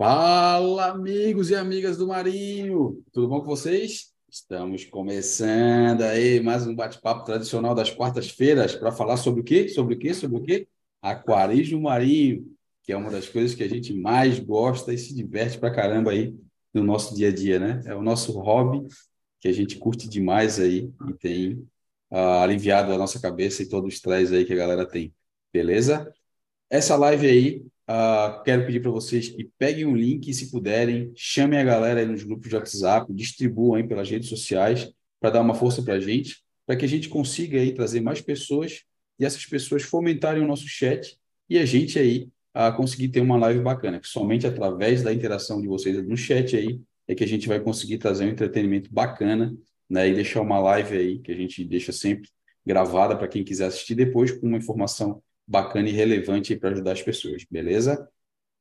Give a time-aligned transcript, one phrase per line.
[0.00, 3.04] Fala, amigos e amigas do Marinho!
[3.12, 4.14] Tudo bom com vocês?
[4.30, 9.68] Estamos começando aí mais um bate-papo tradicional das quartas-feiras para falar sobre o quê?
[9.68, 10.14] Sobre o quê?
[10.14, 10.66] Sobre o quê?
[11.02, 12.50] Aquarismo marinho,
[12.82, 16.12] que é uma das coisas que a gente mais gosta e se diverte pra caramba
[16.12, 16.34] aí
[16.72, 17.82] no nosso dia a dia, né?
[17.84, 18.88] É o nosso hobby
[19.38, 21.56] que a gente curte demais aí e tem
[22.10, 25.12] uh, aliviado a nossa cabeça e todo o estresse aí que a galera tem.
[25.52, 26.10] Beleza?
[26.70, 31.10] Essa live aí Uh, quero pedir para vocês que peguem o link e, se puderem,
[31.16, 35.40] chamem a galera aí nos grupos de WhatsApp, distribuam aí pelas redes sociais para dar
[35.40, 38.84] uma força para a gente, para que a gente consiga aí trazer mais pessoas
[39.18, 43.36] e essas pessoas fomentarem o nosso chat e a gente aí uh, conseguir ter uma
[43.36, 47.28] live bacana, que somente através da interação de vocês no chat aí é que a
[47.28, 49.52] gente vai conseguir trazer um entretenimento bacana
[49.88, 52.30] né, e deixar uma live aí que a gente deixa sempre
[52.64, 55.20] gravada para quem quiser assistir depois com uma informação
[55.50, 58.08] bacana e relevante para ajudar as pessoas, beleza?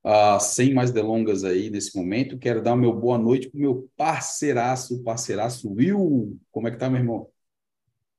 [0.04, 3.62] Ah, sem mais delongas aí nesse momento, quero dar o meu boa noite para o
[3.62, 6.40] meu parceiraço, parceiraço Will.
[6.52, 7.30] Como é que tá, meu irmão?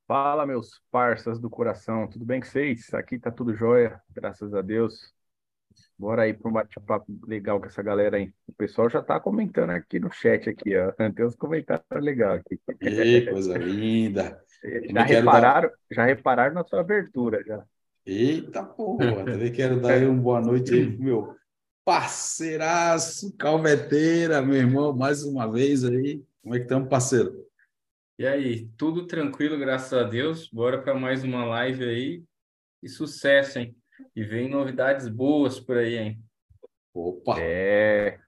[0.06, 2.94] Fala, meus parças do coração, tudo bem com vocês?
[2.94, 5.12] Aqui tá tudo jóia, graças a Deus.
[5.98, 8.32] Bora aí para um bate-papo legal com essa galera aí.
[8.46, 10.92] O pessoal já tá comentando aqui no chat aqui, ó.
[10.92, 12.60] Tem uns comentários legais aqui.
[12.80, 14.40] Ei, coisa linda.
[14.92, 15.76] Já repararam, dar...
[15.90, 17.64] já repararam na sua abertura, já.
[18.06, 21.36] Eita porra, também quero dar uma boa noite aí pro meu
[21.84, 26.22] parceiraço, calveteira, meu irmão, mais uma vez aí.
[26.42, 27.46] Como é que estamos, parceiro?
[28.18, 30.48] E aí, tudo tranquilo, graças a Deus.
[30.48, 32.22] Bora para mais uma live aí.
[32.82, 33.76] E sucesso, hein?
[34.14, 36.22] E vem novidades boas por aí, hein?
[36.94, 37.40] Opa!
[37.40, 38.18] É.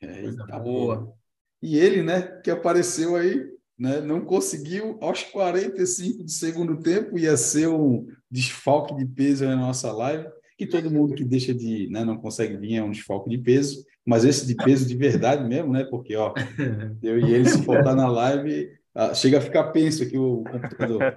[0.00, 1.14] Coisa boa.
[1.62, 4.00] E ele, né, que apareceu aí né?
[4.00, 9.92] não conseguiu aos 45 de segundo tempo, ia ser um desfalque de peso na nossa
[9.92, 13.36] live, que todo mundo que deixa de, né, não consegue vir é um desfalque de
[13.36, 15.84] peso, mas esse de peso de verdade mesmo, né?
[15.84, 16.32] Porque, ó,
[17.02, 21.16] eu e ele, se faltar na live, ah, chega a ficar penso aqui o computador.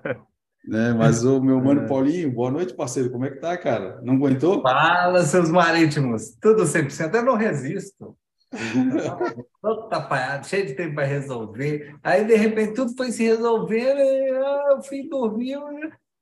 [0.68, 0.94] Né?
[0.94, 1.88] Mas o meu mano é.
[1.88, 3.12] Paulinho, boa noite, parceiro.
[3.12, 4.02] Como é que tá, cara?
[4.02, 4.62] Não aguentou?
[4.62, 6.36] Fala, seus marítimos.
[6.42, 7.14] Tudo 100%.
[7.14, 8.18] Eu não resisto.
[9.62, 11.96] Todo tapaiado, cheio de tempo para resolver.
[12.02, 14.00] Aí, de repente, tudo foi se resolvendo.
[14.00, 15.60] E, ah, eu fui dormir.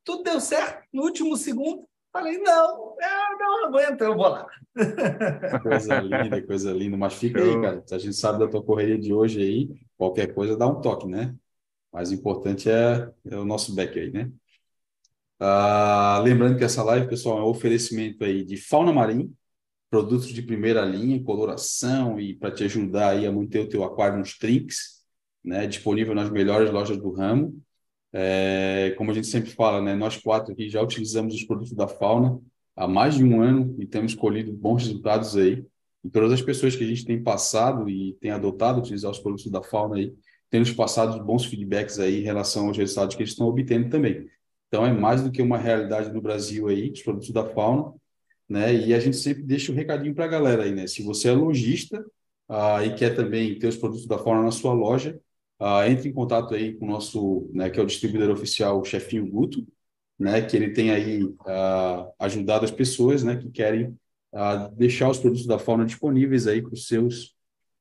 [0.04, 0.84] Tudo deu certo.
[0.92, 4.48] No último segundo, falei: não, eu não aguento, eu vou lá.
[5.62, 6.98] Coisa linda, coisa linda.
[6.98, 7.84] Mas fica aí, cara.
[7.86, 11.08] Se a gente sabe da tua correria de hoje aí, qualquer coisa dá um toque,
[11.08, 11.36] né?
[11.92, 14.32] Mas o importante é, é o nosso back aí, né?
[15.40, 19.30] Ah, lembrando que essa live, pessoal, é um oferecimento aí de fauna marinha,
[19.90, 24.18] produtos de primeira linha, coloração e para te ajudar aí a manter o teu aquário
[24.18, 25.04] nos trinks,
[25.44, 25.68] né?
[25.68, 27.62] Disponível nas melhores lojas do ramo.
[28.14, 29.96] É, como a gente sempre fala, né?
[29.96, 32.40] Nós quatro aqui já utilizamos os produtos da Fauna
[32.76, 35.66] há mais de um ano e temos colhido bons resultados aí.
[36.04, 39.50] E todas as pessoas que a gente tem passado e tem adotado utilizar os produtos
[39.50, 40.14] da Fauna aí,
[40.50, 44.28] têm nos passado bons feedbacks aí em relação aos resultados que eles estão obtendo também.
[44.68, 47.94] Então, é mais do que uma realidade no Brasil aí, os produtos da Fauna,
[48.50, 48.74] né?
[48.74, 50.86] E a gente sempre deixa o um recadinho para a galera aí, né?
[50.88, 52.06] Se você é lojista
[52.50, 55.20] ah, e quer também ter os produtos da Fauna na sua loja,
[55.64, 58.86] ah, entre em contato aí com o nosso, né, que é o distribuidor oficial, o
[58.86, 59.66] Chefinho Guto,
[60.20, 60.42] né?
[60.42, 63.38] Que ele tem aí ah, ajudado as pessoas, né?
[63.38, 63.96] Que querem
[64.34, 67.34] ah, deixar os produtos da Fauna disponíveis aí para os seus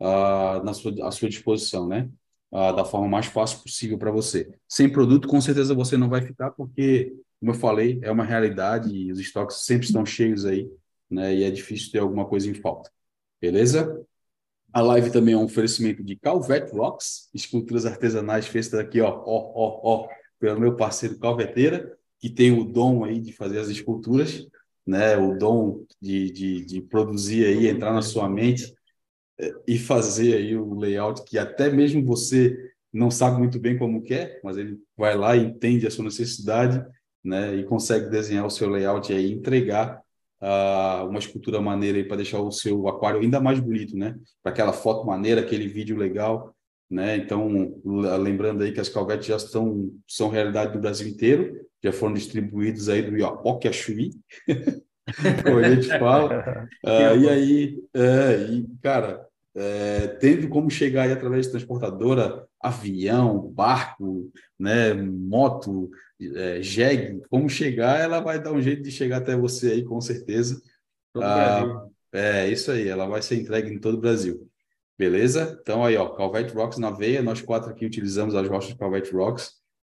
[0.00, 2.08] uh, na sua, à sua disposição, né,
[2.52, 4.48] uh, da forma mais fácil possível para você.
[4.68, 8.94] Sem produto, com certeza você não vai ficar, porque, como eu falei, é uma realidade
[8.94, 10.70] e os estoques sempre estão cheios aí,
[11.10, 12.90] né, e é difícil ter alguma coisa em falta.
[13.40, 14.02] Beleza?
[14.72, 19.52] A live também é um oferecimento de Calvet Rocks, esculturas artesanais feitas aqui, ó, ó,
[19.54, 20.08] ó, ó,
[20.38, 24.46] pelo meu parceiro Calveteira, que tem o dom aí de fazer as esculturas,
[24.86, 25.16] né?
[25.16, 28.75] O dom de, de, de produzir aí, entrar na sua mente
[29.66, 32.56] e fazer aí o layout que até mesmo você
[32.92, 36.84] não sabe muito bem como quer, mas ele vai lá e entende a sua necessidade,
[37.22, 37.54] né?
[37.54, 40.00] E consegue desenhar o seu layout aí, entregar
[40.40, 44.16] uh, uma escultura maneira para deixar o seu aquário ainda mais bonito, né?
[44.42, 46.54] Para aquela foto maneira, aquele vídeo legal,
[46.90, 47.16] né?
[47.16, 52.14] Então, lembrando aí que as calvetes já estão são realidade no Brasil inteiro, já foram
[52.14, 54.10] distribuídos aí do Iapoque a Chuí,
[55.44, 56.66] como a gente fala.
[56.86, 59.25] Uh, e aí, é, e, cara,
[59.56, 67.48] é, tendo como chegar aí através de transportadora, avião, barco, né, moto, é, jegue, como
[67.48, 70.60] chegar, ela vai dar um jeito de chegar até você aí, com certeza.
[71.16, 74.46] Ah, é isso aí, ela vai ser entregue em todo o Brasil.
[74.98, 75.58] Beleza?
[75.60, 79.52] Então aí, ó, Calvete Rocks na veia, nós quatro aqui utilizamos as rochas Calvete Rocks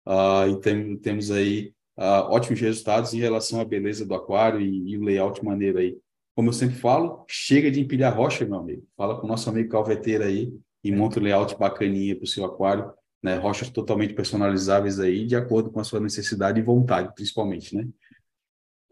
[0.07, 4.91] uh, e tem, temos aí uh, ótimos resultados em relação à beleza do aquário e,
[4.91, 5.97] e o layout maneiro aí.
[6.39, 8.87] Como eu sempre falo, chega de empilhar rocha, meu amigo.
[8.97, 10.55] Fala com o nosso amigo calveteiro aí
[10.85, 13.35] e monta um layout bacaninha para o seu aquário, né?
[13.35, 17.89] Rochas totalmente personalizáveis aí, de acordo com a sua necessidade e vontade, principalmente, né?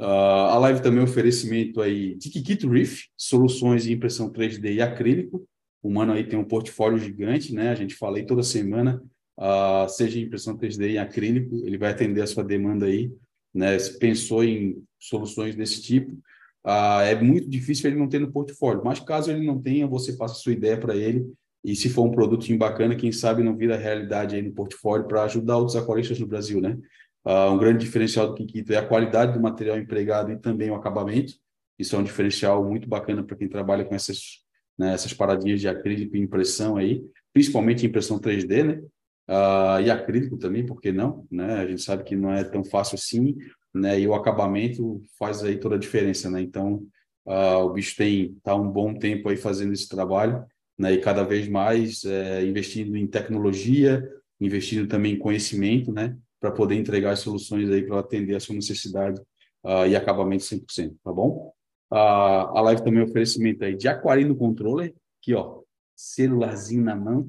[0.00, 4.74] Uh, a live também é um oferecimento aí de Kikito Reef, soluções de impressão 3D
[4.74, 5.48] e acrílico.
[5.80, 7.70] O Mano aí tem um portfólio gigante, né?
[7.70, 9.00] A gente fala aí toda semana,
[9.38, 13.08] uh, seja impressão 3D e acrílico, ele vai atender a sua demanda aí,
[13.54, 13.78] né?
[13.78, 16.20] Se pensou em soluções desse tipo,
[16.68, 20.14] ah, é muito difícil ele não ter no portfólio, mas caso ele não tenha, você
[20.14, 21.24] passa a sua ideia para ele
[21.64, 25.22] e se for um produtinho bacana, quem sabe não vira realidade aí no portfólio para
[25.22, 26.76] ajudar outros aquaristas no Brasil, né?
[27.24, 30.74] Ah, um grande diferencial do Kikito é a qualidade do material empregado e também o
[30.74, 31.34] acabamento.
[31.78, 34.44] Isso é um diferencial muito bacana para quem trabalha com essas,
[34.76, 38.82] né, essas paradinhas de acrílico e impressão aí, principalmente impressão 3D, né?
[39.28, 41.26] Ah, e acrílico também, por que não?
[41.30, 41.54] Né?
[41.54, 43.36] A gente sabe que não é tão fácil assim,
[43.76, 44.00] né?
[44.00, 46.40] E o acabamento faz aí toda a diferença, né?
[46.40, 46.86] Então,
[47.26, 50.44] uh, o bicho tem tá um bom tempo aí fazendo esse trabalho,
[50.78, 50.92] né?
[50.92, 54.06] E cada vez mais é, investindo em tecnologia,
[54.40, 56.16] investindo também em conhecimento, né?
[56.40, 59.20] Para poder entregar soluções aí para atender a sua necessidade
[59.64, 61.52] uh, e acabamento 100%, tá bom?
[61.90, 65.60] Uh, a live também é um oferecimento aí de aquarino controller, aqui ó,
[65.94, 67.26] celularzinho na mão,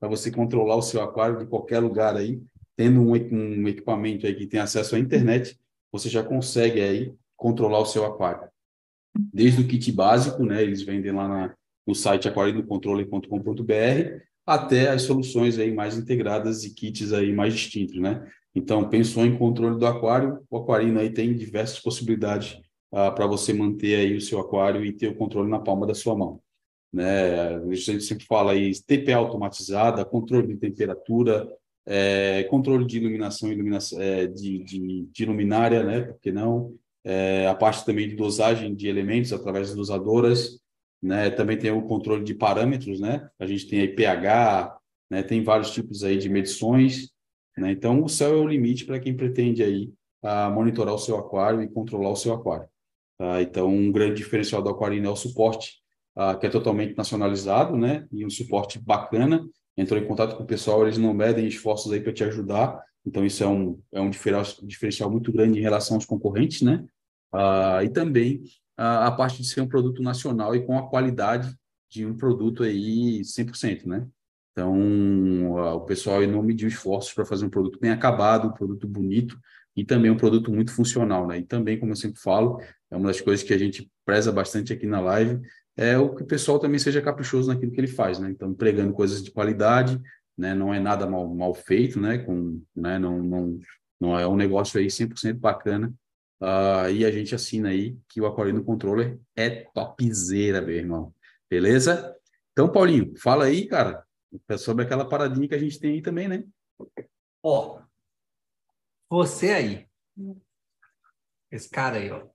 [0.00, 2.40] para você controlar o seu aquário de qualquer lugar aí,
[2.76, 5.58] tendo um, um equipamento aí que tem acesso à internet,
[5.92, 8.48] você já consegue aí controlar o seu aquário.
[9.32, 11.54] Desde o kit básico, né, eles vendem lá na,
[11.86, 18.28] no site aquarinocontrole.com.br, até as soluções aí mais integradas e kits aí mais distintos, né?
[18.54, 22.52] Então, pensou em controle do aquário, o Aquarino aí tem diversas possibilidades
[22.92, 25.94] uh, para você manter aí o seu aquário e ter o controle na palma da
[25.94, 26.40] sua mão.
[26.92, 27.56] Né?
[27.56, 31.50] A gente sempre fala aí TPA automatizada, controle de temperatura,
[31.86, 36.00] é, controle de iluminação, iluminação é, de, de, de, luminária, né?
[36.02, 36.74] Porque não?
[37.04, 40.58] É, a parte também de dosagem de elementos através das dosadoras,
[41.02, 41.30] né?
[41.30, 43.28] Também tem o controle de parâmetros, né?
[43.38, 44.78] A gente tem aí pH,
[45.10, 45.22] né?
[45.22, 47.10] Tem vários tipos aí de medições,
[47.56, 47.70] né?
[47.72, 49.92] Então o céu é o limite para quem pretende aí
[50.22, 52.66] a monitorar o seu aquário e controlar o seu aquário.
[53.18, 53.42] Tá?
[53.42, 55.74] Então um grande diferencial do Aquarino é o suporte,
[56.16, 58.06] ah, que é totalmente nacionalizado, né?
[58.10, 59.44] E um suporte bacana
[59.76, 63.24] entrou em contato com o pessoal, eles não medem esforços aí para te ajudar, então
[63.24, 66.84] isso é um, é um diferencial, diferencial muito grande em relação aos concorrentes, né?
[67.32, 68.42] Ah, e também
[68.76, 71.54] a, a parte de ser um produto nacional e com a qualidade
[71.90, 74.06] de um produto aí 100%, né?
[74.52, 79.36] Então, o pessoal não mediu esforços para fazer um produto bem acabado, um produto bonito
[79.76, 81.38] e também um produto muito funcional, né?
[81.38, 84.72] E também, como eu sempre falo, é uma das coisas que a gente preza bastante
[84.72, 85.40] aqui na live,
[85.76, 88.30] é o que o pessoal também seja caprichoso naquilo que ele faz, né?
[88.30, 90.00] Então, pregando coisas de qualidade,
[90.36, 90.54] né?
[90.54, 92.18] Não é nada mal, mal feito, né?
[92.18, 92.98] Com, né?
[92.98, 93.58] Não, não,
[94.00, 95.92] não é um negócio aí 100% bacana.
[96.40, 101.14] Uh, e a gente assina aí que o Aquarino Controller é topzera, meu irmão.
[101.50, 102.14] Beleza?
[102.52, 104.04] Então, Paulinho, fala aí, cara,
[104.58, 106.44] sobre aquela paradinha que a gente tem aí também, né?
[107.42, 107.80] Ó,
[109.10, 109.86] você aí,
[111.50, 112.26] esse cara aí, ó,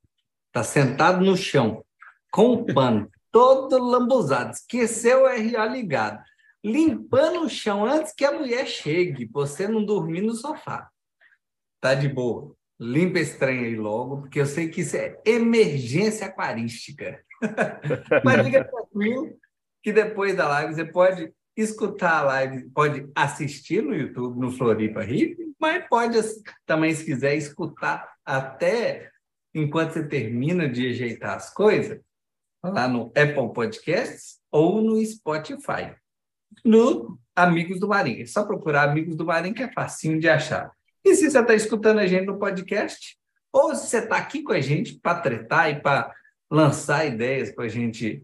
[0.52, 1.86] tá sentado no chão,
[2.32, 6.22] com o pano todo lambuzado, esqueceu o RA ligado,
[6.64, 10.90] limpando o chão antes que a mulher chegue, você não dormir no sofá.
[11.82, 12.54] Tá de boa.
[12.80, 17.24] Limpa esse trem aí logo, porque eu sei que isso é emergência aquarística.
[18.24, 19.38] Mas fica tranquilo
[19.82, 25.02] que depois da live você pode escutar a live, pode assistir no YouTube, no Floripa
[25.02, 26.18] Rio, mas pode
[26.66, 29.10] também, se quiser, escutar até
[29.54, 32.00] enquanto você termina de ajeitar as coisas,
[32.64, 35.96] lá no Apple Podcasts ou no Spotify.
[36.64, 38.22] No Amigos do Marinho.
[38.22, 40.72] É só procurar Amigos do Marinho que é facinho de achar.
[41.06, 43.18] E se você está escutando a gente no podcast,
[43.52, 46.14] ou se você está aqui com a gente para tretar e para
[46.52, 48.24] lançar ideias para a gente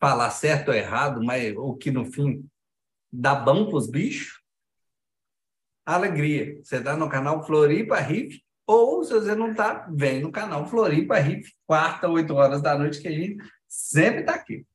[0.00, 2.44] falar certo ou errado, mas o que no fim
[3.12, 4.40] dá bom para os bichos,
[5.86, 6.60] alegria.
[6.62, 11.18] Você está no canal Floripa Riff Ou, se você não está, vem no canal Floripa
[11.18, 14.66] Riff, quarta, oito horas da noite, que a gente sempre está aqui.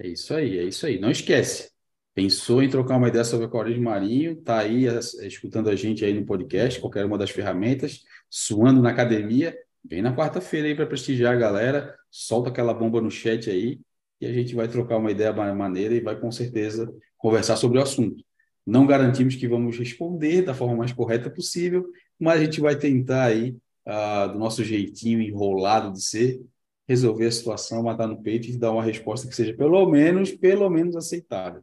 [0.00, 0.98] É isso aí, é isso aí.
[0.98, 1.70] Não esquece.
[2.16, 4.34] Pensou em trocar uma ideia sobre aquarismo marinho?
[4.42, 4.86] Tá aí
[5.20, 9.56] escutando a gente aí no podcast, qualquer uma das ferramentas, suando na academia.
[9.84, 13.80] Vem na quarta-feira aí para prestigiar a galera, solta aquela bomba no chat aí
[14.20, 17.82] e a gente vai trocar uma ideia maneira e vai com certeza conversar sobre o
[17.82, 18.24] assunto.
[18.66, 21.88] Não garantimos que vamos responder da forma mais correta possível,
[22.22, 26.40] mas a gente vai tentar aí, uh, do nosso jeitinho enrolado de ser,
[26.88, 30.70] resolver a situação, matar no peito e dar uma resposta que seja pelo menos, pelo
[30.70, 31.62] menos aceitável.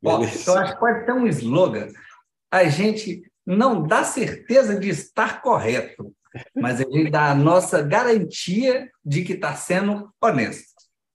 [0.00, 1.88] Bom, eu acho que pode ter um slogan.
[2.50, 6.14] A gente não dá certeza de estar correto,
[6.54, 10.70] mas a gente dá a nossa garantia de que está sendo honesto.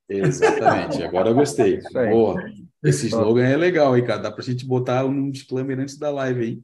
[0.10, 1.79] Exatamente, agora eu gostei.
[2.10, 2.44] Boa.
[2.84, 4.22] Esse slogan é legal, hein, cara?
[4.22, 6.63] Dá para a gente botar um disclaimer antes da live, hein?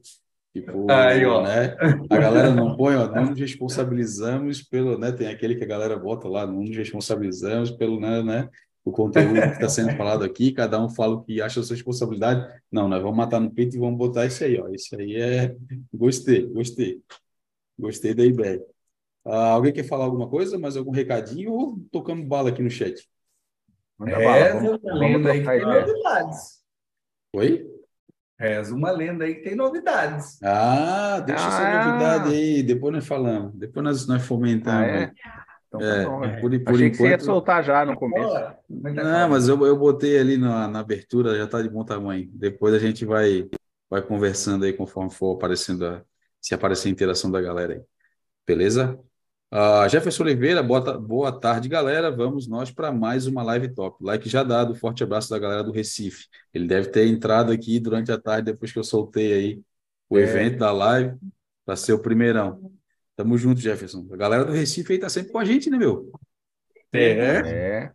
[0.52, 1.42] Tipo, Aí, ó.
[1.42, 1.76] Né?
[2.10, 5.10] A galera não põe, ó, não nos responsabilizamos pelo, né?
[5.10, 8.48] Tem aquele que a galera bota lá, não nos responsabilizamos pelo, né, né
[8.84, 11.76] o conteúdo que está sendo falado aqui, cada um fala o que acha a sua
[11.76, 12.60] responsabilidade.
[12.70, 14.68] Não, nós vamos matar no peito e vamos botar isso aí, ó.
[14.68, 15.54] Isso aí é.
[15.92, 17.00] Gostei, gostei.
[17.78, 18.60] Gostei da ideia.
[19.24, 20.58] Ah, alguém quer falar alguma coisa?
[20.58, 21.52] Mais algum recadinho?
[21.52, 23.08] Ou tocamos bala aqui no chat?
[24.00, 26.62] Reza uma lenda aí que tem novidades.
[27.34, 27.81] Oi?
[28.42, 30.42] Reza uma lenda aí que tem novidades.
[30.42, 31.48] Ah, deixa ah.
[31.48, 33.54] essa novidade aí, depois nós falamos.
[33.54, 34.80] Depois nós, nós fomentamos.
[34.80, 35.12] Ah, é?
[35.68, 36.90] Então, tá é, bom, por, por Achei enquanto...
[36.90, 38.34] que você ia soltar já no começo.
[38.68, 42.28] Não, mas eu, eu botei ali na, na abertura, já está de bom tamanho.
[42.34, 43.48] Depois a gente vai,
[43.88, 46.02] vai conversando aí conforme for aparecendo, a,
[46.40, 47.82] se aparecer a interação da galera aí.
[48.44, 48.98] Beleza?
[49.52, 52.10] Uh, Jefferson Oliveira, boa, boa tarde, galera.
[52.10, 54.02] Vamos nós para mais uma live top.
[54.02, 56.26] Like já dado, forte abraço da galera do Recife.
[56.54, 59.60] Ele deve ter entrado aqui durante a tarde, depois que eu soltei aí
[60.08, 60.22] o é.
[60.22, 61.18] evento da live,
[61.66, 62.72] para ser o primeirão.
[63.14, 64.08] Tamo junto, Jefferson.
[64.10, 66.10] A galera do Recife aí tá sempre com a gente, né, meu?
[66.90, 67.10] É.
[67.10, 67.92] é.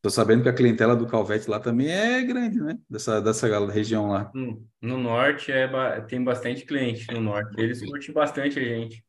[0.00, 2.76] Tô sabendo que a clientela do Calvete lá também é grande, né?
[2.90, 4.32] Dessa, dessa região lá.
[4.34, 5.68] Hum, no norte é,
[6.00, 7.54] tem bastante cliente no norte.
[7.56, 9.04] Eles curtem bastante a gente.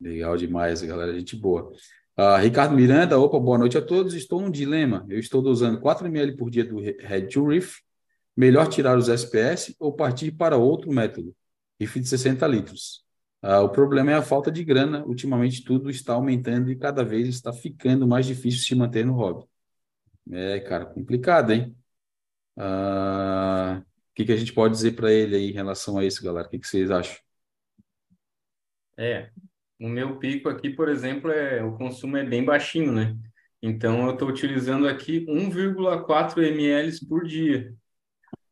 [0.00, 1.12] Legal demais, galera.
[1.18, 1.72] Gente boa.
[2.16, 4.14] Uh, Ricardo Miranda, opa, boa noite a todos.
[4.14, 5.04] Estou num dilema.
[5.08, 7.78] Eu estou usando 4 ml por dia do Red to Reef.
[8.36, 11.34] Melhor tirar os SPS ou partir para outro método?
[11.80, 13.04] Reef de 60 litros.
[13.42, 15.04] Ah, o problema é a falta de grana.
[15.04, 19.44] Ultimamente tudo está aumentando e cada vez está ficando mais difícil se manter no hobby.
[20.30, 21.76] É, cara, complicado, hein?
[22.56, 26.22] Ah, o que que a gente pode dizer para ele aí em relação a isso,
[26.22, 26.46] galera?
[26.46, 27.16] O que que vocês acham?
[28.96, 29.30] É,
[29.80, 33.16] o meu pico aqui, por exemplo, é o consumo é bem baixinho, né?
[33.62, 37.72] Então eu estou utilizando aqui 1,4 ml por dia.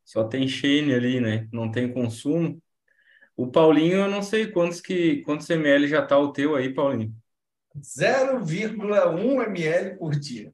[0.04, 1.48] Só tem Shane ali, né?
[1.52, 2.60] Não tem consumo.
[3.36, 7.12] O Paulinho, eu não sei quantos que quantos ml já tá o teu aí, Paulinho.
[7.76, 10.52] 0,1 ml por dia.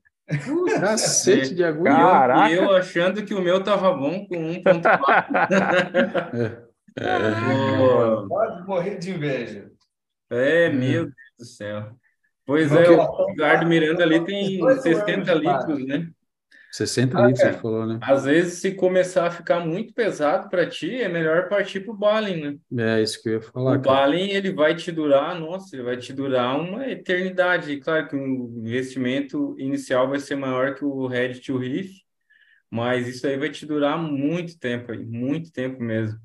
[0.80, 1.92] Cacete de agulha.
[1.92, 2.50] Caraca.
[2.50, 4.72] E eu, eu achando que o meu tava bom com 1,4.
[6.32, 6.62] é.
[6.98, 8.28] é.
[8.28, 9.71] Pode morrer de inveja.
[10.32, 11.96] É, meu Deus do céu.
[12.44, 16.10] Pois é, o Ricardo Miranda ali tem 60 litros, né?
[16.72, 17.52] 60 ah, litros, é.
[17.52, 17.98] você falou, né?
[18.02, 21.96] Às vezes, se começar a ficar muito pesado para ti, é melhor partir para o
[21.96, 22.96] Balin, né?
[22.96, 23.76] É isso que eu ia falar.
[23.76, 27.76] O Balin, ele vai te durar, nossa, ele vai te durar uma eternidade.
[27.76, 31.90] Claro que o investimento inicial vai ser maior que o Red to Reef,
[32.70, 36.18] mas isso aí vai te durar muito tempo aí, muito tempo mesmo.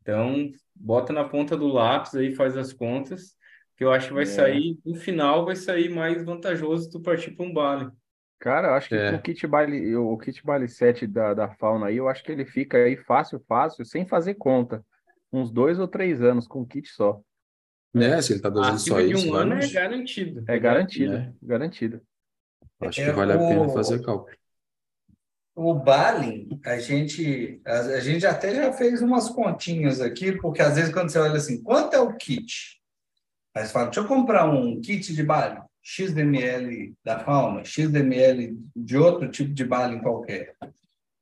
[0.00, 3.36] Então, bota na ponta do lápis aí, faz as contas,
[3.76, 4.26] que eu acho que vai é.
[4.26, 7.90] sair, no final, vai sair mais vantajoso tu partir para um Balin.
[8.38, 9.14] Cara, eu acho que é.
[9.14, 12.44] o kit baile, o kit baile 7 da, da fauna aí, eu acho que ele
[12.44, 14.84] fica aí fácil, fácil, sem fazer conta.
[15.32, 17.20] Uns dois ou três anos com kit só.
[17.94, 19.30] É, se ele tá dando só de isso.
[19.30, 20.44] um ano é garantido.
[20.46, 21.32] É garantido, é.
[21.42, 22.02] garantido.
[22.80, 24.36] Acho que é, vale a pena fazer cálculo.
[25.54, 30.74] O Balin, a gente, a, a, gente até já fez umas continhas aqui, porque às
[30.74, 32.80] vezes quando você olha assim, quanto é o kit?
[33.54, 35.60] Aí você fala, deixa eu comprar um kit de Balin.
[35.84, 40.56] XDML da fauna, XDML de outro tipo de balem qualquer.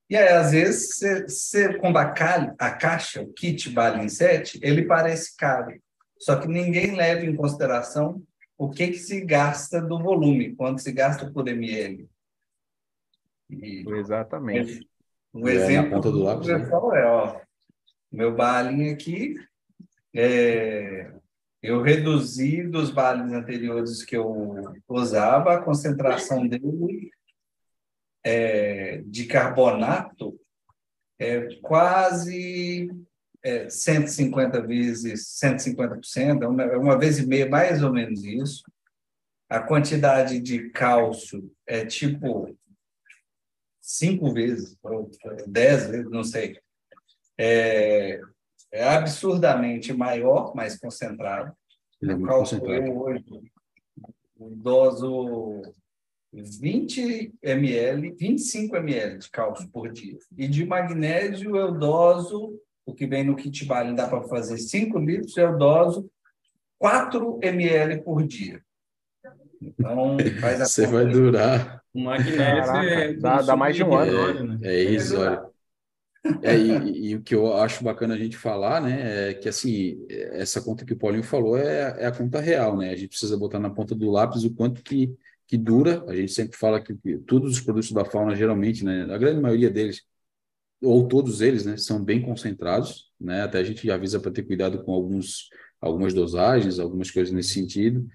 [0.08, 2.14] E aí, às vezes, você, você quando a,
[2.58, 5.74] a caixa, o kit Balin 7, ele parece caro.
[6.18, 8.22] Só que ninguém leva em consideração
[8.56, 12.08] o que, que se gasta do volume, quanto se gasta por ml.
[13.52, 14.88] E Exatamente.
[15.34, 16.68] Um é, exemplo do lápis, né?
[16.94, 17.40] é, ó,
[18.10, 19.34] meu Balin aqui,
[20.14, 21.10] é,
[21.62, 27.10] eu reduzi dos bales anteriores que eu usava a concentração dele
[28.24, 30.38] é, de carbonato
[31.18, 32.90] é quase
[33.42, 38.62] é 150 vezes 150%, é uma, é uma vez e meia, mais ou menos isso.
[39.48, 42.56] A quantidade de cálcio é tipo
[43.82, 45.10] cinco vezes, ou
[45.46, 46.58] dez vezes, não sei.
[47.36, 48.20] É,
[48.70, 51.52] é absurdamente maior, mais concentrado.
[52.00, 52.92] Ele é muito concentrado.
[52.92, 53.24] hoje,
[54.38, 55.62] o doso
[56.32, 60.16] 20 ml, 25 ml de cálcio por dia.
[60.36, 64.98] E de magnésio eu doso, o que vem no kit Balin dá para fazer 5
[64.98, 66.10] litros, eu doso
[66.78, 68.62] 4 ml por dia.
[69.60, 71.81] Então, faz a Você vai durar.
[71.94, 74.58] O magnésio é dá- dá mais de um ano.
[74.58, 74.68] né?
[74.70, 75.40] É irrisório.
[76.40, 80.04] É, e, e o que eu acho bacana a gente falar, né, é que assim,
[80.32, 82.90] essa conta que o Paulinho falou é, é a conta real, né?
[82.90, 85.14] A gente precisa botar na ponta do lápis o quanto que,
[85.46, 86.04] que dura.
[86.08, 89.40] A gente sempre fala que, que todos os produtos da fauna, geralmente, né, a grande
[89.40, 90.02] maioria deles,
[90.82, 93.42] ou todos eles, né, são bem concentrados, né?
[93.42, 95.48] Até a gente avisa para ter cuidado com alguns,
[95.80, 98.06] algumas dosagens, algumas coisas nesse sentido.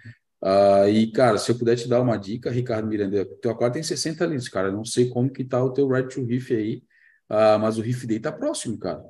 [0.41, 3.83] Ah, e, cara, se eu puder te dar uma dica, Ricardo Miranda, teu aquário tem
[3.83, 4.69] 60 litros, cara.
[4.69, 6.83] Eu não sei como que tá o teu Red to Reef aí,
[7.29, 9.03] ah, mas o Reef Day tá próximo, cara.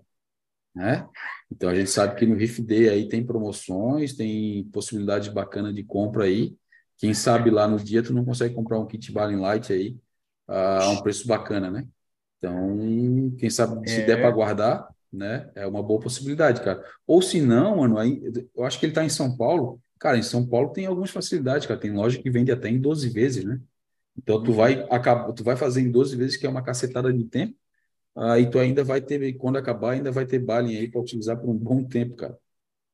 [0.75, 1.07] Né?
[1.51, 5.83] Então a gente sabe que no Reef Day aí tem promoções, tem possibilidade bacana de
[5.83, 6.55] compra aí.
[6.97, 9.97] Quem sabe lá no dia tu não consegue comprar um kit Balin Light aí
[10.47, 11.87] ah, a um preço bacana, né?
[12.37, 12.77] Então,
[13.39, 14.05] quem sabe se É.
[14.05, 15.49] der para guardar, né?
[15.55, 16.83] É uma boa possibilidade, cara.
[17.07, 18.21] Ou se não, mano, aí
[18.55, 19.81] eu acho que ele tá em São Paulo.
[19.99, 21.79] Cara, em São Paulo tem algumas facilidades, cara.
[21.79, 23.59] Tem loja que vende até em 12 vezes, né?
[24.17, 27.23] Então tu vai acabar, tu vai fazer em 12 vezes, que é uma cacetada de
[27.23, 27.55] tempo.
[28.15, 31.49] Aí tu ainda vai ter, quando acabar, ainda vai ter balem aí para utilizar por
[31.49, 32.35] um bom tempo, cara.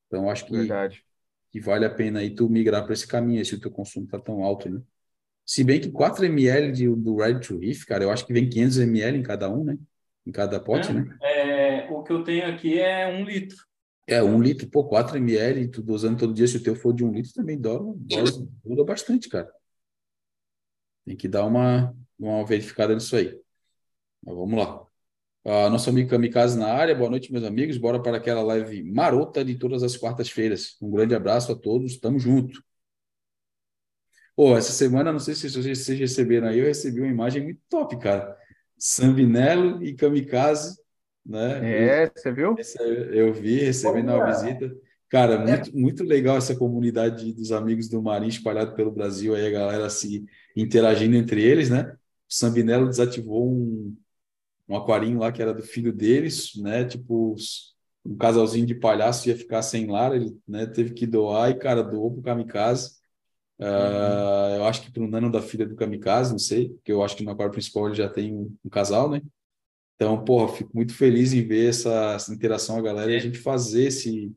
[0.08, 1.04] Então acho que, Verdade.
[1.50, 4.06] que vale a pena aí tu migrar para esse caminho, aí, se o teu consumo
[4.06, 4.82] tá tão alto, né?
[5.46, 8.50] Se bem que 4 ml de, do Red to Reef, cara, eu acho que vem
[8.50, 9.78] 500 ml em cada um, né?
[10.26, 11.18] Em cada pote, É, né?
[11.22, 13.58] é, o que eu tenho aqui é um litro.
[14.06, 17.06] É, um litro, pô, 4 ml, tu dosando todo dia, se o teu for de
[17.06, 19.50] um litro, também dose, dura bastante, cara.
[21.06, 23.40] Tem que dar uma, uma verificada nisso aí.
[24.22, 24.86] Mas vamos lá.
[25.46, 27.78] Ah, nosso amigo Kamikaze na área, boa noite, meus amigos.
[27.78, 30.78] Bora para aquela live marota de todas as quartas-feiras.
[30.82, 32.64] Um grande abraço a todos, tamo junto.
[34.36, 38.00] Pô, essa semana, não sei se vocês receberam aí, eu recebi uma imagem muito top,
[38.00, 38.36] cara.
[38.78, 40.78] Sambinello e Kamikaze,
[41.26, 42.04] né?
[42.04, 42.56] É, você viu?
[42.58, 44.34] Essa eu vi, recebendo uma Olha.
[44.34, 44.76] visita.
[45.10, 49.52] Cara, muito, muito legal essa comunidade dos amigos do Marinho espalhado pelo Brasil, aí a
[49.52, 51.96] galera se interagindo entre eles, né?
[52.30, 53.96] O Sambinello desativou um,
[54.68, 56.84] um aquarinho lá que era do filho deles, né?
[56.84, 57.36] Tipo,
[58.06, 61.84] um casalzinho de palhaço ia ficar sem lar, ele, né, teve que doar e, cara,
[61.84, 62.92] doou pro Kamikaze.
[63.60, 67.16] Ah, eu acho que pro nano da filha do Kamikaze, não sei, porque eu acho
[67.16, 69.22] que no aquário principal ele já tem um, um casal, né?
[69.96, 73.38] Então, porra, fico muito feliz em ver essa, essa interação, a galera, e a gente
[73.38, 74.32] fazer esse.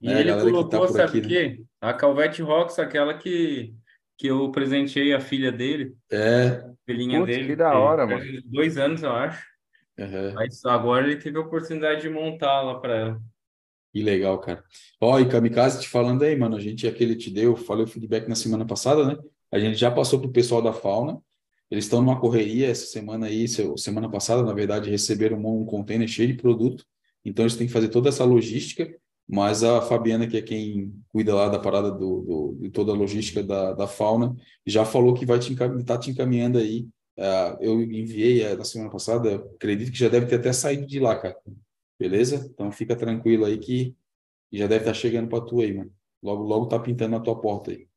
[0.00, 1.62] E É, a ele tá colocou, por sabe aqui, o quê?
[1.80, 3.74] A Calvete Rocks, aquela que,
[4.16, 7.48] que eu presenteei a filha dele, É, a filhinha Putz, dele.
[7.48, 8.24] que da hora, mano.
[8.46, 9.44] Dois anos, eu acho.
[9.98, 10.32] aham.
[10.34, 13.20] Mas agora ele teve a oportunidade de montar lá para ela.
[13.92, 14.64] Que legal, cara.
[15.00, 18.26] Ó, e Kamikaze, te falando aí, mano, a gente, aquele te deu, falei o feedback
[18.26, 19.16] na semana passada, né?
[19.50, 21.20] A gente já passou pro pessoal da Fauna,
[21.72, 26.06] eles estão numa correria essa semana aí, se- semana passada, na verdade, receberam um, container
[26.08, 26.84] cheio de produto,
[27.24, 28.94] então eles têm que fazer toda essa logística,
[29.28, 32.94] mas a Fabiana, que é quem cuida lá da parada do, do- de toda a
[32.94, 36.88] logística da, da Fauna, já falou que vai te encaminhar, tá te encaminhando aí.
[37.18, 40.98] Ah, eu enviei eh, na semana passada, acredito que já deve ter até saído de
[41.00, 41.36] lá, cara.
[41.98, 42.48] Beleza?
[42.52, 43.94] Então fica tranquilo aí que
[44.52, 45.92] já deve estar chegando para tu aí, mano.
[46.22, 47.88] Logo, logo tá pintando na tua porta aí.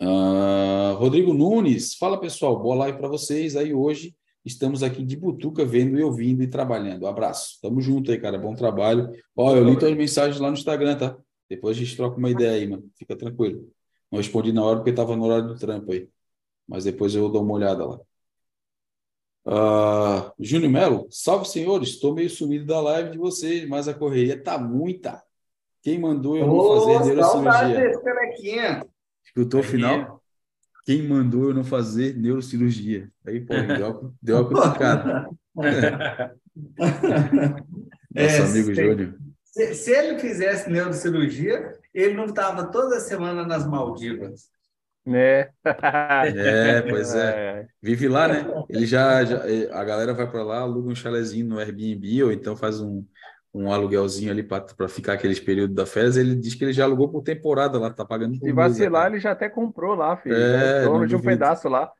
[0.00, 3.56] Ah, Rodrigo Nunes, fala pessoal, boa live para vocês.
[3.56, 7.06] Aí hoje estamos aqui de Butuca, vendo e ouvindo e trabalhando.
[7.06, 7.58] Abraço.
[7.60, 8.38] Tamo junto aí, cara.
[8.38, 9.10] Bom trabalho.
[9.36, 11.16] Ó, eu li tuas mensagens lá no Instagram, tá?
[11.48, 12.88] Depois a gente troca uma ideia aí, mano.
[12.96, 13.68] Fica tranquilo.
[14.10, 16.08] Não respondi na hora porque tava no horário do trampo aí.
[16.66, 17.98] Mas depois eu dou uma olhada lá.
[19.46, 24.42] Ah, Júnior Melo, salve senhores, estou meio sumido da live de vocês, mas a correria
[24.42, 25.22] tá muita.
[25.82, 28.86] Quem mandou eu não fazer neurocirurgia?
[29.34, 29.44] Canequinha.
[29.44, 30.22] Escutou o final?
[30.84, 33.10] Quem mandou eu não fazer neurocirurgia?
[33.26, 35.28] Aí, pô, deu, deu uma cutucada.
[38.14, 38.86] É, Nosso amigo sei.
[38.88, 39.14] Júnior.
[39.44, 44.50] Se, se ele fizesse neurocirurgia, ele não estava toda semana nas Maldivas.
[45.06, 45.50] Né?
[45.64, 47.66] É, pois é.
[47.80, 48.46] Vive lá, né?
[48.68, 52.56] Ele já, já a galera vai para lá, aluga um chalezinho no Airbnb ou então
[52.56, 53.04] faz um,
[53.52, 56.16] um aluguelzinho ali para ficar aqueles períodos da férias.
[56.16, 59.10] Ele diz que ele já alugou por temporada lá, tá pagando por Se mês, vacilar,
[59.10, 60.36] ele já até comprou lá, filho.
[60.36, 61.22] É, é dono de um duvido.
[61.22, 61.90] pedaço lá.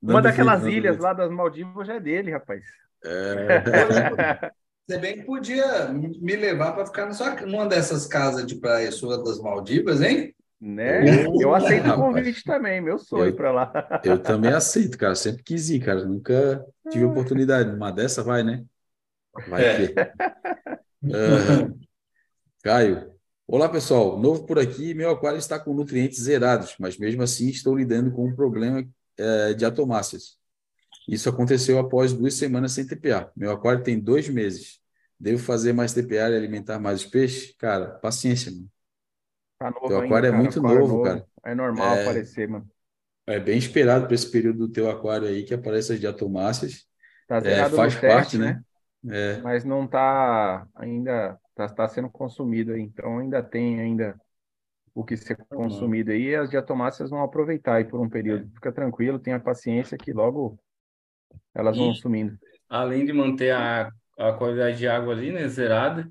[0.00, 1.02] Não Uma duvido, daquelas ilhas duvido.
[1.02, 2.64] lá das Maldivas já é dele, rapaz.
[3.04, 3.62] É.
[4.86, 8.92] Você bem que podia me levar para ficar na sua, numa dessas casas de praia
[8.92, 10.32] sua das Maldivas, hein?
[10.60, 11.24] Né?
[11.40, 14.00] Eu aceito o convite também, meu sonho para lá.
[14.04, 15.14] Eu também aceito, cara.
[15.14, 16.04] Sempre quis ir, cara.
[16.04, 17.74] Nunca tive oportunidade.
[17.74, 18.64] Uma dessa vai, né?
[19.48, 19.86] Vai É.
[19.88, 20.12] ter.
[21.12, 21.72] Ah,
[22.62, 23.12] Caio.
[23.46, 24.18] Olá, pessoal.
[24.18, 24.92] Novo por aqui.
[24.94, 28.84] Meu aquário está com nutrientes zerados, mas mesmo assim estou lidando com um problema
[29.18, 30.36] eh, de atomáceas.
[31.08, 33.30] Isso aconteceu após duas semanas sem TPA.
[33.36, 34.80] Meu aquário tem dois meses.
[35.18, 37.54] Devo fazer mais TPA e alimentar mais os peixes?
[37.56, 38.68] Cara, paciência, mano.
[39.58, 41.26] Tá novo Teu ainda, aquário é cara, muito aquário novo, cara.
[41.44, 42.02] É normal É.
[42.02, 42.68] aparecer, mano.
[43.28, 46.84] É bem esperado para esse período do teu aquário aí que apareça as diatomáceas.
[47.26, 48.62] Tá É, faz teste, parte, né?
[49.10, 52.82] É, Mas não tá ainda, tá, tá sendo consumido aí.
[52.82, 54.20] Então ainda tem ainda
[54.94, 56.30] o que ser consumido aí.
[56.30, 58.50] E as diatomáceas vão aproveitar aí por um período.
[58.54, 60.58] Fica tranquilo, tenha paciência que logo
[61.54, 62.38] elas vão E- sumindo.
[62.68, 66.10] além de manter a, a qualidade de água ali, né, zerada,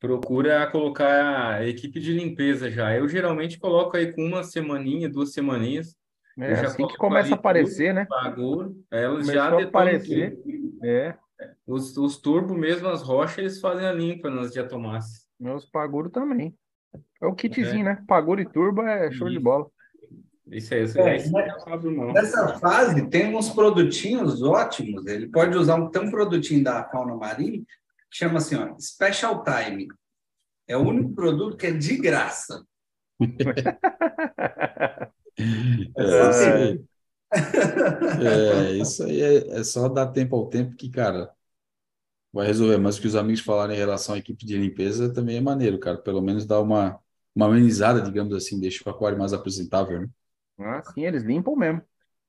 [0.00, 2.96] procura colocar a equipe de limpeza já.
[2.96, 5.96] Eu geralmente coloco aí com uma semaninha, duas semaninhas,
[6.40, 8.08] É assim que começa a aparecer, né?
[8.08, 10.38] bagulho, elas Começou já a aparecer.
[10.40, 10.82] tudo.
[10.82, 11.16] É,
[11.66, 15.26] Os, os turbo mesmo, as rochas, eles fazem a limpa nas diatomáceas.
[15.38, 16.56] meus paguro também.
[17.20, 18.02] É o kitzinho, né?
[18.06, 19.42] Paguro e turbo é show de Isso.
[19.42, 19.66] bola.
[20.50, 22.12] Isso aí, isso É, você não mão.
[22.12, 25.06] Nessa fase, tem uns produtinhos ótimos.
[25.06, 29.42] Ele pode usar um, tem um produtinho da Fauna Marinha que chama assim, ó, Special
[29.42, 29.88] Time.
[30.68, 32.64] É o único produto que é de graça.
[35.38, 36.84] é isso.
[38.18, 41.34] É, isso aí é, é só dar tempo ao tempo que, cara,
[42.32, 42.78] vai resolver.
[42.78, 45.78] Mas o que os amigos falaram em relação à equipe de limpeza também é maneiro,
[45.78, 45.98] cara.
[45.98, 47.00] Pelo menos dá uma,
[47.34, 50.08] uma amenizada, digamos assim, deixa o aquário mais apresentável, né?
[50.58, 51.82] Ah, sim, eles limpam mesmo.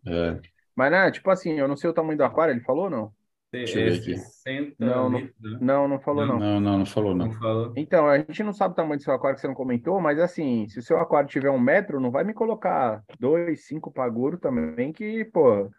[0.05, 0.43] É,
[0.75, 3.15] Mas, né, tipo assim, eu não sei o tamanho do aquário, ele falou ou não?
[3.53, 4.17] Deixa eu ver aqui.
[4.17, 5.19] 60 Não, não.
[5.19, 5.29] né?
[5.61, 6.39] Não, não falou não.
[6.39, 7.33] não, não, não falou, Não não.
[7.33, 7.73] falou.
[7.77, 10.19] Então, a gente não sabe o tamanho do seu aquário que você não comentou, mas
[10.19, 14.37] assim, se o seu aquário tiver um metro, não vai me colocar dois, cinco paguro
[14.37, 15.69] também, que, pô,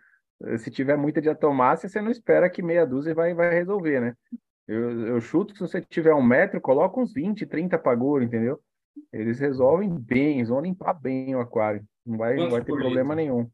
[0.59, 4.15] se tiver muita diatomácea, você não espera que meia dúzia vai, vai resolver, né?
[4.67, 8.59] Eu, eu chuto que se você tiver um metro, coloca uns 20, 30 paguro, entendeu?
[9.13, 11.85] Eles resolvem bem, eles vão limpar bem o aquário.
[12.07, 13.17] Não vai, vai ter problema litro?
[13.17, 13.51] nenhum.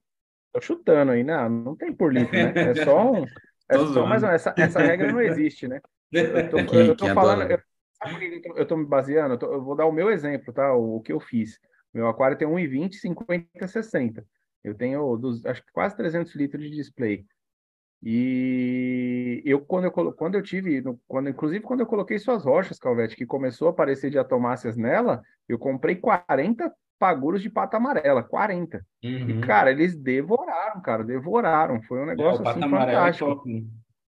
[0.52, 2.52] Tô chutando aí, não, não tem por litro, né?
[2.80, 3.24] É só um.
[3.70, 5.80] É Tô um- essa, essa regra não existe, né?
[6.12, 7.58] Eu tô, quem- eu tô falando, eu,
[7.92, 9.34] sabe por que eu tô, me baseando?
[9.34, 10.74] Eu, tô- eu vou dar o meu exemplo, tá?
[10.74, 11.58] O, o que eu fiz.
[11.94, 14.26] Meu aquário tem 1,20, 50, 60.
[14.62, 17.24] Eu tenho, dos, acho que quase 300 litros de display.
[18.02, 23.14] E eu, quando eu, quando eu tive, quando, inclusive quando eu coloquei suas rochas, Calvete,
[23.14, 28.86] que começou a aparecer diatomáceas nela, eu comprei 40 paguros de pata amarela, 40.
[29.26, 29.44] E, Uhum.
[29.46, 31.82] cara, eles devoraram, cara, devoraram.
[31.84, 33.30] Foi um É, negócio assim é fantástico.
[33.34, 33.66] top, né?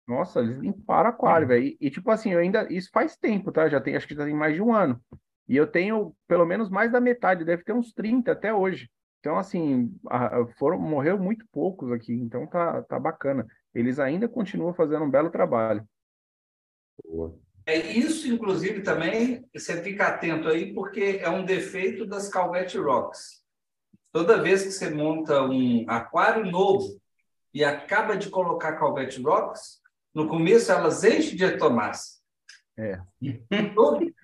[0.09, 1.49] Nossa, eles limparam aquário, Uhum.
[1.49, 1.65] velho.
[1.67, 2.67] E, e, tipo assim, eu ainda.
[2.73, 3.69] Isso faz tempo, tá?
[3.69, 5.01] Já tem, acho que já tem mais de um ano.
[5.49, 8.91] E eu tenho pelo menos mais da metade, deve ter uns 30 até hoje.
[9.21, 13.47] Então, assim, a- foram, morreu muito poucos aqui, então tá, tá bacana.
[13.75, 15.87] Eles ainda continuam fazendo um belo trabalho.
[17.05, 17.39] Boa.
[17.69, 23.43] É isso, inclusive, também você fica atento aí, porque é um defeito das Calvete Rocks.
[24.11, 26.99] Toda vez que você monta um aquário novo
[27.53, 29.83] e acaba de colocar Calvete Rocks,
[30.15, 32.17] no começo elas enchem de etomácia.
[32.79, 33.01] É.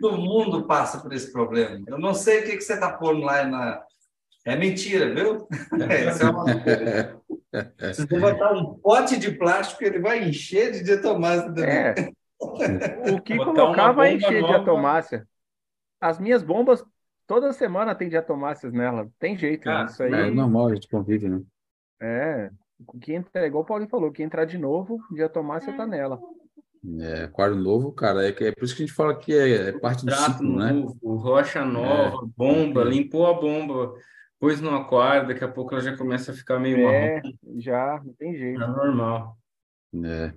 [0.00, 1.84] Todo mundo passa por esse problema.
[1.86, 3.84] Eu não sei o que, que você está pondo lá na.
[4.46, 5.46] É mentira, viu?
[6.10, 6.44] Isso é uma...
[7.92, 11.64] Se você botar um pote de plástico, ele vai encher de diatomácea também.
[11.64, 11.94] É.
[13.14, 14.54] O que Botar colocar vai encher de nova.
[14.54, 15.28] diatomácea.
[16.00, 16.84] As minhas bombas,
[17.26, 19.08] toda semana tem diatomáceas nela.
[19.18, 19.76] Tem jeito, né?
[19.76, 20.12] Ah, Isso aí.
[20.12, 21.42] É normal, a gente convive, né?
[22.00, 22.50] É.
[22.86, 26.20] O que entra, igual o Paulinho falou, que entrar de novo, diatomácea tá nela.
[27.00, 29.68] É, aquário novo, cara, é, que- é por isso que a gente fala que é,
[29.68, 30.72] é parte do ciclo, né?
[30.72, 33.94] novo, rocha nova, bomba, limpou a bomba,
[34.38, 37.32] pôs no aquário, daqui a pouco ela já começa a ficar meio É, marrom.
[37.58, 38.62] já, não tem jeito.
[38.62, 39.38] É normal.
[40.04, 40.34] É.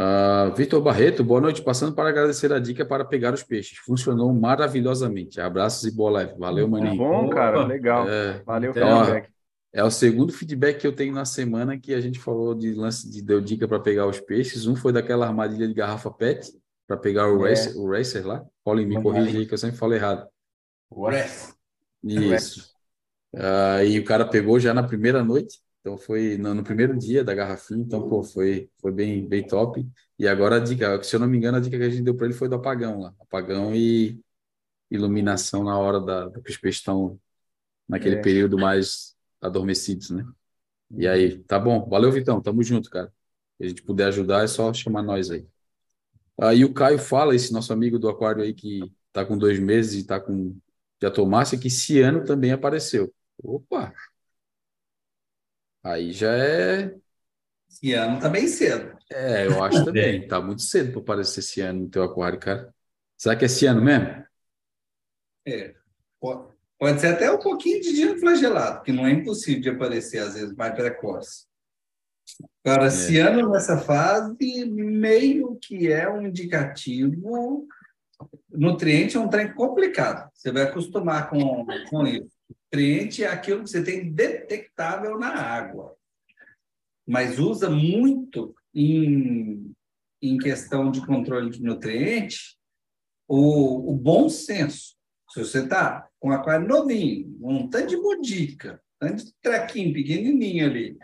[0.00, 1.60] Ah, Vitor Barreto, boa noite.
[1.60, 3.78] Passando para agradecer a dica para pegar os peixes.
[3.78, 5.40] Funcionou maravilhosamente.
[5.40, 6.34] Abraços e boa leve.
[6.38, 6.96] Valeu, Tá maninho.
[6.96, 7.66] bom, cara, Opa.
[7.68, 8.08] legal.
[8.08, 9.30] É, Valeu, Então, feedback.
[9.72, 13.10] é o segundo feedback que eu tenho na semana que a gente falou de lance
[13.10, 14.68] de deu dica para pegar os peixes.
[14.68, 16.48] Um foi daquela armadilha de garrafa PET
[16.86, 17.50] para pegar o, É.
[17.50, 18.44] racer, o racer lá.
[18.64, 19.18] Paulinho, me lá.
[19.18, 20.28] aí que eu sempre falo errado.
[21.08, 21.54] Rest.
[22.04, 22.68] Isso.
[23.34, 27.24] Ah, e o cara pegou já na primeira noite, então foi no, no primeiro dia
[27.24, 29.86] da garrafinha, então pô, foi, foi bem, bem top.
[30.18, 32.16] E agora a dica, se eu não me engano, a dica que a gente deu
[32.16, 34.20] para ele foi do apagão lá, apagão e
[34.90, 37.20] iluminação na hora da, que os peixes estão
[37.88, 38.18] naquele É.
[38.18, 40.26] período mais adormecidos, né?
[40.96, 43.12] E aí, tá bom, valeu Vitão, tamo junto, cara.
[43.58, 45.46] Se a gente puder ajudar, é só chamar nós aí.
[46.40, 50.02] Aí o Caio fala, esse nosso amigo do aquário aí que tá com dois meses
[50.02, 50.56] e tá com
[51.00, 53.12] diatomácea, que esse ano também apareceu.
[53.42, 53.92] Opa!
[55.88, 56.94] Aí já é.
[57.70, 58.96] Esse ano tá bem cedo.
[59.10, 60.28] É, eu acho também.
[60.28, 62.74] Tá muito cedo para aparecer esse ano no teu aquário, cara.
[63.16, 64.24] Será que é esse ano mesmo?
[65.46, 65.74] É.
[66.20, 70.18] Po- Pode ser até um pouquinho de gelo flagelado, que não é impossível de aparecer,
[70.18, 71.46] às vezes, mais precoce.
[72.64, 77.66] Agora, esse ano, nessa fase, meio que é um indicativo.
[78.48, 80.30] Nutriente é um trem complicado.
[80.34, 82.37] Você vai acostumar com, com isso.
[82.70, 85.96] Nutriente é aquilo que você tem detectável na água.
[87.06, 89.74] Mas usa muito em,
[90.20, 92.58] em questão de controle de nutriente
[93.26, 94.96] o, o bom senso.
[95.30, 99.92] Se você está com um aquário novinho, um tanto de modica, um tanto de trequinho
[99.92, 100.98] pequenininho ali,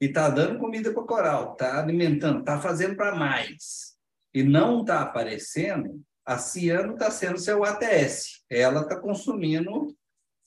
[0.00, 3.96] e está dando comida para coral, está alimentando, está fazendo para mais,
[4.34, 8.42] e não está aparecendo, a ciano está sendo seu ATS.
[8.48, 9.94] Ela está consumindo,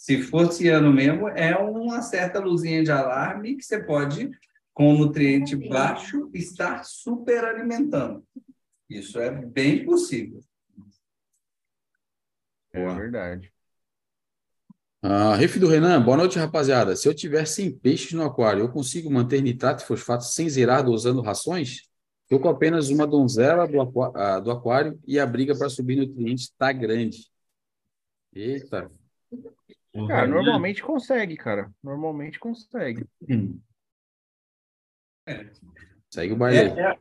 [0.05, 4.29] se for ciano mesmo, é uma certa luzinha de alarme que você pode,
[4.71, 8.23] com nutriente baixo, estar superalimentando.
[8.87, 10.41] Isso é bem possível.
[12.71, 12.93] É Boa.
[12.93, 13.51] verdade.
[15.01, 16.95] Ah, Riff do Renan, boa noite, rapaziada.
[16.95, 20.83] Se eu tiver 100 peixes no aquário, eu consigo manter nitrato e fosfato sem zerar
[20.83, 21.89] dosando rações?
[22.25, 25.95] Estou com apenas uma donzela do, aqua- ah, do aquário e a briga para subir
[25.95, 27.27] nutrientes está grande.
[28.31, 28.91] Eita.
[30.07, 31.71] Cara, Renan- normalmente consegue, cara.
[31.81, 33.05] Normalmente consegue.
[36.09, 36.79] Segue o baile.
[36.79, 36.99] É, é.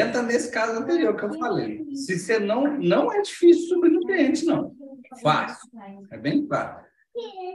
[0.00, 1.94] Entra nesse caso anterior que eu falei.
[1.94, 4.74] Se você não, não é difícil subir nutriente, não.
[5.22, 5.70] Fácil.
[6.10, 6.86] É bem fácil.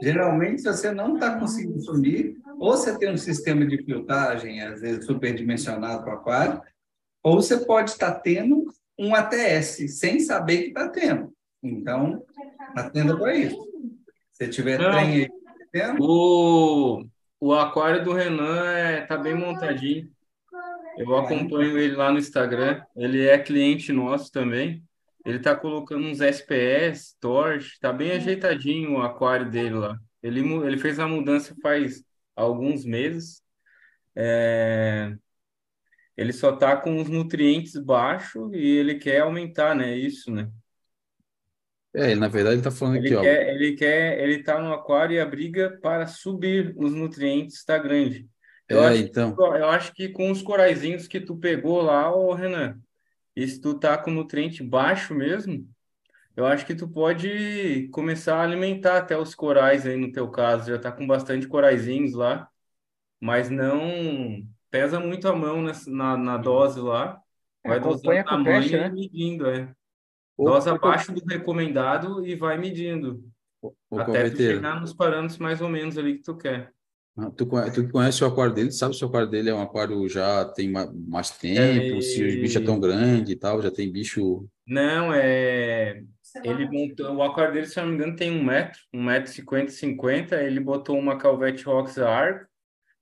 [0.01, 4.81] Geralmente, se você não está conseguindo subir, ou você tem um sistema de filtragem, às
[4.81, 6.61] vezes superdimensionado para o aquário,
[7.21, 8.65] ou você pode estar tendo
[8.97, 11.33] um ATS, sem saber que está tendo.
[11.61, 12.25] Então,
[12.75, 13.72] atenda para isso.
[14.45, 14.91] Se tiver Não.
[14.91, 15.29] trem aí,
[15.71, 17.05] tendo, O,
[17.39, 20.11] o aquário do Renan é, tá bem montadinho.
[20.97, 22.83] Eu acompanho ele lá no Instagram.
[22.95, 24.83] Ele é cliente nosso também.
[25.25, 29.97] Ele tá colocando uns SPS, torch, tá bem ajeitadinho o aquário dele lá.
[30.21, 32.03] Ele, ele fez a mudança faz
[32.35, 33.41] alguns meses.
[34.15, 35.15] É,
[36.15, 39.95] ele só tá com os nutrientes baixos e ele quer aumentar, né?
[39.95, 40.49] Isso, né?
[41.95, 43.31] É, na verdade, ele está falando Ele aqui, ó.
[43.31, 47.77] quer, ele quer, ele tá no aquário e a briga para subir os nutrientes está
[47.77, 48.29] grande.
[48.69, 49.43] Eu É, acho, então.
[49.57, 52.79] eu acho que com os coraizinhos que tu pegou lá, ô Renan,
[53.35, 55.67] e se tu tá com nutriente baixo mesmo,
[56.35, 60.69] eu acho que tu pode começar a alimentar até os corais aí no teu caso.
[60.71, 62.49] Já tá com bastante coraizinhos lá,
[63.21, 67.21] mas não pesa muito a mão nessa- na, na dose lá.
[67.63, 68.91] É, Vai acompanha dosando tamanho teste, e né?
[68.91, 69.73] medindo, é.
[70.37, 73.23] Dose abaixo do recomendado e vai medindo.
[73.61, 76.71] ô, Até chegar nos parâmetros mais ou menos ali que tu quer.
[77.17, 80.07] ah, tu, tu conhece o aquário dele, sabe se o aquário dele é um aquário
[80.09, 83.91] já tem ma- mais tempo, se os bichos já estão grandes e tal, já tem
[83.91, 84.47] bicho.
[84.65, 86.01] Não, é.
[86.43, 87.13] Ele montou.
[87.15, 90.41] O aquário dele, se não me engano, tem um metro, um metro e cinquenta, cinquenta.
[90.41, 92.47] Ele botou uma Calvete Rocks Arc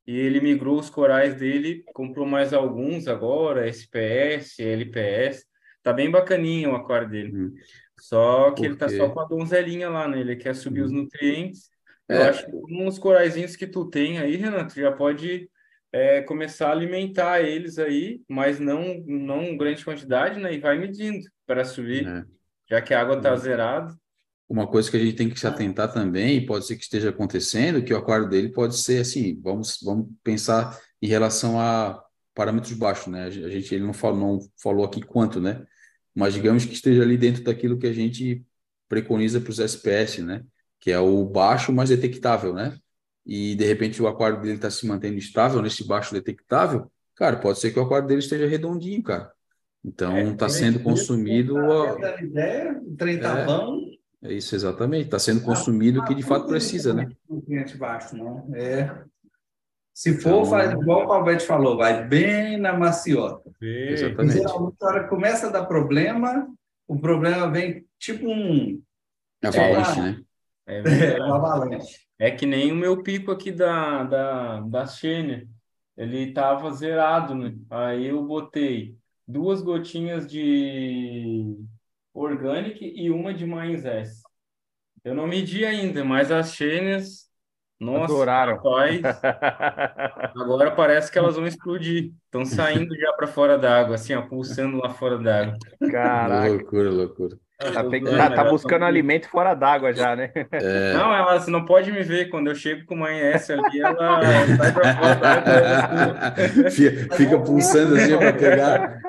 [0.06, 5.46] e ele migrou os corais dele, comprou mais alguns agora, SPS, LPS.
[5.84, 7.32] Tá bem bacaninho o aquário dele.
[7.36, 7.54] Uhum.
[8.00, 10.20] Só que ele tá só com a donzelinha lá, né?
[10.20, 11.70] Ele quer subir os nutrientes.
[12.10, 12.30] Eu É.
[12.30, 12.52] acho que
[12.84, 15.50] os coraizinhos que tu tem aí, Renato, já pode
[15.94, 20.54] é, começar a alimentar eles aí, mas não, não em grande quantidade, né?
[20.54, 22.24] E vai medindo para subir, É.
[22.70, 23.38] já que a água tá Uhum.
[23.38, 23.96] zerada.
[24.48, 27.10] Uma coisa que a gente tem que se atentar também, e pode ser que esteja
[27.10, 32.02] acontecendo, que o aquário dele pode ser assim, vamos, vamos pensar em relação a
[32.34, 33.26] parâmetros baixos, né?
[33.26, 35.66] A gente, ele não falou, não falou aqui quanto, né?
[36.14, 38.44] Mas digamos que esteja ali dentro daquilo que a gente
[38.90, 40.44] preconiza para os SPS, né?
[40.80, 42.78] Que é o baixo, mas detectável, né?
[43.26, 47.60] E de repente o aquário dele está se mantendo estável nesse baixo detectável, cara, pode
[47.60, 49.32] ser que o aquário dele esteja redondinho, cara.
[49.86, 53.46] Então É, está sendo consumido a- Tá dando ideia, o trem tá É.
[53.46, 53.80] bom,
[54.24, 55.06] é isso, exatamente.
[55.06, 57.08] Está sendo consumido o que de fato precisa, né?
[57.30, 58.50] Nutriente baixo, não.
[58.56, 59.04] É.
[60.02, 63.52] Se for, Então- faz igual o Calvete falou, vai bem na maciota.
[63.62, 64.34] Exatamente.
[64.34, 66.52] Geralmente, na hora que começa a dar problema,
[66.88, 68.82] o problema vem tipo um
[69.44, 70.02] Avalanche, É.
[70.02, 70.22] né?
[70.66, 70.82] É
[71.20, 72.00] é, uma avalanche.
[72.18, 75.48] É que nem o meu pico aqui da, da, da Xenia.
[75.96, 77.54] Ele tava zerado, né?
[77.70, 78.96] Aí eu botei
[79.28, 81.58] duas gotinhas de
[82.12, 84.24] Organic e uma de Mais S.
[85.04, 87.31] Eu não medi ainda, mas as Xênias
[87.82, 88.56] Nossa, Adoraram.
[88.58, 89.02] rapaz,
[90.36, 92.12] agora parece que elas vão explodir.
[92.26, 95.56] Estão saindo já para fora d'água, assim, ó, pulsando lá fora d'água.
[95.92, 96.48] Caraca.
[96.50, 97.38] Loucura, loucura.
[97.58, 100.32] Tá, tem- tá- tá tão- buscando alimento fora d'água já, né?
[100.54, 102.28] É, Não, elas não podem me ver.
[102.30, 104.20] Quando eu chego com uma S ali, ela
[104.58, 105.54] sai para fora d'água.
[105.54, 109.01] ela fica, fica pulsando assim para pegar,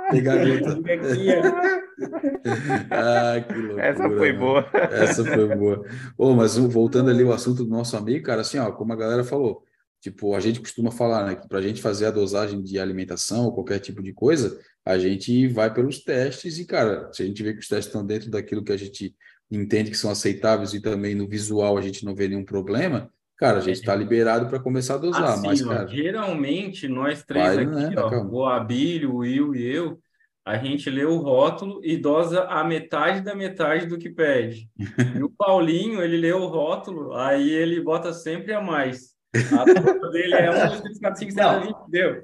[1.31, 1.83] ó.
[2.91, 3.87] Ah, que loucura.
[3.87, 4.39] Essa foi mano.
[4.39, 4.71] boa.
[4.91, 5.87] Essa foi boa.
[6.19, 9.23] Ô, mas voltando ali ao assunto do nosso amigo, cara, assim, ó, como a galera
[9.23, 9.63] falou,
[10.01, 13.45] tipo, a gente costuma falar, né, que para a gente fazer a dosagem de alimentação
[13.45, 17.43] ou qualquer tipo de coisa, a gente vai pelos testes e, cara, se a gente
[17.43, 19.15] vê que os testes estão dentro daquilo que a gente
[19.51, 23.11] entende que são aceitáveis e também no visual a gente não vê nenhum problema,
[23.43, 27.25] cara, a gente está liberado para começar a dosar, Assim, mas, ó, cara, geralmente nós
[27.25, 28.31] três Vai, aqui, né, ó, calma.
[28.31, 29.99] o Abílio, o Will e eu,
[30.45, 34.71] a gente lê o rótulo e dosa a metade da metade do que pede.
[35.19, 39.13] E o Paulinho, ele lê o rótulo, aí ele bota sempre a mais.
[39.35, 42.23] A dosa dele é 1, 2, 3, 4, 5, 6, 7, 20, deu.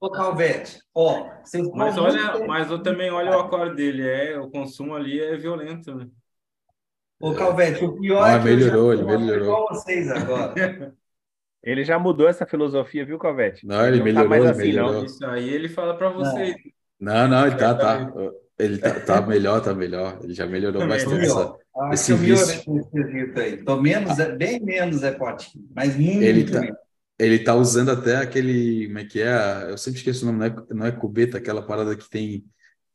[0.00, 4.50] Ô, Calvete, ó, vocês Mas olha, mas eu também olho o aquário dele, é, o
[4.50, 6.08] consumo ali é violento, né?
[7.20, 9.42] Ô, Calvete, o pior Ah, é que eu melhorou, já ele melhorou.
[9.44, 10.54] igual vocês agora.
[11.60, 13.66] Ele já mudou essa filosofia, viu, Calvete?
[13.66, 14.92] Não, ele não melhorou, tá mais ele assim, melhorou.
[14.92, 15.04] não.
[15.04, 16.54] Isso aí ele fala para vocês.
[17.00, 18.12] não, não, ele tá, tá,
[18.58, 21.58] ele tá, tá melhor, tá melhor, ele já melhorou Tá bastante melhor.
[21.58, 22.62] essa, Acho Esse vício.
[23.36, 23.56] aí.
[23.64, 26.76] Tô menos, é, bem menos é potinho, mas muito Ele tá, menos.
[27.18, 29.70] ele tá usando até aquele, como é que é?
[29.70, 32.44] Eu sempre esqueço o nome, não é, não é cubeta, aquela parada que tem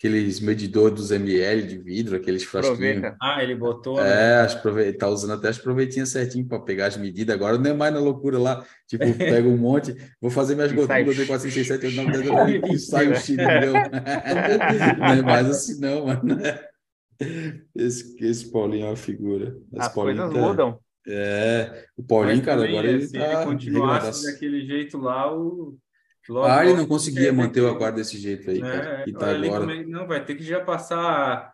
[0.04, 3.16] aqueles medidores dos ml de vidro, aqueles frasquinhos.
[3.22, 4.02] Ah, ele botou.
[4.02, 4.92] É, as prove...
[4.92, 7.34] tá usando até as proventinhas certinho para pegar as medidas.
[7.34, 8.66] Agora não é mais na loucura lá.
[8.86, 12.12] Tipo, pega um monte, vou fazer minhas gotinhas, botei 4, 5, 6, 7, 8, 9,
[12.12, 13.74] 10, 11, e sai o xilindrão.
[15.00, 16.38] Não é mais assim, não, mano.
[17.74, 19.58] Esse, esse Paulinho é uma figura.
[19.72, 20.80] Esse As Paulinho coisas tá- mudam.
[21.08, 25.34] É, o Paulinho, Mas cara, também, agora ele se tá ele continuasse daquele jeito lá,
[25.34, 25.78] o.
[26.32, 28.98] logo, Ah, ele não conseguia ia ter manter o aquário desse jeito aí, cara.
[29.00, 29.04] né?
[29.08, 29.84] E tá Olha ali agora.
[29.86, 31.52] Não, vai ter que já passar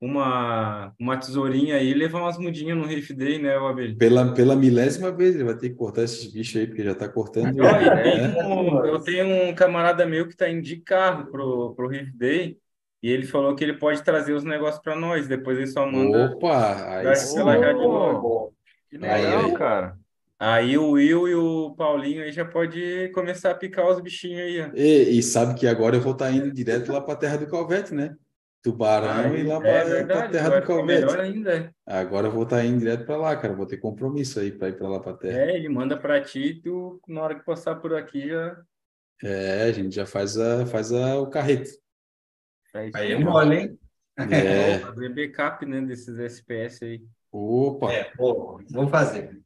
[0.00, 3.96] uma, uma tesourinha aí e levar umas mudinhas no Reef Day, né, o Abel?
[3.96, 7.08] Pela, pela milésima vez, ele vai ter que cortar esses bichos aí, porque já tá
[7.08, 7.58] cortando.
[7.60, 8.34] Ó, e né?
[8.44, 12.58] um- eu tenho um camarada meu que está indo de carro pro, pro Reef Day
[13.02, 15.28] e ele falou que ele pode trazer os negócios para nós.
[15.28, 16.30] Depois ele só manda.
[16.34, 17.36] Opa, aí Vai sim.
[17.36, 18.54] pela logo.
[18.90, 19.54] Que Aí, legal, aí.
[19.54, 19.99] cara.
[20.42, 24.62] Aí o Will e o Paulinho aí já pode começar a picar os bichinhos aí,
[24.62, 24.70] ó.
[24.74, 27.46] E, e sabe que agora eu vou estar indo direto lá para a terra do
[27.46, 28.16] Calvete, né?
[28.62, 31.02] Tubarão e lá é para a terra do Calvete.
[31.02, 31.54] melhor ainda.
[31.54, 31.70] é.
[31.86, 33.54] Agora eu vou estar indo direto para lá, cara.
[33.54, 35.40] Vou ter compromisso aí para ir para lá para a terra.
[35.42, 38.56] É, ele manda para ti e tu, na hora que passar por aqui, já.
[39.22, 41.68] É, a gente já faz, a, faz a, o carreto.
[41.68, 41.80] Isso
[42.72, 43.22] Aí é aí.
[43.22, 43.78] mole, hein?
[44.16, 44.78] É.
[44.80, 47.02] Fazer backup, né, desses SPS aí.
[47.30, 47.92] Opa!
[47.92, 49.38] É, pô, vou fazer.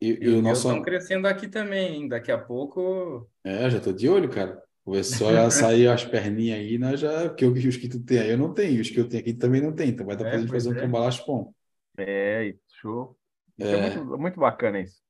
[0.00, 0.68] E, E e o nosso.
[0.68, 2.08] estão crescendo aqui também, hein?
[2.08, 3.28] Daqui a pouco.
[3.44, 4.62] É, já tô de olho, cara.
[4.84, 7.28] Começou a sair as perninhas aí, nós já.
[7.28, 9.60] Porque os que tu tem aí eu não tenho, os que eu tenho aqui também
[9.60, 9.90] não tem.
[9.90, 10.80] Então vai dar É, pra gente fazer um é.
[10.80, 11.52] cambalacho bom.
[11.98, 13.16] É, show.
[13.58, 13.96] É, É.
[13.96, 15.00] muito, muito bacana isso.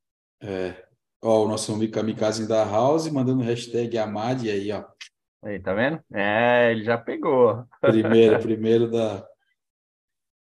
[0.42, 0.74] É.
[1.22, 4.84] Ó, o nosso amigo Kamikaze da House mandando hashtag Amad aí, ó.
[5.42, 6.02] Aí, tá vendo?
[6.12, 7.64] É, ele já pegou.
[7.80, 9.26] Primeiro, primeiro da.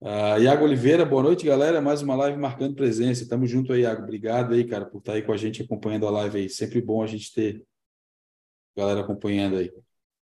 [0.00, 1.80] Ah, Iago Oliveira, boa noite, galera.
[1.80, 3.28] Mais uma live marcando presença.
[3.28, 4.02] Tamo junto aí, Iago.
[4.02, 6.48] Obrigado aí, cara, por estar aí com a gente acompanhando a live aí.
[6.48, 7.64] Sempre bom a gente ter
[8.76, 9.72] galera acompanhando aí.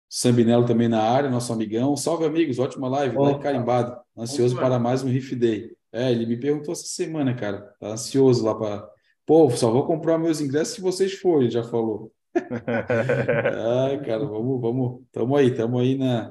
[0.07, 1.96] Sambinello também na área, nosso amigão.
[1.96, 2.59] Salve, amigos.
[2.59, 3.16] Ótima live.
[3.16, 3.98] Like carimbado.
[4.16, 4.66] Ansioso Opa.
[4.66, 5.74] para mais um Riff Day.
[5.90, 7.74] É, ele me perguntou essa semana, cara.
[7.81, 8.87] Tá ansioso lá para.
[9.24, 12.12] Pô, só vou comprar meus ingressos se vocês forem, já falou.
[13.88, 16.29] Ai, cara, vamos, vamos, tamo aí, tamo aí na,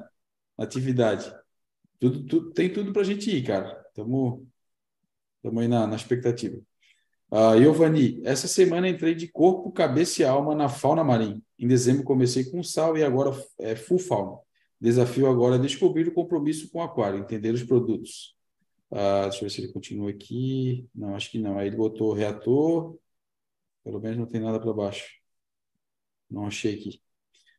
[0.56, 1.34] na atividade.
[1.98, 3.74] Tudo, tudo, tem tudo pra gente ir, cara.
[3.94, 4.46] Tamo,
[5.42, 6.60] tamo aí na, na expectativa.
[7.30, 11.42] Ah, Giovanni, essa semana entrei de corpo, cabeça e alma na fauna marinha.
[11.58, 14.38] Em dezembro comecei com sal e agora é full fauna.
[14.80, 18.36] Desafio agora é descobrir o compromisso com o aquário, entender os produtos.
[18.90, 20.88] Ah, deixa eu ver se ele continua aqui.
[20.94, 21.58] Não, acho que não.
[21.58, 22.96] Aí ele botou reator.
[23.82, 25.04] Pelo menos não tem nada para baixo.
[26.30, 27.00] Não achei aqui.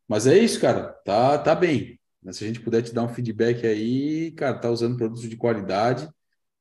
[0.07, 0.93] Mas é isso, cara.
[1.03, 1.99] Tá, tá bem.
[2.33, 6.09] Se a gente puder te dar um feedback aí, cara, tá usando produtos de qualidade.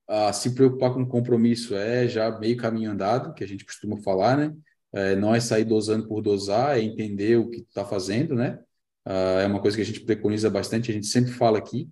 [0.07, 4.37] Ah, se preocupar com compromisso é já meio caminho andado, que a gente costuma falar,
[4.37, 4.55] né?
[4.93, 8.59] É, não é sair dosando por dosar, é entender o que tu tá fazendo, né?
[9.05, 11.89] Ah, é uma coisa que a gente preconiza bastante, a gente sempre fala aqui.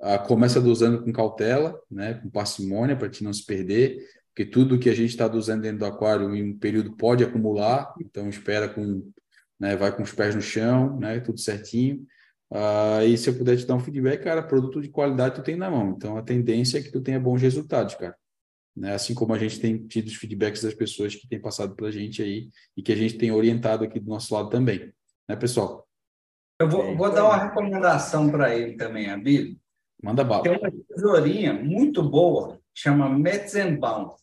[0.00, 2.14] Ah, começa dosando com cautela, né?
[2.14, 3.98] Com parcimônia, para te não se perder,
[4.34, 7.94] porque tudo que a gente está dosando dentro do aquário em um período pode acumular,
[8.00, 9.08] então espera com,
[9.60, 9.76] né?
[9.76, 11.20] Vai com os pés no chão, né?
[11.20, 12.04] Tudo certinho.
[12.54, 15.56] Ah, e se eu puder te dar um feedback, cara, produto de qualidade tu tem
[15.56, 15.94] na mão.
[15.96, 18.14] Então a tendência é que tu tenha bons resultados, cara.
[18.76, 18.94] né?
[18.94, 22.22] Assim como a gente tem tido os feedbacks das pessoas que têm passado pela gente
[22.22, 24.92] aí e que a gente tem orientado aqui do nosso lado também,
[25.26, 25.88] né, pessoal?
[26.60, 29.58] Eu vou, vou dar uma recomendação para ele também, Abílio.
[30.02, 30.42] Manda bala.
[30.42, 34.14] Tem uma tesourinha muito boa, chama Metzenbaum.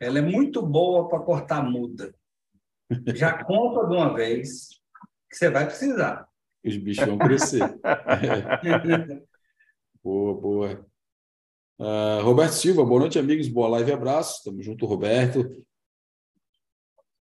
[0.00, 2.12] Ela é muito boa para cortar muda.
[3.14, 4.68] Já compra de uma vez,
[5.30, 6.28] que você vai precisar.
[6.66, 7.62] Os bichos vão crescer.
[10.02, 10.86] boa, boa.
[11.78, 13.46] Uh, Roberto Silva, boa noite, amigos.
[13.46, 14.42] Boa live e abraço.
[14.42, 15.64] Tamo junto, Roberto.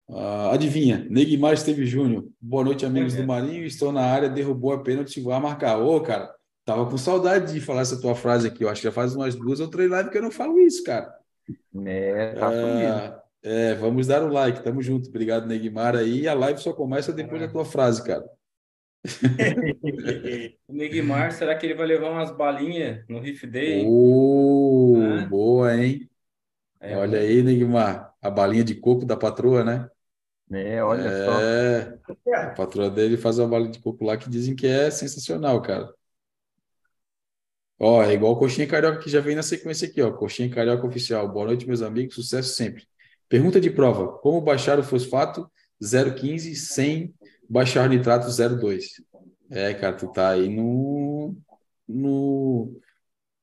[0.07, 2.27] Uh, adivinha, Neguimar Esteve Júnior.
[2.41, 3.21] Boa noite, amigos é.
[3.21, 3.65] do Marinho.
[3.65, 5.77] Estou na área, derrubou a pênalti, vai marcar.
[5.77, 6.33] Ô, cara,
[6.63, 8.63] tava com saudade de falar essa tua frase aqui.
[8.63, 10.83] Eu acho que já faz umas duas ou três lives que eu não falo isso,
[10.83, 11.13] cara.
[11.85, 14.63] É, tá uh, é, vamos dar o um like.
[14.63, 15.09] Tamo junto.
[15.09, 15.95] Obrigado, Neguimar.
[15.95, 18.25] Aí a live só começa depois da tua frase, cara.
[20.68, 23.86] o Neguimar, será que ele vai levar umas balinhas no Riff Day?
[23.88, 25.26] Oh, ah.
[25.26, 26.10] Boa, hein?
[26.80, 29.89] É, olha aí, Neguimar, a balinha de coco da patroa, né?
[30.51, 32.34] É, olha é, só.
[32.34, 35.91] A patroa dele faz uma balinha de coco lá que dizem que é sensacional, cara.
[37.78, 40.12] Ó, é igual Coxinha Carioca que já vem na sequência aqui, ó.
[40.12, 41.28] Coxinha Carioca Oficial.
[41.28, 42.16] Boa noite, meus amigos.
[42.16, 42.88] Sucesso sempre.
[43.28, 45.49] Pergunta de prova: Como baixar o fosfato
[45.82, 47.14] 015 sem
[47.49, 49.01] baixar o nitrato 02.
[49.49, 51.35] É, cara, tu tá aí no,
[51.87, 52.79] no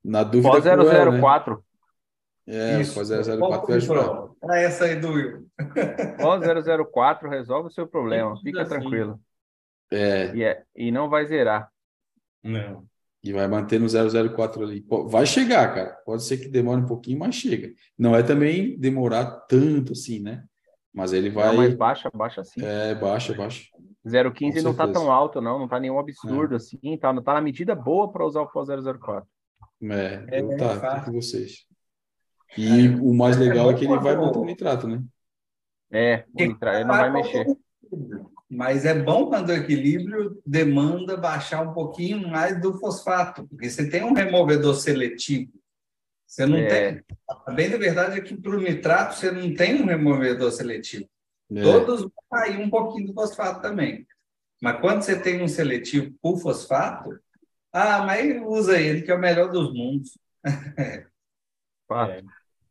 [0.04, 0.64] na dúvida Pós
[1.20, 1.54] 004.
[1.54, 1.62] Né?
[2.44, 2.94] É, Isso.
[2.94, 4.28] pós 004 vai ajudar.
[4.42, 5.46] Ah, essa aí do Will.
[6.20, 6.42] Pós
[6.90, 8.70] 004 resolve o seu problema, fica assim.
[8.70, 9.20] tranquilo.
[9.92, 10.34] É.
[10.34, 10.62] E, é.
[10.74, 11.70] e não vai zerar.
[12.42, 12.84] Não.
[13.22, 14.84] E vai manter no 004 ali.
[15.06, 15.92] Vai chegar, cara.
[16.04, 17.72] Pode ser que demore um pouquinho, mas chega.
[17.96, 20.42] Não é também demorar tanto assim, né?
[20.92, 21.46] Mas ele vai.
[21.48, 22.60] Não, mas baixa, baixa sim.
[22.64, 23.62] É, baixa, baixa.
[24.06, 26.56] 0,15 não está tão alto, não, não está nenhum absurdo é.
[26.56, 29.26] assim, tá, tá na medida boa para usar o pós 004.
[29.90, 31.66] É, é eu tá, tá com vocês.
[32.56, 35.02] E é, o mais legal é, que ele vai botar o nitrato, né?
[35.90, 37.46] É, o nitrato, ele não vai mexer.
[38.50, 43.88] Mas é bom quando o equilíbrio demanda baixar um pouquinho mais do fosfato, porque você
[43.88, 45.50] tem um removedor seletivo.
[46.26, 46.66] Você não é.
[46.92, 47.04] tem.
[47.46, 51.08] A bem da verdade é que para o nitrato você não tem um removedor seletivo.
[51.56, 51.62] É.
[51.62, 54.06] Todos vão cair um pouquinho do fosfato também.
[54.60, 57.10] Mas quando você tem um seletivo por fosfato,
[57.72, 60.16] ah, mas usa ele, que é o melhor dos mundos.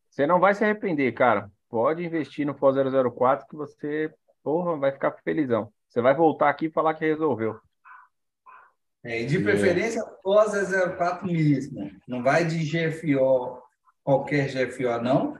[0.09, 1.49] Você não vai se arrepender, cara.
[1.69, 2.75] Pode investir no FOS
[3.13, 4.11] 004 que você,
[4.43, 5.71] porra, vai ficar felizão.
[5.88, 7.59] Você vai voltar aqui e falar que resolveu.
[9.03, 10.53] É, de preferência, FOS
[10.97, 11.91] 04 mesmo.
[12.07, 13.61] Não vai de GFO,
[14.03, 15.38] qualquer GFO, não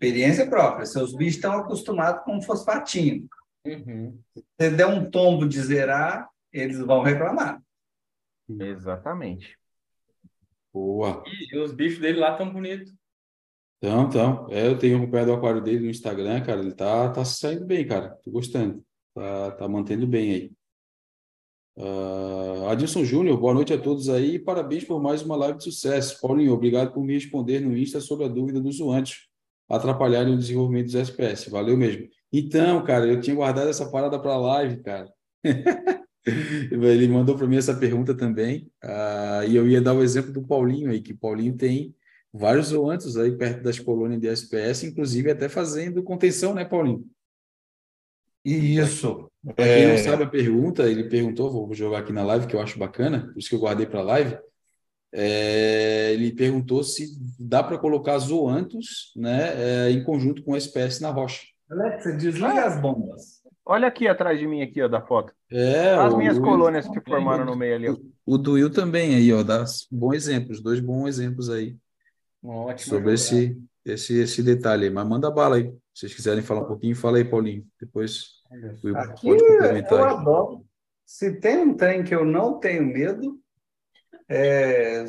[0.00, 0.86] experiência própria.
[0.86, 3.28] Seus bichos estão acostumados com fosfatinho.
[3.66, 4.18] Uhum.
[4.34, 7.62] Se você der um tombo de zerar, eles vão reclamar.
[8.48, 9.58] Exatamente.
[10.72, 11.22] Boa.
[11.52, 12.94] E os bichos dele lá estão bonitos.
[13.78, 14.46] Então, então.
[14.50, 16.60] É, eu tenho acompanhado o aquário dele no Instagram, cara.
[16.60, 18.18] Ele tá, tá saindo bem, cara.
[18.24, 18.82] Tô gostando.
[19.14, 20.52] Tá, tá mantendo bem aí.
[21.76, 24.38] Uh, Adilson Júnior, boa noite a todos aí.
[24.38, 26.20] Parabéns por mais uma live de sucesso.
[26.20, 29.29] Paulinho, obrigado por me responder no Insta sobre a dúvida dos zoantes
[29.70, 31.48] atrapalharem o desenvolvimento dos SPS.
[31.48, 32.08] Valeu mesmo.
[32.32, 35.08] Então, cara, eu tinha guardado essa parada para a live, cara.
[36.70, 40.42] Ele mandou para mim essa pergunta também, uh, e eu ia dar o exemplo do
[40.42, 41.94] Paulinho aí, que Paulinho tem
[42.32, 47.06] vários zoantes aí perto das colônias de SPS, inclusive até fazendo contenção, né, Paulinho?
[48.44, 49.30] Isso.
[49.42, 49.88] Para quem é...
[49.88, 53.28] não sabe a pergunta, ele perguntou, vou jogar aqui na live, que eu acho bacana,
[53.32, 54.38] por isso que eu guardei para a live
[55.12, 61.02] é, ele perguntou se dá para colocar zoantos né, é, em conjunto com a espécie
[61.02, 61.42] na rocha.
[61.70, 63.40] Alexa, desliga as bombas.
[63.64, 65.32] Olha aqui atrás de mim, aqui, ó, da foto.
[65.50, 67.88] É, as minhas colônias que formaram no meio ali.
[67.88, 67.96] Ó.
[68.26, 71.76] O, o Duil também aí, ó, dá bons exemplos, dois bons exemplos aí.
[72.42, 72.96] Ótimo.
[72.96, 74.90] Sobre esse, esse, esse detalhe aí.
[74.90, 75.70] Mas manda bala aí.
[75.94, 77.64] Se vocês quiserem falar um pouquinho, fala aí, Paulinho.
[77.80, 78.40] Depois
[78.82, 79.98] o Aqui, pode complementar.
[79.98, 80.64] Eu adoro.
[81.06, 83.38] Se tem um trem que eu não tenho medo,
[84.32, 85.04] é,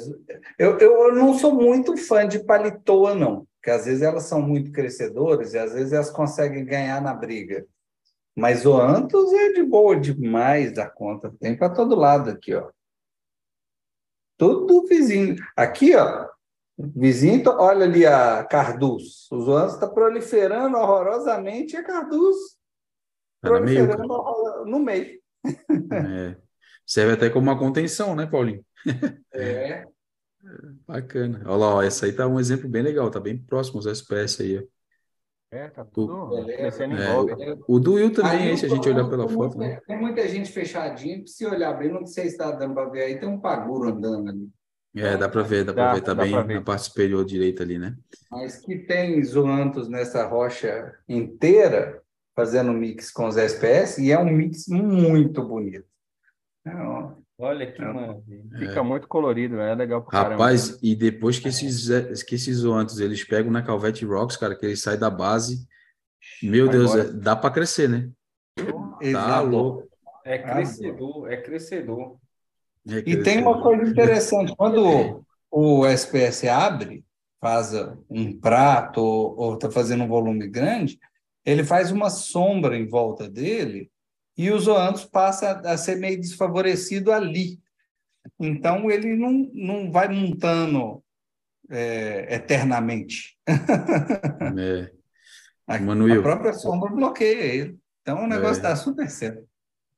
[0.57, 4.71] eu, eu não sou muito fã de palitoa, não, porque às vezes elas são muito
[4.71, 7.63] crescedoras e às vezes elas conseguem ganhar na briga.
[8.35, 11.31] Mas o Antos é de boa demais da conta.
[11.39, 12.71] Tem para todo lado aqui, ó.
[14.37, 15.35] Tudo vizinho.
[15.55, 16.27] Aqui, ó.
[16.75, 19.27] Vizinho, olha ali a Carduz.
[19.31, 22.37] Os Antos está proliferando horrorosamente e a Carduz
[23.39, 24.65] tá proliferando no meio.
[24.65, 25.21] No meio.
[25.93, 26.37] É.
[26.87, 28.65] Serve até como uma contenção, né, Paulinho?
[29.33, 29.85] É.
[30.87, 31.41] Bacana.
[31.45, 34.41] Olha lá, ó, essa aí tá um exemplo bem legal, tá bem próximo aos SPS
[34.41, 34.63] aí, ó.
[35.53, 36.69] É, tá tudo é.
[37.67, 39.57] O, o do Will também, aí, se a gente olhar pela foto.
[39.57, 39.81] Né?
[39.85, 43.19] Tem muita gente fechadinha, se olhar bem, não sei se está dando para ver aí,
[43.19, 44.49] tem um paguro andando ali.
[44.95, 47.97] É, dá para ver, dá para ver, tá bem na parte superior direita ali, né?
[48.29, 52.01] Mas que tem zoantos nessa rocha inteira,
[52.33, 55.85] fazendo mix com os SPS, e é um mix muito bonito.
[56.65, 57.85] Então, Olha que é.
[57.85, 58.43] maravilha.
[58.59, 58.83] Fica é.
[58.83, 60.79] muito colorido, é legal pra Rapaz, caramba.
[60.83, 64.81] e depois que esses, que esses zoantos eles pegam na Calvete Rocks, cara, que eles
[64.81, 65.67] saem da base,
[66.43, 68.09] meu Vai Deus, é, dá para crescer, né?
[69.11, 69.89] Tá louco.
[70.23, 72.17] É crescedor, é crescedor.
[72.87, 77.03] É e tem uma coisa interessante, quando o SPS abre,
[77.39, 77.73] faz
[78.07, 80.99] um prato ou está fazendo um volume grande,
[81.43, 83.90] ele faz uma sombra em volta dele
[84.37, 87.59] e o zoanthus passa a ser meio desfavorecido ali.
[88.39, 91.03] Então, ele não, não vai montando
[91.69, 93.37] é, eternamente.
[93.47, 94.91] É.
[95.67, 96.19] A, Manuel.
[96.19, 97.79] a própria sombra bloqueia ele.
[98.01, 98.75] Então, o negócio está é.
[98.75, 99.47] super certo.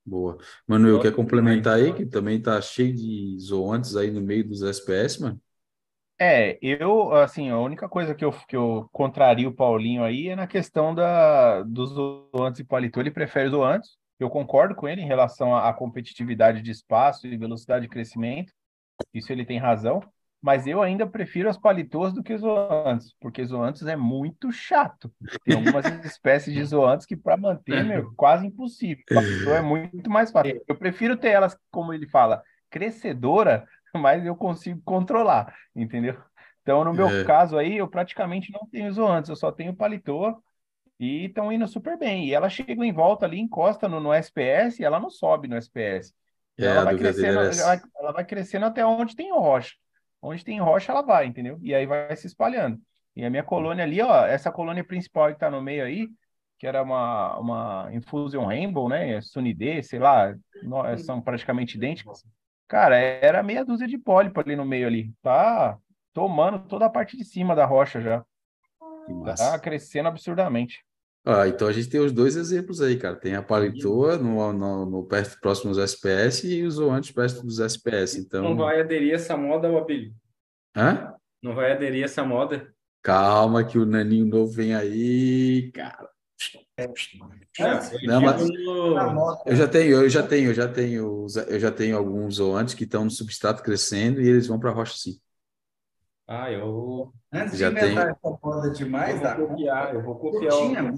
[0.06, 0.38] Boa.
[0.68, 5.20] Manuel, quer complementar aí, que também está cheio de zoantes aí no meio dos SPS,
[5.20, 5.42] mano?
[6.20, 10.36] É, eu, assim, a única coisa que eu, que eu contraria o Paulinho aí é
[10.36, 15.08] na questão da, dos zoantes e paletó, ele prefere zoantes, eu concordo com ele em
[15.08, 18.54] relação à competitividade de espaço e velocidade de crescimento,
[19.14, 20.02] isso ele tem razão,
[20.42, 25.12] mas eu ainda prefiro as palitôs do que zoantes, porque zoantes é muito chato.
[25.46, 29.04] Tem algumas espécies de zoantes que para manter é quase impossível.
[29.08, 30.62] Palitô é muito mais fácil.
[30.68, 33.66] Eu prefiro ter elas, como ele fala, crescedora,
[33.96, 36.18] mas eu consigo controlar, entendeu?
[36.62, 37.24] Então, no meu é.
[37.24, 40.42] caso aí, eu praticamente não tenho zoantes, eu só tenho paletô
[41.00, 42.28] e estão indo super bem.
[42.28, 45.56] E ela chega em volta ali, encosta no, no SPS e ela não sobe no
[45.56, 46.14] SPS.
[46.58, 49.74] É, ela, vai crescendo, ela, vai, ela vai crescendo até onde tem rocha.
[50.22, 51.60] Onde tem rocha, ela vai, entendeu?
[51.62, 52.80] E aí vai se espalhando.
[53.16, 56.08] E a minha colônia ali, ó, essa colônia principal que tá no meio aí,
[56.58, 59.20] que era uma, uma Infusion Rainbow, né?
[59.22, 60.34] Sunidê, sei lá,
[61.00, 62.24] são praticamente idênticas.
[62.68, 65.14] Cara, era meia dúzia de pólipo ali no meio ali.
[65.22, 65.78] Tá
[66.14, 68.24] tomando toda a parte de cima da rocha já.
[69.38, 70.84] Tá crescendo absurdamente.
[71.26, 73.16] Ah, então a gente tem os dois exemplos aí, cara.
[73.16, 77.60] Tem a palitoa no, no, no perto próximo dos SPS e os zoantes perto dos
[77.60, 78.18] SPS.
[78.18, 78.44] Então...
[78.44, 80.14] Não vai aderir essa moda, Abílio?
[80.76, 81.14] Hã?
[81.42, 82.74] Não vai aderir essa moda?
[83.02, 86.10] Calma que o naninho novo vem aí, cara.
[86.78, 86.88] É,
[88.08, 88.42] não, mas
[89.46, 92.84] eu já tenho, eu já tenho, eu já tenho, eu já tenho alguns zoantes que
[92.84, 95.20] estão no substrato crescendo e eles vão para a rocha sim.
[96.28, 97.14] Ah, eu.
[97.32, 98.14] Antes Já de inventar tem...
[98.14, 100.54] essa moda demais, eu vou copiar, eu vou copiar.
[100.54, 100.98] Tinha,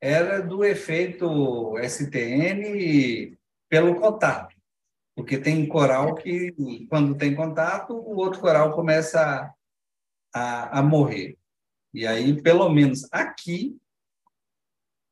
[0.00, 3.36] era do efeito STN
[3.68, 4.56] pelo contato.
[5.14, 6.52] Porque tem coral que,
[6.88, 9.52] quando tem contato, o outro coral começa a,
[10.32, 11.36] a, a morrer.
[11.92, 13.76] E aí, pelo menos aqui,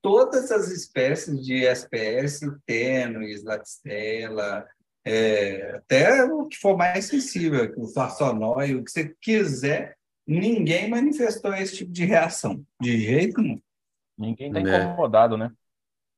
[0.01, 4.65] todas as espécies de SPS tênues, latistela,
[5.09, 9.97] é, até o que for mais sensível, o farsonóio, o que você quiser,
[10.27, 13.61] ninguém manifestou esse tipo de reação, de jeito nenhum.
[14.19, 14.83] Ninguém está é.
[14.83, 15.53] incomodado, né?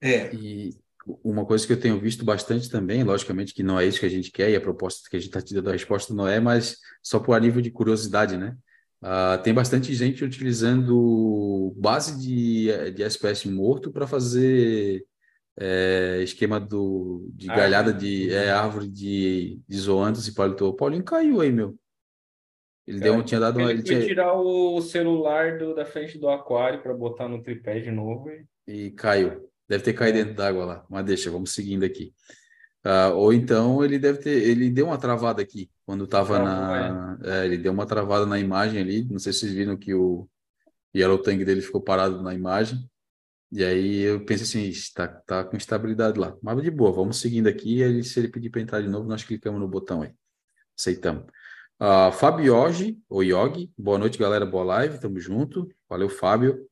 [0.00, 0.34] É.
[0.34, 0.74] E
[1.22, 4.10] uma coisa que eu tenho visto bastante também, logicamente que não é isso que a
[4.10, 6.40] gente quer, e a proposta que a gente está te dando a resposta não é,
[6.40, 8.56] mas só por nível de curiosidade, né?
[9.02, 15.04] Uh, tem bastante gente utilizando base de, de SPS morto para fazer
[15.60, 20.70] é, esquema do, de galhada de é, árvore de, de zoantes e palitou.
[20.70, 21.76] O Paulinho caiu aí, meu.
[22.86, 23.70] Ele deu, tinha dado uma.
[23.70, 24.00] Ele, tinha...
[24.00, 28.30] tirar o celular do, da frente do aquário para botar no tripé de novo.
[28.30, 29.46] E, e caiu.
[29.68, 30.22] Deve ter caído é.
[30.22, 30.86] dentro d'água lá.
[30.88, 32.14] Mas deixa, vamos seguindo aqui.
[32.86, 34.42] Uh, ou então ele deve ter.
[34.42, 37.18] Ele deu uma travada aqui quando estava na.
[37.22, 37.42] É.
[37.42, 39.04] é, ele deu uma travada na imagem ali.
[39.04, 40.26] Não sei se vocês viram que o
[40.96, 42.78] Yellow Tang dele ficou parado na imagem.
[43.50, 46.36] E aí eu penso assim, está tá com estabilidade lá.
[46.42, 47.80] Mas de boa, vamos seguindo aqui.
[47.80, 50.12] Ele, se ele pedir para entrar de novo, nós clicamos no botão aí.
[50.78, 51.24] Aceitamos.
[51.80, 54.44] Uh, Fábio Yogi, ou Yogi, boa noite, galera.
[54.44, 55.68] Boa live, tamo junto.
[55.88, 56.68] Valeu, Fábio.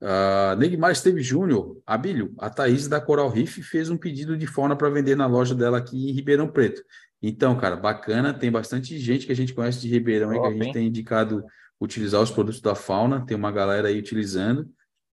[0.00, 4.76] Uh, Neymar Esteve Júnior, Abílio, a Thaís da Coral Reef fez um pedido de fauna
[4.76, 6.82] para vender na loja dela aqui em Ribeirão Preto.
[7.20, 10.52] Então, cara, bacana, tem bastante gente que a gente conhece de Ribeirão aí, que a
[10.52, 11.44] gente tem indicado
[11.80, 14.68] utilizar os produtos da fauna, tem uma galera aí utilizando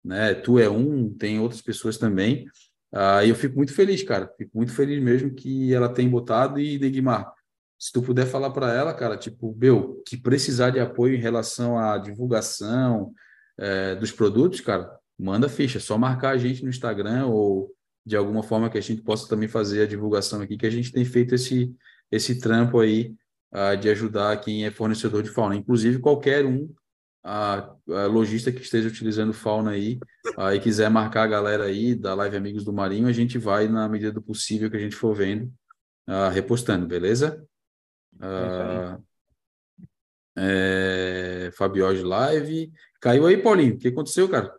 [0.05, 0.33] né?
[0.35, 2.45] Tu é um, tem outras pessoas também.
[2.93, 4.31] Uh, e eu fico muito feliz, cara.
[4.37, 7.33] Fico muito feliz mesmo que ela tem botado e Neguimar,
[7.77, 11.77] se tu puder falar para ela, cara, tipo, meu, que precisar de apoio em relação
[11.77, 13.13] à divulgação
[13.57, 14.89] é, dos produtos, cara,
[15.19, 17.71] manda ficha, é só marcar a gente no Instagram ou
[18.05, 20.91] de alguma forma que a gente possa também fazer a divulgação aqui, que a gente
[20.91, 21.73] tem feito esse,
[22.11, 23.13] esse trampo aí
[23.53, 25.55] uh, de ajudar quem é fornecedor de fauna.
[25.55, 26.69] Inclusive, qualquer um
[27.27, 29.99] a, a lojista que esteja utilizando fauna aí
[30.37, 33.89] aí quiser marcar a galera aí da Live Amigos do Marinho, a gente vai na
[33.89, 35.51] medida do possível que a gente for vendo,
[36.07, 37.43] uh, repostando, beleza?
[38.15, 39.03] Uh,
[40.37, 42.71] é, Fabioge Live.
[43.01, 43.73] Caiu aí, Paulinho.
[43.75, 44.53] O que aconteceu, cara?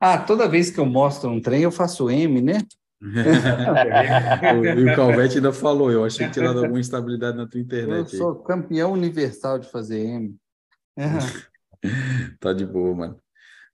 [0.00, 2.62] Ah, toda vez que eu mostro um trem, eu faço M, né?
[3.02, 8.12] e o Calvete ainda falou, eu achei que tinha dado alguma instabilidade na tua internet.
[8.12, 8.46] Eu sou aí.
[8.46, 10.34] campeão universal de fazer M.
[12.40, 13.20] tá de boa, mano.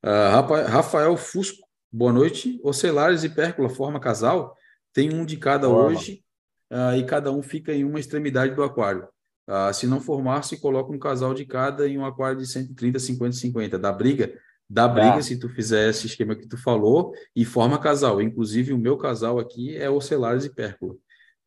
[0.04, 2.60] Uh, Rafael Fusco, boa noite.
[2.64, 4.56] Ocelares e Pércula forma casal?
[4.92, 6.24] Tem um de cada hoje
[6.70, 9.08] uh, e cada um fica em uma extremidade do aquário.
[9.48, 12.98] Uh, se não formar, se coloca um casal de cada em um aquário de 130,
[12.98, 13.78] 50, 50.
[13.78, 14.32] Da briga?
[14.68, 15.22] Dá briga tá.
[15.22, 18.22] se tu fizer esse esquema que tu falou e forma casal.
[18.22, 20.94] Inclusive, o meu casal aqui é Ocelares e Pércula,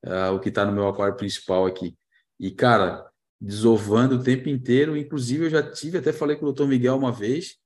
[0.05, 1.97] uh, o que está no meu aquário principal aqui.
[2.37, 3.09] E, cara,
[3.43, 4.95] desovando o tempo inteiro.
[4.95, 7.57] Inclusive, eu já tive, até falei com o doutor Miguel uma vez,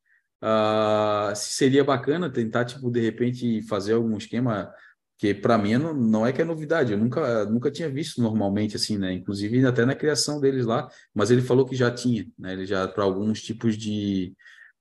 [0.44, 4.74] uh, se seria bacana tentar, tipo, de repente, fazer algum esquema
[5.20, 8.76] que para mim não, não é que é novidade, eu nunca, nunca tinha visto normalmente
[8.76, 9.14] assim, né?
[9.14, 12.54] Inclusive até na criação deles lá, mas ele falou que já tinha, né?
[12.54, 14.34] Ele já para alguns tipos de,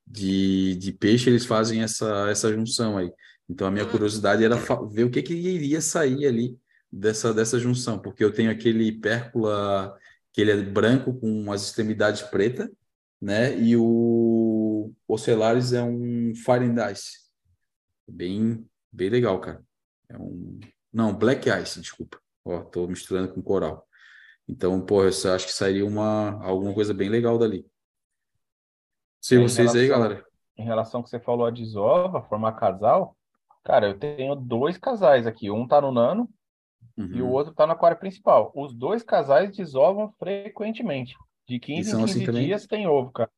[0.06, 3.10] de, de peixe eles fazem essa, essa junção aí.
[3.48, 4.56] Então a minha curiosidade era
[4.90, 6.58] ver o que, que iria sair ali
[6.92, 9.96] dessa, dessa junção, porque eu tenho aquele pércula
[10.36, 12.70] que ele é branco com as extremidades pretas,
[13.18, 13.58] né?
[13.58, 17.20] E o Ocelares é um Fire and Ice.
[18.06, 19.64] Bem, bem legal, cara.
[20.10, 20.60] É um
[20.92, 22.20] não, Black Ice, desculpa.
[22.44, 23.88] Ó, tô misturando com coral.
[24.46, 27.66] Então, pô, eu acho que sairia uma alguma coisa bem legal dali.
[29.22, 30.26] Se vocês relação, aí, galera.
[30.58, 33.16] Em relação ao que você falou a desova, formar casal,
[33.64, 35.50] cara, eu tenho dois casais aqui.
[35.50, 36.28] Um tá no nano
[36.96, 37.10] uhum.
[37.12, 37.32] e o uhum.
[37.32, 38.52] outro tá no aquário principal.
[38.54, 41.14] Os dois casais desovam frequentemente.
[41.48, 42.84] De 15 em 15 assim dias também?
[42.84, 43.30] tem ovo, cara.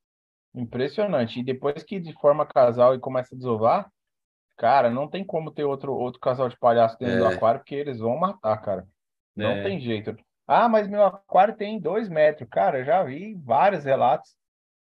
[0.54, 1.40] Impressionante.
[1.40, 3.90] E depois que forma casal e começa a desovar,
[4.56, 7.18] cara, não tem como ter outro, outro casal de palhaço dentro é.
[7.18, 8.86] do aquário, porque eles vão matar, cara.
[9.36, 9.62] Não é.
[9.62, 10.16] tem jeito.
[10.46, 12.48] Ah, mas meu aquário tem dois metros.
[12.48, 14.34] Cara, eu já vi vários relatos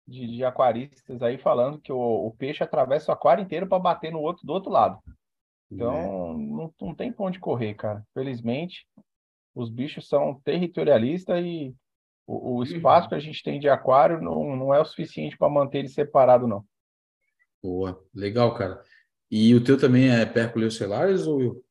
[0.08, 4.12] de, de aquaristas aí falando que o, o peixe atravessa o aquário inteiro para bater
[4.12, 4.98] no outro do outro lado.
[5.72, 6.38] Então, é.
[6.38, 8.04] não, não tem pra onde correr, cara.
[8.14, 8.88] Felizmente,
[9.54, 11.76] os bichos são territorialistas e
[12.26, 13.10] o, o espaço uhum.
[13.10, 16.48] que a gente tem de aquário não, não é o suficiente para manter ele separado,
[16.48, 16.66] não.
[17.62, 18.82] Boa, legal, cara.
[19.30, 21.64] E o teu também é Pércules ocelares ou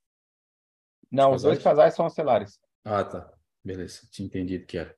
[1.10, 2.60] Não, os, os dois casais são ocelares.
[2.84, 3.32] Ah, tá.
[3.64, 4.94] Beleza, tinha entendido que era.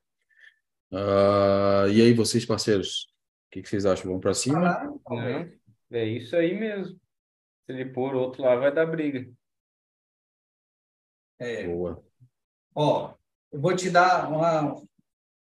[0.93, 3.09] Uh, e aí, vocês, parceiros?
[3.47, 4.07] O que, que vocês acham?
[4.07, 4.69] Vamos para cima?
[4.69, 5.47] Ah,
[5.93, 7.01] é isso aí mesmo.
[7.71, 9.33] Se ele pôr outro lá, vai dar briga.
[11.39, 11.69] É.
[11.69, 12.03] Boa.
[12.75, 13.15] Ó,
[13.53, 14.75] eu vou te dar uma.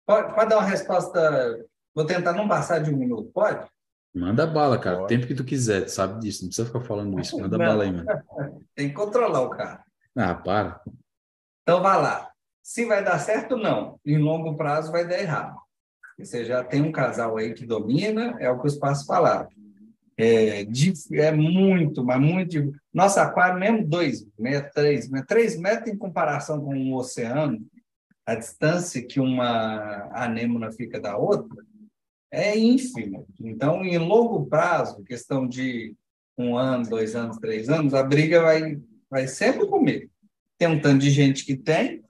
[0.07, 1.63] Pode, pode dar uma resposta.
[1.93, 3.69] Vou tentar não passar de um minuto, pode?
[4.11, 5.03] Manda bala, cara.
[5.03, 6.41] O tempo que tu quiser, tu sabe disso.
[6.41, 7.37] Não precisa ficar falando isso.
[7.39, 7.65] Manda não.
[7.65, 8.65] bala aí, mano.
[8.73, 9.85] Tem que controlar o cara.
[10.17, 10.81] Ah, para.
[11.61, 12.31] Então vai lá.
[12.63, 13.99] Se vai dar certo, não.
[14.03, 15.55] Em longo prazo vai dar errado.
[16.17, 19.47] Você já tem um casal aí que domina, é o que os passos falaram.
[20.17, 20.65] É,
[21.13, 22.73] é muito, mas muito.
[22.93, 27.65] Nosso aquário, mesmo dois metros, três metros, três metros em comparação com um oceano,
[28.25, 31.63] a distância que uma anêmona fica da outra
[32.31, 33.23] é ínfima.
[33.39, 35.93] Então, em longo prazo, questão de
[36.37, 40.09] um ano, dois anos, três anos, a briga vai, vai sempre comer.
[40.57, 42.03] Tem um tanto de gente que tem,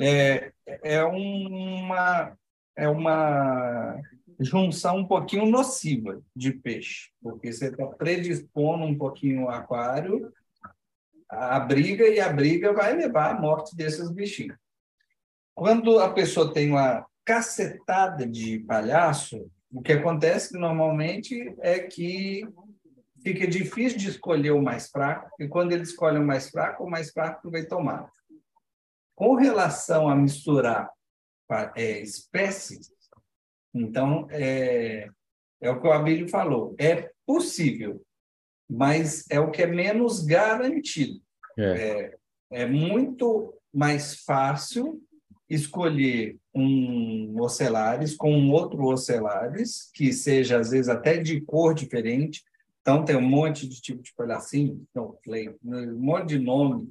[0.00, 0.50] é,
[0.82, 2.36] é uma
[2.76, 4.00] é uma
[4.40, 10.32] junção um pouquinho nociva de peixe, porque você está predispondo um pouquinho o aquário
[11.28, 14.56] à briga e a briga vai levar à morte desses bichinhos.
[15.54, 22.46] Quando a pessoa tem uma cacetada de palhaço, o que acontece normalmente é que
[23.22, 26.90] fica difícil de escolher o mais fraco, e quando ele escolhe o mais fraco, o
[26.90, 28.10] mais fraco vai tomar.
[29.14, 30.90] Com relação a misturar
[31.76, 32.90] é, espécies,
[33.74, 35.08] então, é,
[35.60, 38.00] é o que o Abílio falou, é possível,
[38.70, 41.20] mas é o que é menos garantido.
[41.58, 45.02] É, é, é muito mais fácil
[45.48, 52.42] escolher um ocelares com um outro ocelares, que seja, às vezes, até de cor diferente.
[52.80, 56.90] Então, tem um monte de tipo de palhacinho, snowflake, um monte de nome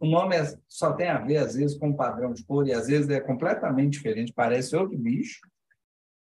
[0.00, 2.72] O nome é, só tem a ver, às vezes, com o padrão de cor, e
[2.72, 5.40] às vezes é completamente diferente, parece outro bicho,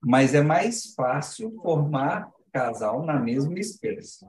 [0.02, 4.26] mas é mais fácil formar casal na mesma espécie.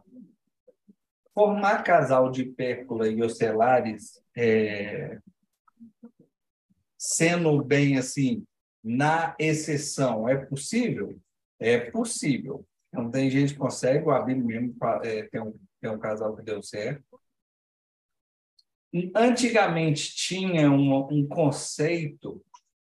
[1.34, 5.20] Formar casal de pércula e ocelares, é,
[6.98, 8.46] sendo bem assim,
[8.84, 11.20] na exceção, é possível?
[11.60, 12.66] É possível.
[12.88, 16.44] Então, tem gente que consegue, o Abílio mesmo é, tem, um, tem um casal que
[16.44, 17.04] deu certo,
[19.14, 22.42] Antigamente tinha um, um conceito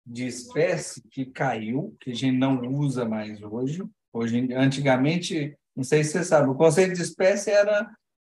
[0.06, 3.82] de espécie que caiu, que a gente não usa mais hoje.
[4.12, 7.90] Hoje, antigamente, não sei se você sabe, o conceito de espécie era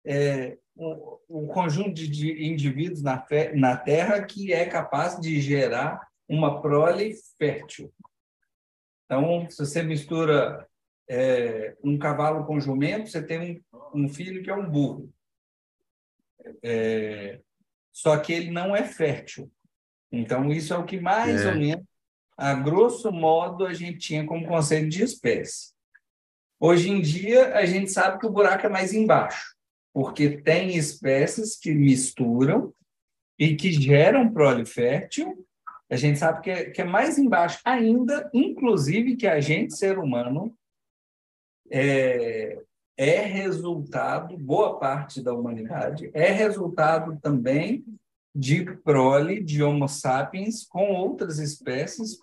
[0.04, 6.00] é, um, um, conjunto de, indivíduos na, fe, na Terra que é capaz de gerar
[6.28, 7.92] uma prole fértil.
[9.04, 10.66] Então, se você mistura
[11.08, 13.62] é, um cavalo com jumento, você tem
[13.94, 15.12] um, um filho que é um burro.
[16.62, 17.40] É,
[17.92, 19.50] só que ele não é fértil.
[20.12, 21.48] Então, isso é o que mais é.
[21.50, 21.84] ou menos,
[22.36, 25.72] a grosso modo, a gente tinha como conceito de espécie.
[26.58, 29.54] Hoje em dia, a gente sabe que o buraco é mais embaixo,
[29.92, 32.72] porque tem espécies que misturam
[33.38, 35.46] e que geram prole fértil.
[35.90, 39.98] A gente sabe que é, que é mais embaixo ainda, inclusive que a gente, ser
[39.98, 40.54] humano,
[41.70, 42.58] é,
[43.00, 47.82] é resultado, boa parte da humanidade, é resultado também
[48.34, 52.18] de prole de Homo sapiens com outras espécies,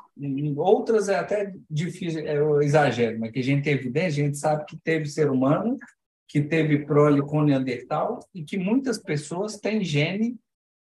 [0.55, 4.37] outras é até difícil, é eu exagero, mas que a gente tem evidência, a gente
[4.37, 5.79] sabe que teve ser humano,
[6.27, 10.37] que teve prole com Neandertal e que muitas pessoas têm gene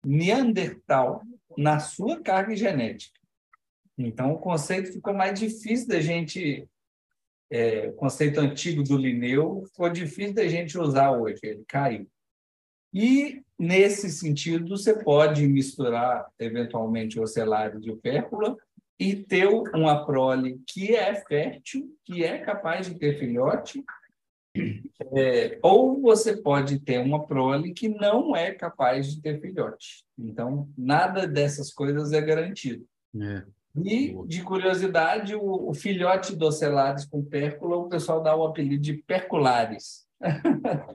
[0.02, 1.20] Neandertal
[1.58, 3.20] na sua carga genética.
[3.98, 6.66] Então, o conceito ficou mais difícil da gente,
[7.54, 12.08] é, o conceito antigo do Linneu ficou difícil da gente usar hoje, ele caiu.
[12.92, 18.56] E, nesse sentido, você pode misturar, eventualmente, ocelário de opércula
[18.98, 23.84] e ter uma prole que é fértil, que é capaz de ter filhote,
[25.16, 30.04] é, ou você pode ter uma prole que não é capaz de ter filhote.
[30.18, 32.84] Então, nada dessas coisas é garantido.
[33.20, 33.44] É.
[33.76, 38.82] E, de curiosidade, o, o filhote do ocelares com pércula, o pessoal dá o apelido
[38.82, 40.06] de perculares.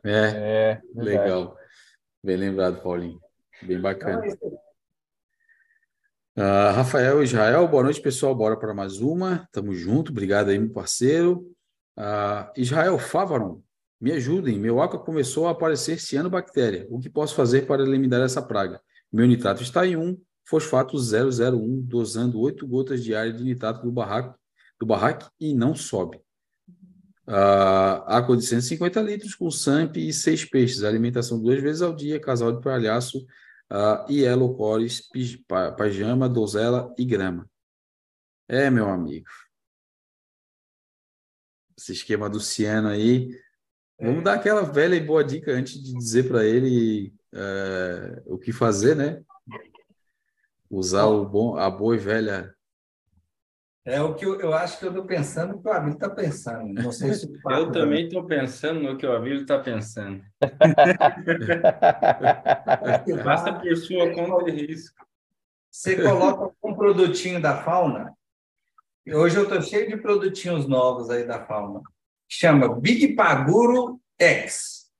[0.03, 1.57] É, é legal.
[2.23, 3.19] Bem lembrado, Paulinho.
[3.61, 4.23] Bem bacana.
[6.37, 8.33] Uh, Rafael Israel, boa noite, pessoal.
[8.33, 9.47] Bora para mais uma.
[9.51, 10.11] Tamo junto.
[10.11, 11.53] Obrigado aí, meu parceiro.
[11.97, 13.61] Uh, Israel Favaron,
[13.99, 14.57] me ajudem.
[14.57, 16.87] Meu aqua começou a aparecer cianobactéria.
[16.89, 18.81] O que posso fazer para eliminar essa praga?
[19.11, 20.17] Meu nitrato está em 1,
[20.49, 24.35] fosfato 001, dosando 8 gotas diárias de nitrato do barraco,
[24.79, 26.17] do barraco e não sobe.
[27.27, 30.83] Uh, água de 150 litros com SAMP e seis peixes.
[30.83, 33.19] Alimentação duas vezes ao dia, casal de palhaço,
[33.71, 35.07] uh, Yellow Cores,
[35.77, 37.47] pajama, dozela e grama.
[38.47, 39.27] É, meu amigo.
[41.77, 43.29] Esse esquema do Ciano aí.
[44.01, 48.51] Vamos dar aquela velha e boa dica antes de dizer para ele uh, o que
[48.51, 49.23] fazer, né?
[50.69, 52.53] Usar o bom, a boa e velha
[53.85, 56.09] é o que eu, eu acho que eu estou pensando o que o Abílio está
[56.09, 56.73] pensando.
[56.73, 60.23] Não sei se eu também estou pensando no que o Abílio está pensando.
[63.23, 64.95] Basta por sua conta de risco.
[65.71, 68.13] Você coloca um produtinho da fauna.
[69.07, 71.81] Hoje eu estou cheio de produtinhos novos aí da fauna.
[72.27, 74.91] Chama Big Paguro X.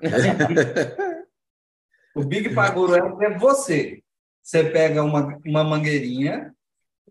[2.14, 4.04] o Big Paguro X é você.
[4.48, 6.54] Você pega uma, uma mangueirinha,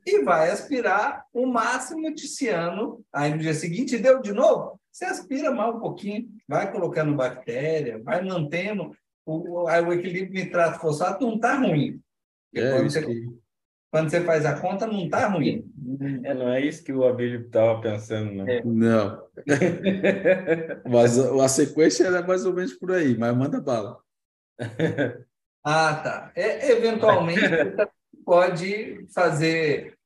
[0.03, 3.05] e vai aspirar o máximo de ciano.
[3.13, 8.01] Aí no dia seguinte deu de novo, você aspira mais um pouquinho, vai colocando bactéria,
[8.01, 8.91] vai mantendo
[9.23, 12.01] o, o equilíbrio nitrato-fosfato não está ruim.
[12.55, 13.27] É, quando, você, que...
[13.91, 15.71] quando você faz a conta, não está ruim.
[16.23, 18.47] É, não é isso que o Abílio estava pensando, não.
[18.47, 18.63] É.
[18.65, 19.27] Não.
[20.89, 23.99] mas a, a, sequência era mais ou menos por aí, mas manda bala.
[25.64, 26.32] ah, tá.
[26.36, 27.41] É, eventualmente,
[28.26, 29.97] pode fazer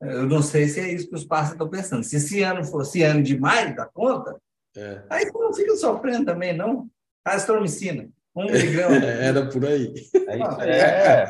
[0.00, 2.04] eu não sei se é isso que os pássaros estão pensando.
[2.04, 4.36] Se esse ano fosse ano demais da conta,
[4.76, 5.02] é.
[5.08, 6.88] aí você não fica sofrendo também, não.
[7.24, 8.96] Astromicina, um miligrama.
[9.04, 9.94] Era por aí.
[10.60, 11.24] É.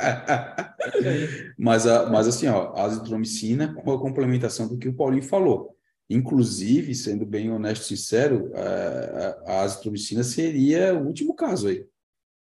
[1.57, 5.75] mas, a, mas assim, ó, a azitromicina com a complementação do que o Paulinho falou.
[6.09, 11.87] Inclusive, sendo bem honesto e sincero, a, a azitromicina seria o último caso aí.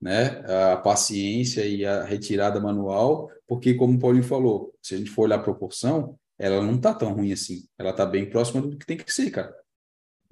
[0.00, 0.42] Né?
[0.72, 5.22] A paciência e a retirada manual porque, como o Paulinho falou, se a gente for
[5.22, 7.66] olhar a proporção, ela não está tão ruim assim.
[7.78, 9.54] Ela está bem próxima do que tem que ser, cara.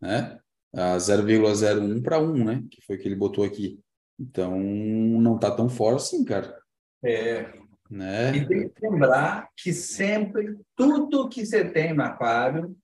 [0.01, 0.39] Né?
[0.75, 2.65] A 0,01 para 1, né?
[2.71, 3.81] Que foi que ele botou aqui.
[4.19, 6.59] Então, não está tão forte assim, cara.
[7.05, 7.53] É.
[7.89, 8.37] Né?
[8.37, 12.77] E tem que lembrar que sempre, tudo que você tem no aquário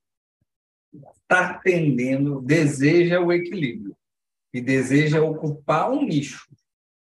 [1.22, 3.96] está tendendo, deseja o equilíbrio.
[4.52, 6.48] E deseja ocupar um nicho.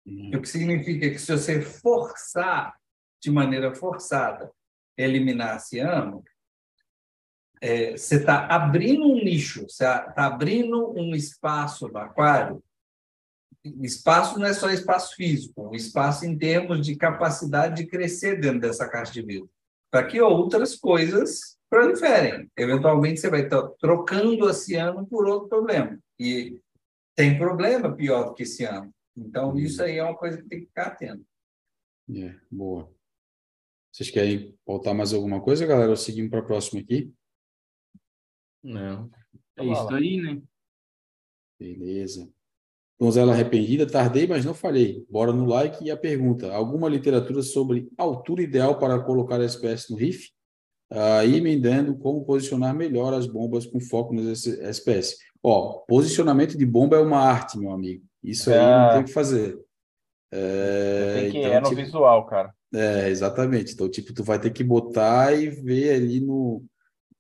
[0.07, 0.31] Hum.
[0.35, 2.75] O que significa que se você forçar
[3.21, 4.51] de maneira forçada
[4.97, 6.23] eliminar ciano,
[7.61, 12.63] é, você está abrindo um nicho, você está abrindo um espaço no aquário.
[13.83, 18.61] Espaço não é só espaço físico, um espaço em termos de capacidade de crescer dentro
[18.61, 19.51] dessa caixa de vidro.
[19.91, 22.51] para que outras coisas proliferem.
[22.57, 25.99] Eventualmente, você vai estar trocando o oceano por outro problema.
[26.19, 26.61] E
[27.15, 28.93] tem problema pior do que esse ano.
[29.17, 29.59] Então, uhum.
[29.59, 31.25] isso aí é uma coisa que tem que ficar atento.
[32.15, 32.93] É, boa.
[33.91, 35.91] Vocês querem voltar mais alguma coisa, galera?
[35.91, 37.13] Ou seguimos para a próxima aqui?
[38.63, 39.11] Não.
[39.57, 40.43] É isso aí, né?
[41.59, 42.31] Beleza.
[42.99, 45.05] Donzela arrependida, tardei, mas não falhei.
[45.09, 49.91] Bora no like e a pergunta: alguma literatura sobre altura ideal para colocar a SPS
[49.91, 50.31] no RIF?
[50.91, 55.17] Aí emendando como posicionar melhor as bombas com foco nas SPS.
[55.43, 58.06] Ó, posicionamento de bomba é uma arte, meu amigo.
[58.23, 58.61] Isso aí é...
[58.61, 59.59] não tem o que fazer.
[60.33, 62.53] É, tem que então, é no tipo, visual, cara.
[62.75, 63.73] É, exatamente.
[63.73, 66.65] Então, tipo, tu vai ter que botar e ver ali no.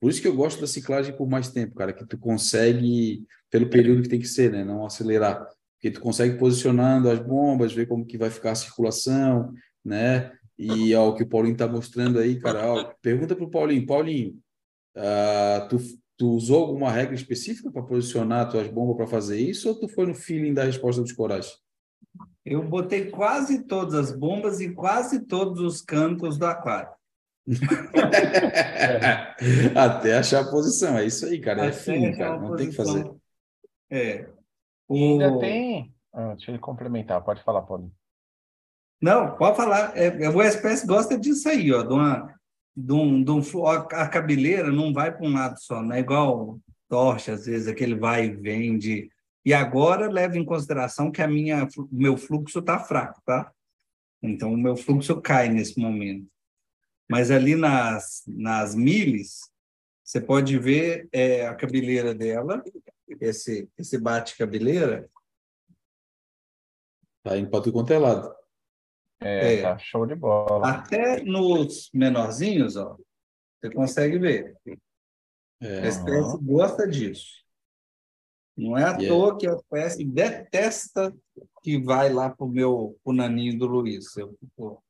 [0.01, 3.71] Por isso que eu gosto da ciclagem por mais tempo, cara, que tu consegue, pelo
[3.71, 4.65] período que tem que ser, né?
[4.65, 9.53] Não acelerar porque tu consegue posicionando as bombas, ver como que vai ficar a circulação,
[9.85, 10.33] né?
[10.59, 13.87] E ó, o que o Paulinho está mostrando aí, cara, ó, pergunta para o Paulinho,
[13.87, 14.39] Paulinho,
[14.97, 15.79] uh, tu,
[16.17, 19.89] tu usou alguma regra específica para posicionar as tuas bombas para fazer isso ou tu
[19.89, 21.59] foi no feeling da resposta dos corais?
[22.45, 26.91] Eu botei quase todas as bombas em quase todos os cantos do aquário.
[29.77, 31.67] Até achar a posição, é isso aí, cara.
[31.67, 32.41] É feeling, cara.
[32.41, 33.09] Não tem que fazer.
[33.91, 34.29] É.
[34.91, 35.95] E ainda tem.
[36.13, 37.93] Ah, deixa eu complementar, pode falar, Paulinho.
[39.01, 39.97] Não, pode falar.
[39.97, 42.35] É, o SPS gosta disso aí, ó, de uma,
[42.77, 46.61] de um, de um, a cabeleira não vai para um lado só, não é igual
[46.89, 49.11] torche, às vezes, aquele vai e vem de.
[49.45, 53.53] E agora leva em consideração que a minha, meu fluxo está fraco, tá?
[54.23, 56.29] Então, o meu fluxo cai nesse momento.
[57.09, 59.51] Mas ali nas, nas miles,
[60.05, 62.63] você pode ver é, a cabeleira dela
[63.21, 65.09] esse, esse bate-cabeleira.
[67.23, 68.35] Tá indo para tudo quanto é lado.
[69.21, 70.69] É, é, tá show de bola.
[70.69, 72.97] Até nos menorzinhos, ó,
[73.61, 74.55] você consegue ver.
[75.61, 75.81] É.
[75.81, 77.45] A espécie gosta disso.
[78.57, 79.09] Não é à yeah.
[79.09, 81.15] toa que a espécie detesta
[81.63, 84.17] que vai lá pro meu pro naninho do Luiz.
[84.17, 84.37] Eu,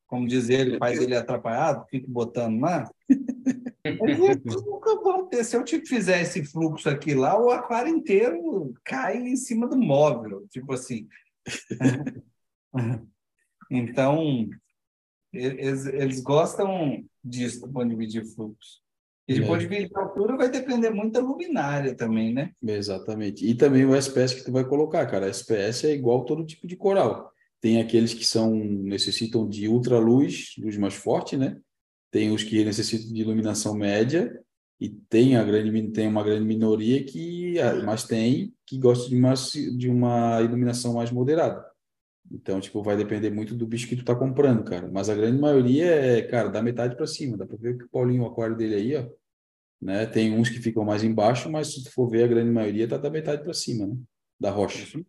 [0.05, 2.89] como diz ele, faz ele atrapalhado, fico botando lá.
[4.65, 5.43] nunca vou ter.
[5.43, 9.77] Se eu te fizer esse fluxo aqui lá, o aquário inteiro cai em cima do
[9.77, 10.47] móvel.
[10.49, 11.07] Tipo assim.
[13.69, 14.47] então,
[15.33, 18.81] eles, eles gostam disso do ponto de vista de fluxo.
[19.27, 19.45] E de é.
[19.45, 22.51] ponto de vista de altura vai depender muito da luminária também, né?
[22.63, 23.45] Exatamente.
[23.45, 25.27] E também o SPS que tu vai colocar, cara.
[25.27, 27.31] SPS é igual todo tipo de coral.
[27.59, 31.57] Tem aqueles que são necessitam de ultraluz, luz mais forte, né?
[32.11, 34.39] tem os que necessitam de iluminação média
[34.79, 39.15] e tem a grande tem uma grande minoria que ah, mas tem que gosta de
[39.15, 39.33] uma
[39.77, 41.65] de uma iluminação mais moderada
[42.31, 44.89] então tipo vai depender muito do bicho que tu tá comprando cara.
[44.91, 47.37] Mas a grande maioria é cara da metade para cima.
[47.37, 49.07] Dá para ver que o Paulinho o aquário dele aí ó
[49.79, 52.87] né tem uns que ficam mais embaixo mas se tu for ver a grande maioria
[52.87, 53.95] tá da metade para cima né
[54.39, 54.99] da rocha.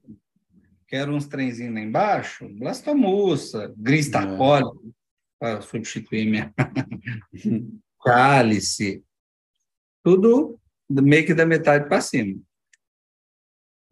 [0.86, 2.48] Quero uns trenzinhos lá embaixo?
[2.48, 4.94] Blastomussa gris tarcólico
[5.38, 6.52] para substituir minha
[8.02, 9.04] cálice,
[10.02, 10.58] tudo
[10.90, 12.40] meio que da metade para cima.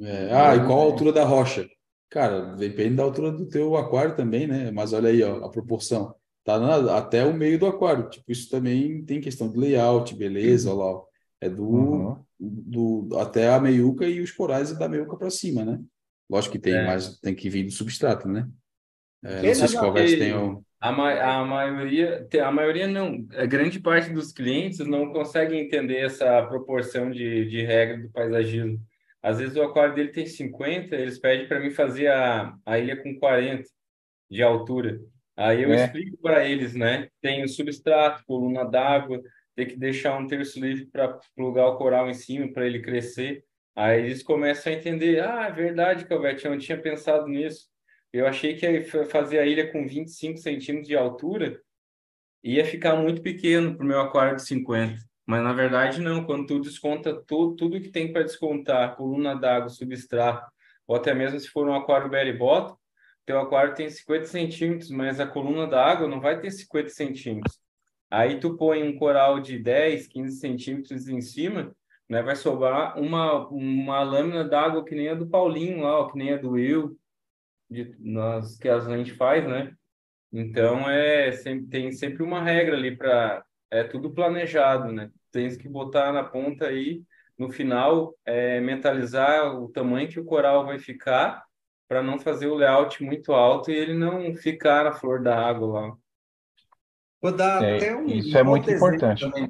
[0.00, 0.32] É.
[0.32, 1.68] Ah, e qual a altura da rocha?
[2.10, 4.70] Cara, depende da altura do teu aquário também, né?
[4.70, 6.14] Mas olha aí, ó, a proporção.
[6.44, 8.08] Tá na, até o meio do aquário.
[8.08, 11.02] Tipo, isso também tem questão de layout, beleza, olha lá.
[11.40, 12.24] É do, uhum.
[12.38, 15.80] do até a meiuca e os corais é da meiuca para cima, né?
[16.30, 16.86] Lógico que tem é.
[16.86, 18.48] mais, tem que vir do substrato, né?
[19.24, 20.64] É, não sei se conversa tem o...
[20.80, 25.98] A, ma a maioria, a maioria não, a grande parte dos clientes não consegue entender
[25.98, 28.78] essa proporção de, de regra do paisagismo.
[29.22, 32.96] Às vezes o aquário dele tem 50, eles pedem para mim fazer a, a ilha
[32.96, 33.68] com 40
[34.30, 35.00] de altura.
[35.36, 35.84] Aí eu é.
[35.84, 37.08] explico para eles, né?
[37.20, 39.20] Tem o substrato, coluna d'água,
[39.54, 43.44] tem que deixar um terço livre para plugar o coral em cima para ele crescer.
[43.74, 47.68] Aí eles começam a entender, ah, é verdade, Calvete, eu não tinha pensado nisso.
[48.12, 51.60] Eu achei que fazer a ilha com 25 centímetros de altura
[52.42, 54.96] ia ficar muito pequeno para o meu aquário de 50.
[55.26, 59.68] Mas na verdade não, quando tu desconta tudo, tudo que tem para descontar, coluna d'água,
[59.68, 60.50] substrato,
[60.86, 62.76] ou até mesmo se for um aquário belly bottom,
[63.26, 67.60] teu aquário tem 50 centímetros, mas a coluna d'água não vai ter 50 centímetros.
[68.08, 71.74] Aí tu põe um coral de 10, 15 centímetros em cima,
[72.08, 76.16] né, vai sobrar uma, uma lâmina d'água que nem a do Paulinho lá, ó, que
[76.16, 76.96] nem a do Will,
[77.68, 79.74] de nós que a gente faz, né?
[80.32, 85.10] Então é sempre tem sempre uma regra ali para é tudo planejado, né?
[85.30, 87.02] Tens que botar na ponta aí
[87.38, 91.44] no final é, mentalizar o tamanho que o coral vai ficar
[91.88, 95.80] para não fazer o layout muito alto e ele não ficar na flor da água
[95.80, 95.96] lá.
[97.20, 98.06] Vou dar É, até um.
[98.06, 99.20] isso é muito importante.
[99.30, 99.48] também.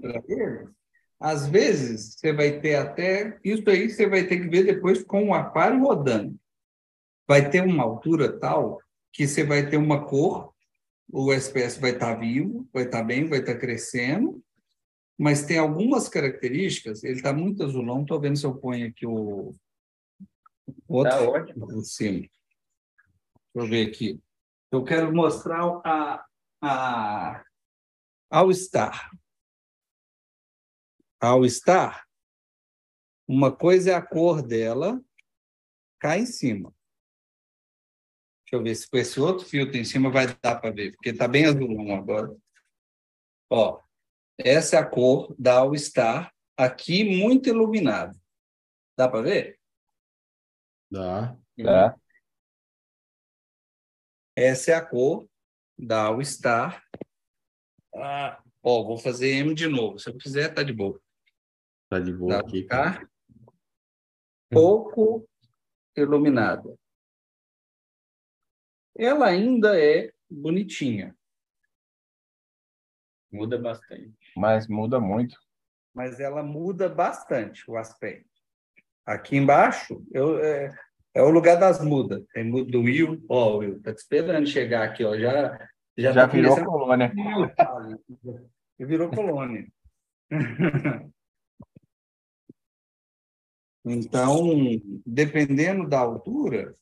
[1.18, 3.38] Às vezes, você vai ter até.
[3.42, 6.36] Isso aí você vai ter que ver depois com o aquário rodando.
[7.26, 8.80] Vai ter uma altura tal
[9.12, 10.52] que você vai ter uma cor,
[11.18, 14.44] o SPS vai estar vivo, vai estar bem, vai estar crescendo,
[15.18, 17.02] mas tem algumas características.
[17.02, 19.54] Ele está muito azulão, estou vendo se eu ponho aqui o.
[20.86, 21.66] Outro Tá ótimo.
[21.68, 22.18] por cima.
[22.18, 22.30] Deixa
[23.54, 24.20] eu ver aqui.
[24.70, 26.26] Eu quero mostrar a,
[26.60, 27.44] a
[28.28, 29.10] All Star.
[31.18, 32.06] All Star,
[33.26, 35.02] uma coisa é a cor dela
[35.98, 36.75] cá em cima.
[38.46, 41.10] Deixa eu ver se com esse outro filtro em cima vai dar para ver, porque
[41.10, 42.32] está bem azulão agora.
[43.50, 43.82] Ó,
[44.38, 48.16] essa é a cor da All Star, aqui muito iluminado.
[48.96, 49.58] Dá para ver?
[50.88, 51.36] Dá.
[51.60, 51.96] Tá?
[54.36, 55.28] Essa é a cor
[55.76, 56.84] da All Star.
[57.96, 59.98] Ah, ó, vou fazer M de novo.
[59.98, 61.00] Se eu quiser, tá de boa.
[61.88, 62.62] Tá de boa Da aqui.
[62.62, 63.10] Star.
[64.48, 65.28] Pouco
[65.96, 66.78] iluminada.
[68.98, 71.14] Ela ainda é bonitinha,
[73.30, 74.14] Muda bastante.
[74.36, 75.36] Mas muda muito.
[75.92, 78.30] mas ela muda bastante o aspecto.
[79.04, 80.74] Aqui embaixo eu, é,
[81.14, 82.24] é o lugar das mudas.
[82.32, 83.24] Tem muda do Will.
[83.28, 85.16] Ó, Will, tá te esperando chegar aqui, ó.
[85.18, 85.58] Já,
[85.96, 87.12] já, Já tá virou colônia.
[88.78, 89.66] Virou colônia.
[93.88, 94.40] Então,
[95.06, 96.74] dependendo da altura,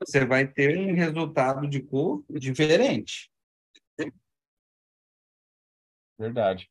[0.00, 3.30] você vai ter um resultado de cor diferente.
[6.18, 6.68] Verdade.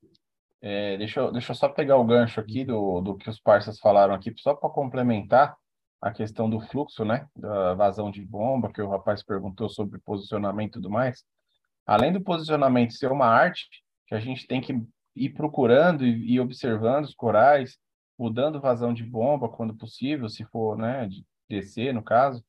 [0.61, 3.80] É, deixa, eu, deixa eu só pegar o gancho aqui do, do que os parceiros
[3.80, 5.55] falaram aqui, só para complementar
[6.01, 7.28] a questão do fluxo, né?
[7.36, 11.23] Da vazão de bomba, que o rapaz perguntou sobre posicionamento e tudo mais.
[11.86, 13.67] Além do posicionamento ser uma arte,
[14.07, 14.73] que a gente tem que
[15.15, 17.78] ir procurando e, e observando os corais,
[18.17, 22.43] mudando vazão de bomba quando possível, se for, né, de descer, no caso,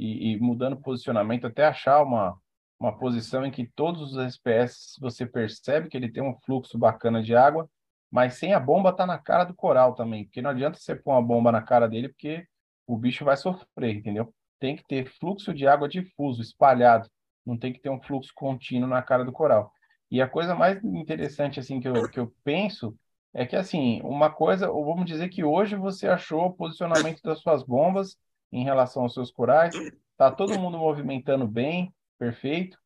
[0.00, 2.34] e, e mudando posicionamento até achar uma,
[2.80, 7.22] uma posição em que todos os SPS você percebe que ele tem um fluxo bacana
[7.22, 7.68] de água,
[8.10, 11.12] mas sem a bomba tá na cara do coral também, porque não adianta você pôr
[11.12, 12.46] uma bomba na cara dele, porque
[12.86, 14.34] o bicho vai sofrer, entendeu?
[14.58, 17.06] Tem que ter fluxo de água difuso, espalhado,
[17.44, 19.70] não tem que ter um fluxo contínuo na cara do coral.
[20.10, 22.96] E a coisa mais interessante assim que eu, que eu penso
[23.34, 27.62] é que assim, uma coisa, vamos dizer que hoje você achou o posicionamento das suas
[27.62, 28.16] bombas
[28.52, 29.74] em relação aos seus corais,
[30.16, 32.78] tá todo mundo movimentando bem, perfeito.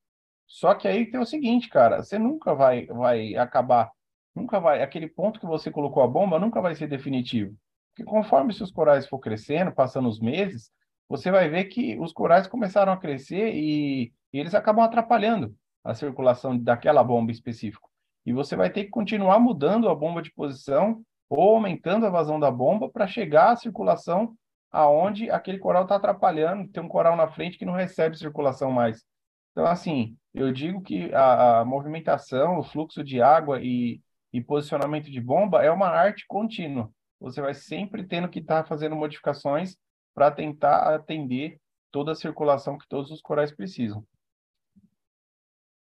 [0.47, 3.91] Só que aí tem o seguinte, cara, você nunca vai vai acabar,
[4.35, 7.57] nunca vai, aquele ponto que você colocou a bomba nunca vai ser definitivo.
[7.91, 10.71] Porque conforme seus corais for crescendo, passando os meses,
[11.09, 15.95] você vai ver que os corais começaram a crescer e, e eles acabam atrapalhando a
[15.95, 17.87] circulação daquela bomba específica.
[18.27, 22.41] E você vai ter que continuar mudando a bomba de posição ou aumentando a vazão
[22.41, 24.35] da bomba para chegar à circulação
[24.75, 29.05] aonde aquele coral está atrapalhando, tem um coral na frente que não recebe circulação mais.
[29.53, 34.01] Então, assim, eu digo que a, a movimentação, o fluxo de água e,
[34.33, 36.91] e posicionamento de bomba é uma arte contínua.
[37.21, 39.77] Você vai sempre tendo que estar tá fazendo modificações
[40.13, 41.61] para tentar atender
[41.93, 44.05] toda a circulação que todos os corais precisam.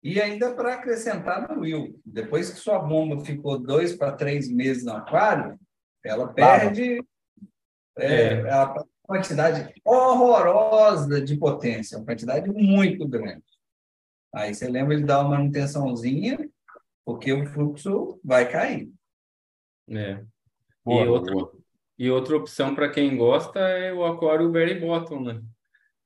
[0.02, 4.82] E ainda para acrescentar no Will, depois que sua bomba ficou dois para três meses
[4.82, 5.60] no aquário,
[6.02, 7.04] ela perde
[7.98, 13.44] é, a quantidade horrorosa de potência, uma quantidade muito grande.
[14.34, 16.38] Aí você lembra de dar uma manutençãozinha,
[17.04, 18.90] porque o fluxo vai cair.
[19.88, 20.22] É.
[20.84, 21.52] Boa, e, outra, boa.
[21.98, 25.42] e outra opção para quem gosta é o aquário Berry Bottom, né?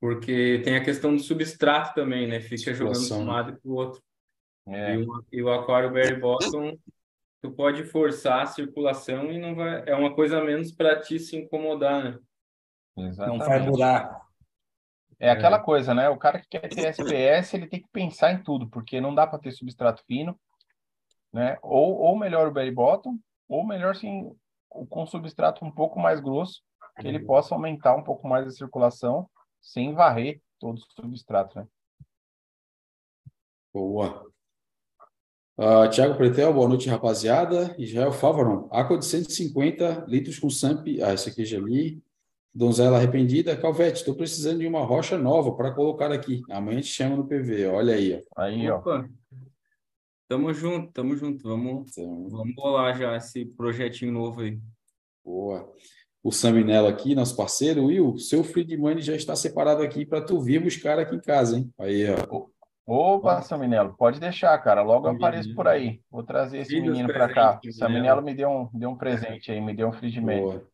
[0.01, 2.40] Porque tem a questão do substrato também, né?
[2.40, 4.03] Fica jogando de um lado para o outro.
[4.68, 6.78] É, E, o, e o aquário Berry Bottom,
[7.43, 9.82] tu pode forçar a circulação e não vai.
[9.86, 12.18] É uma coisa a menos para ti se incomodar, né?
[12.97, 13.70] Não exatamente.
[13.70, 14.22] buraco.
[15.18, 16.09] É aquela coisa, né?
[16.09, 19.26] O cara que quer ter SPS, ele tem que pensar em tudo, porque não dá
[19.26, 20.38] para ter substrato fino,
[21.32, 21.59] né?
[21.62, 23.18] Ou, ou melhor o belly bottom,
[23.49, 24.34] ou melhor sim
[24.68, 26.62] com substrato um pouco mais grosso,
[26.99, 29.28] que ele possa aumentar um pouco mais a circulação
[29.61, 31.66] sem varrer todo o substrato, né?
[33.72, 34.32] Boa.
[35.59, 37.74] Uh, Tiago Pretel, boa noite, rapaziada.
[37.78, 41.03] Israel Favaron, água de 150 litros com SAMP.
[41.03, 42.03] Ah, esse aqui já li.
[42.55, 43.57] Donzela arrependida.
[43.57, 46.42] Calvete, estou precisando de uma rocha nova para colocar aqui.
[46.50, 47.66] Amanhã te chama no PV.
[47.66, 48.42] Olha aí, ó.
[48.42, 48.78] Aí, ó.
[48.78, 49.09] Opa!
[50.26, 51.42] Tamo junto, tamo junto.
[51.46, 54.59] Vamos, vamos bolar já esse projetinho novo aí.
[55.22, 55.70] boa.
[56.24, 57.86] O Saminello aqui, nosso parceiro.
[57.86, 61.20] Will, seu free de money já está separado aqui para tu vir buscar aqui em
[61.20, 61.70] casa, hein?
[61.78, 62.46] Aí, ó.
[62.95, 64.82] Opa, Saminelo, pode deixar, cara.
[64.82, 66.03] Logo eu apareço por aí.
[66.11, 67.55] Vou trazer esse Filhos menino para cá.
[67.55, 70.70] presentes, Saminelo me deu um, deu um presente aí, me deu um frigimento.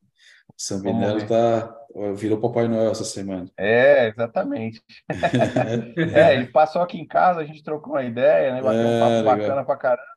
[0.56, 0.80] São
[1.28, 1.76] tá,
[2.16, 3.48] virou Papai Noel essa semana.
[3.56, 4.82] É, exatamente.
[6.16, 8.60] É, ele passou aqui em casa, a gente trocou uma ideia, né?
[8.62, 9.36] Bateu um É, papo legal.
[9.36, 10.08] bacana pra caramba.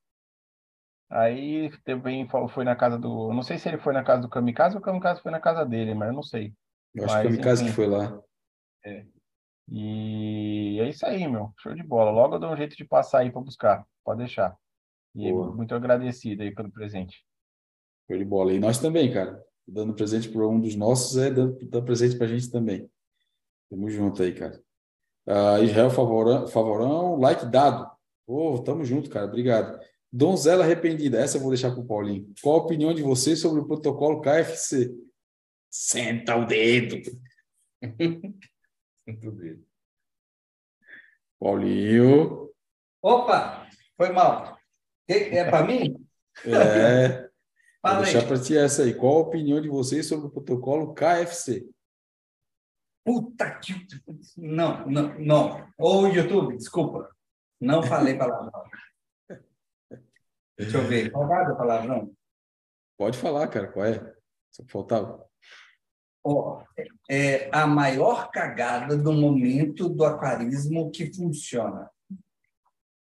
[1.11, 3.31] Aí também foi na casa do.
[3.31, 5.63] Não sei se ele foi na casa do Kamikaze ou o Kamikaze foi na casa
[5.65, 6.53] dele, mas eu não sei.
[6.95, 7.75] Eu acho que Mas, foi o Kamikaze que enfim.
[7.75, 8.19] foi lá.
[9.71, 11.53] E é isso aí, meu.
[11.57, 12.11] Show de bola.
[12.11, 13.87] Logo eu dou um jeito de passar aí para buscar.
[14.03, 14.57] Pode deixar.
[15.15, 15.55] E Boa.
[15.55, 17.25] muito agradecido aí pelo presente.
[18.05, 18.51] Show de bola.
[18.51, 19.41] E nós também, cara.
[19.65, 22.91] Dando presente para um dos nossos, é dando, dando presente para a gente também.
[23.69, 24.61] Tamo junto aí, cara.
[25.25, 27.89] Ah, Israel Favorão, Favorão, like dado.
[28.25, 29.27] Pô, tamo junto, cara.
[29.27, 29.79] Obrigado.
[30.11, 31.17] Donzela arrependida.
[31.17, 32.33] Essa eu vou deixar pro Paulinho.
[32.41, 34.93] Qual a opinião de vocês sobre o protocolo KFC?
[35.69, 36.97] Senta o dedo.
[41.39, 42.51] Paulinho.
[43.01, 44.57] Opa, foi mal.
[45.07, 45.97] É para mim?
[46.45, 47.29] É,
[47.83, 48.93] vou deixar para ti essa aí.
[48.93, 51.69] Qual a opinião de vocês sobre o protocolo KFC?
[53.03, 53.73] Puta que.
[54.37, 55.73] Não, não, não.
[55.77, 57.13] Ô, YouTube, desculpa.
[57.59, 58.63] Não falei palavrão.
[60.57, 61.11] Deixa eu ver.
[61.11, 62.15] Qual é a palavrão?
[62.97, 63.67] Pode falar, cara.
[63.67, 64.15] Qual é?
[64.51, 65.29] Só faltava.
[66.23, 66.63] Ó,
[67.09, 71.89] é a maior cagada do momento do aquarismo que funciona.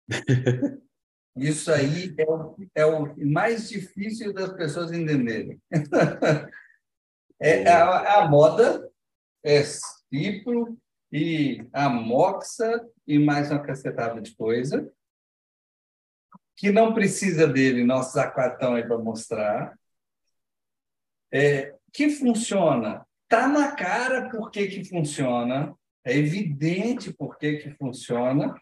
[1.36, 5.62] Isso aí é o, é o mais difícil das pessoas entenderem.
[7.40, 8.90] É a, a moda
[9.44, 10.76] é cipro
[11.12, 14.92] e amoxa e mais uma cacetada de coisa
[16.58, 19.80] que não precisa dele, nossos aquatão aí para mostrar.
[21.32, 23.07] É, que funciona.
[23.28, 25.76] Tá na cara por que, que funciona.
[26.06, 28.56] É evidente por que, que funciona,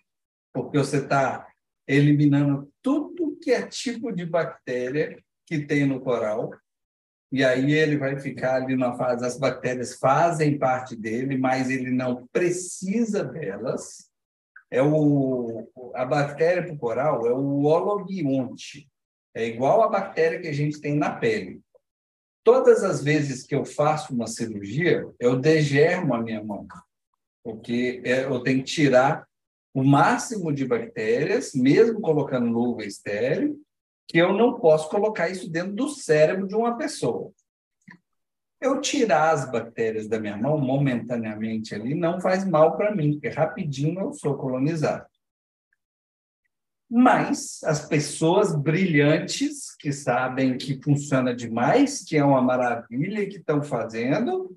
[0.51, 1.47] porque você está
[1.87, 6.51] eliminando tudo que é tipo de bactéria que tem no coral.
[7.31, 11.91] E aí ele vai ficar ali na fase, as bactérias fazem parte dele, mas ele
[11.91, 14.09] não precisa delas.
[14.71, 18.89] É o, a bactéria para o coral é o holobionte.
[19.33, 21.61] É igual a bactéria que a gente tem na pele.
[22.45, 26.67] Todas as vezes que eu faço uma cirurgia, eu degermo a minha mão,
[27.43, 29.27] porque é, eu tenho que tirar
[29.73, 33.59] o máximo de bactérias, mesmo colocando luva estéreo,
[34.07, 37.31] que eu não posso colocar isso dentro do cérebro de uma pessoa.
[38.61, 43.29] Eu tirar as bactérias da minha mão momentaneamente ali não faz mal para mim, porque
[43.29, 45.07] rapidinho eu sou colonizado.
[46.89, 53.61] Mas as pessoas brilhantes que sabem que funciona demais, que é uma maravilha que estão
[53.63, 54.55] fazendo,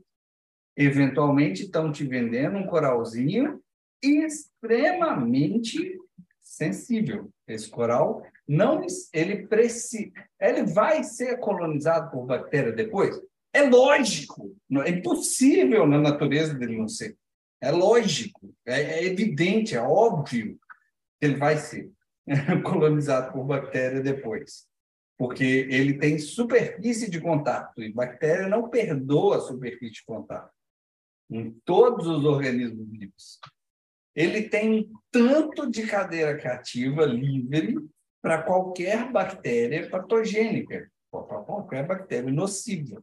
[0.76, 3.60] eventualmente estão te vendendo um coralzinho
[4.02, 5.98] extremamente
[6.40, 7.30] sensível.
[7.46, 10.10] Esse coral não ele precisa,
[10.40, 13.20] ele vai ser colonizado por bactéria depois.
[13.52, 14.54] É lógico,
[14.84, 17.16] é impossível na natureza dele não ser.
[17.60, 20.58] É lógico, é, é evidente, é óbvio
[21.18, 21.90] que ele vai ser
[22.64, 24.66] colonizado por bactéria depois,
[25.16, 30.52] porque ele tem superfície de contato e bactéria não perdoa a superfície de contato
[31.30, 33.38] em todos os organismos vivos.
[34.14, 37.76] Ele tem um tanto de cadeira cativa livre
[38.20, 43.02] para qualquer bactéria patogênica, para qualquer bactéria nociva.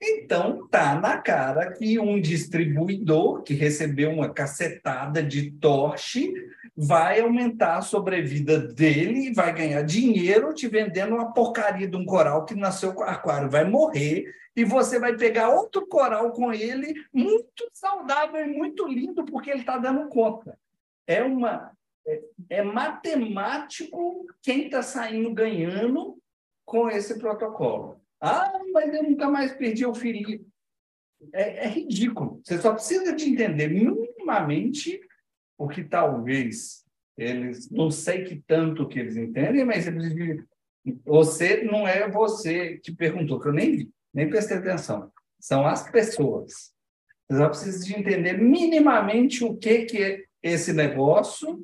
[0.00, 6.32] Então, tá na cara que um distribuidor que recebeu uma cacetada de torche
[6.76, 12.04] vai aumentar a sobrevida dele e vai ganhar dinheiro te vendendo uma porcaria de um
[12.04, 16.94] coral que nasceu com aquário, vai morrer e você vai pegar outro coral com ele
[17.12, 20.58] muito saudável e muito lindo porque ele está dando conta.
[21.06, 21.72] É uma
[22.06, 22.20] é,
[22.50, 26.18] é matemático quem está saindo ganhando
[26.64, 28.00] com esse protocolo.
[28.24, 30.46] Ah, mas eu nunca mais perdi o filho.
[31.32, 32.40] É, é ridículo.
[32.42, 34.98] Você só precisa de entender minimamente
[35.58, 36.84] o que talvez
[37.18, 40.42] eles, não sei que tanto que eles entendem, mas eles
[41.04, 45.12] você não é você que perguntou, que eu nem vi, nem prestei atenção.
[45.38, 46.72] São as pessoas.
[47.28, 51.62] Você só precisa de entender minimamente o que, que é esse negócio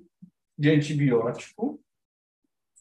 [0.59, 1.83] de antibiótico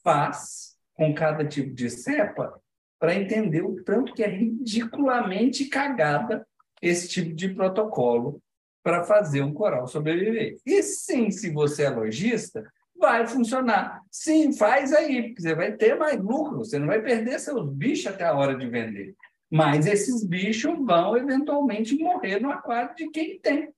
[0.04, 2.62] faz com cada tipo de cepa
[3.00, 6.46] para entender o tanto que é ridiculamente cagada
[6.82, 8.42] esse tipo de protocolo
[8.84, 10.58] para fazer um coral sobreviver.
[10.66, 12.64] E sim, se você é lojista,
[12.98, 14.02] vai funcionar.
[14.12, 18.08] Sim, faz aí, porque você vai ter mais lucro, você não vai perder seus bichos
[18.08, 19.16] até a hora de vender.
[19.50, 23.74] Mas esses bichos vão eventualmente morrer no aquário de quem tem,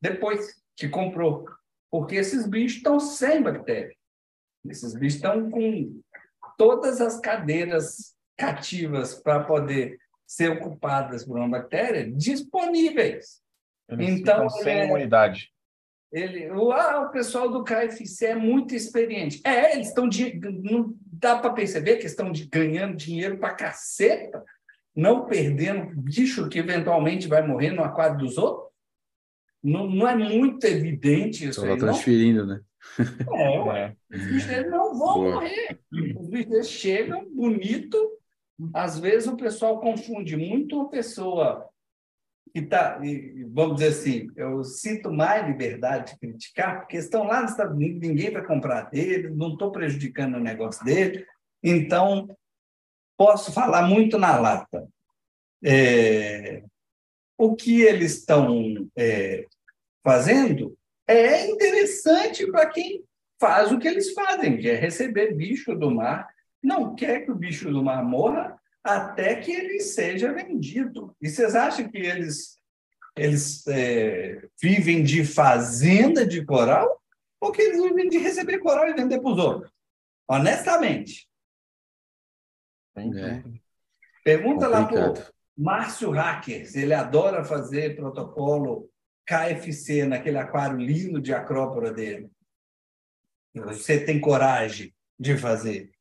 [0.00, 1.46] depois que comprou.
[1.90, 3.94] porque esses bichos estão sem bactéria.
[4.68, 6.00] Esses bichos estão com
[6.56, 13.40] todas as cadeiras cativas para poder ser ocupadas por uma bactéria disponíveis.
[13.88, 15.52] Eles Então, ficam sem é- imunidade.
[16.12, 19.40] Ele, o, ah, o pessoal do KFC é muito experiente.
[19.44, 24.42] É, eles estão de, não dá para perceber que estão de- ganhando dinheiro para caceta,
[24.96, 28.70] não perdendo bicho que eventualmente vai morrer no aquário dos outros.
[29.62, 31.78] Não, não é muito evidente isso Só aí, não?
[31.78, 32.60] transferindo, né?
[33.32, 33.96] É, ué.
[34.10, 34.16] É.
[34.16, 35.34] Os bichos eles não vão Boa.
[35.34, 35.78] morrer.
[36.18, 38.18] Os bichos eles chegam bonito.
[38.74, 41.68] Às vezes o pessoal confunde muito uma pessoa
[42.52, 43.00] que está,
[43.52, 48.00] vamos dizer assim, eu sinto mais liberdade de criticar, porque estão lá nos Estados Unidos,
[48.00, 51.24] ninguém vai comprar dele, não estou prejudicando o negócio dele,
[51.62, 52.28] então
[53.16, 54.88] posso falar muito na lata.
[55.62, 56.64] É,
[57.38, 59.46] o que eles estão é,
[60.02, 60.76] fazendo
[61.06, 63.04] é interessante para quem
[63.38, 66.28] faz o que eles fazem, que é receber bicho do mar,
[66.62, 71.14] não quer que o bicho do mar morra até que ele seja vendido.
[71.20, 72.58] E vocês acham que eles,
[73.16, 77.00] eles é, vivem de fazenda de coral
[77.40, 79.72] ou que eles vivem de receber coral e vender para os outros?
[80.28, 81.28] Honestamente.
[82.96, 83.42] É.
[84.24, 85.34] Pergunta lá para o Complicado.
[85.56, 88.90] Márcio Hacker, se ele adora fazer protocolo
[89.26, 92.30] KFC naquele aquário lindo de acrópora dele.
[93.54, 95.92] Você tem coragem de fazer.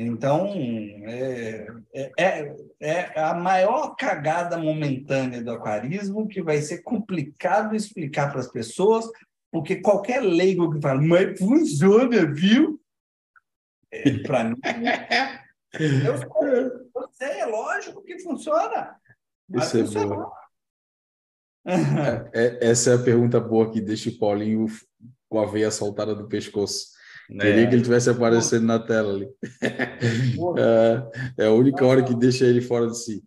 [0.00, 7.74] Então, é, é, é, é a maior cagada momentânea do aquarismo que vai ser complicado
[7.74, 9.04] explicar para as pessoas,
[9.50, 12.80] porque qualquer leigo que fala, mas funciona, viu?
[13.90, 14.54] É, para mim,
[15.74, 18.94] eu, eu sei, é lógico que funciona.
[19.52, 20.16] Isso é funcionou.
[20.16, 20.32] boa.
[22.32, 24.66] É- essa é a pergunta boa que deixa o Paulinho
[25.28, 26.96] com a veia soltada do pescoço.
[27.28, 29.28] Queria que ele tivesse aparecendo na tela ali.
[31.36, 33.24] É, é a única hora que deixa ele fora de si.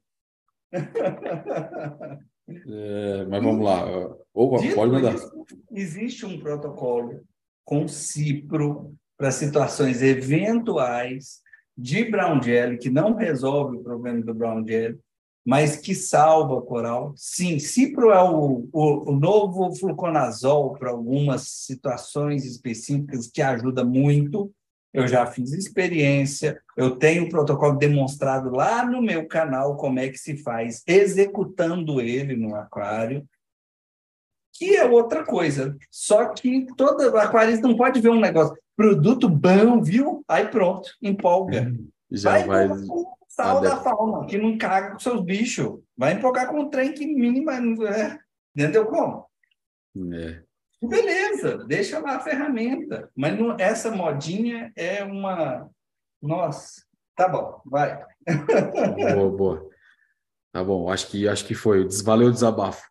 [2.67, 3.85] É, mas vamos lá.
[4.33, 5.15] Opa, Dito pode mandar.
[5.15, 5.31] isso,
[5.71, 7.21] existe um protocolo
[7.63, 11.39] com cipro para situações eventuais
[11.77, 14.99] de brown jelly, que não resolve o problema do brown jelly,
[15.45, 17.13] mas que salva coral.
[17.15, 24.51] Sim, cipro é o, o, o novo fluconazol para algumas situações específicas que ajuda muito.
[24.93, 30.09] Eu já fiz experiência, eu tenho o protocolo demonstrado lá no meu canal como é
[30.09, 33.25] que se faz, executando ele no aquário
[34.53, 35.75] que é outra coisa.
[35.89, 40.23] Só que todo aquarista não pode ver um negócio, produto bom, viu?
[40.27, 41.73] Aí pronto, empolga.
[42.11, 42.77] Já vai vai.
[43.41, 45.79] O sal da fauna, que não caga com seus bichos.
[45.97, 47.53] Vai empolgar com um trem que mínima.
[47.87, 48.19] É,
[48.55, 49.25] entendeu como?
[50.13, 50.43] É,
[50.83, 53.09] Beleza, deixa lá a ferramenta.
[53.15, 55.69] Mas não- essa modinha é uma.
[56.21, 56.83] Nossa,
[57.15, 58.03] tá bom, vai.
[59.15, 59.69] boa, boa.
[60.53, 61.87] Tá bom, acho que, acho que foi.
[62.03, 62.87] Valeu o desabafo.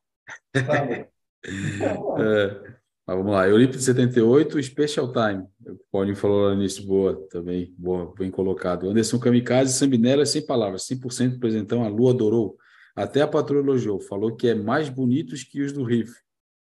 [0.54, 1.06] Valeu.
[1.42, 2.79] É,
[3.10, 3.48] mas vamos lá.
[3.48, 5.44] Eurípides 78, Special Time.
[5.66, 8.88] O Paulinho falou lá nisso, boa também, boa, bem colocado.
[8.88, 12.56] Anderson Kamikaze, Sambinella, sem palavras, 100% presentão, a Lua adorou.
[12.94, 16.12] Até a patroa elogiou, falou que é mais bonitos que os do Riff.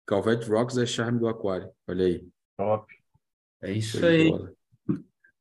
[0.05, 1.67] Calvete Rocks é charme do aquário.
[1.87, 2.27] Olha aí.
[2.57, 2.93] Top.
[3.63, 4.29] É isso aí.
[4.29, 4.53] bola.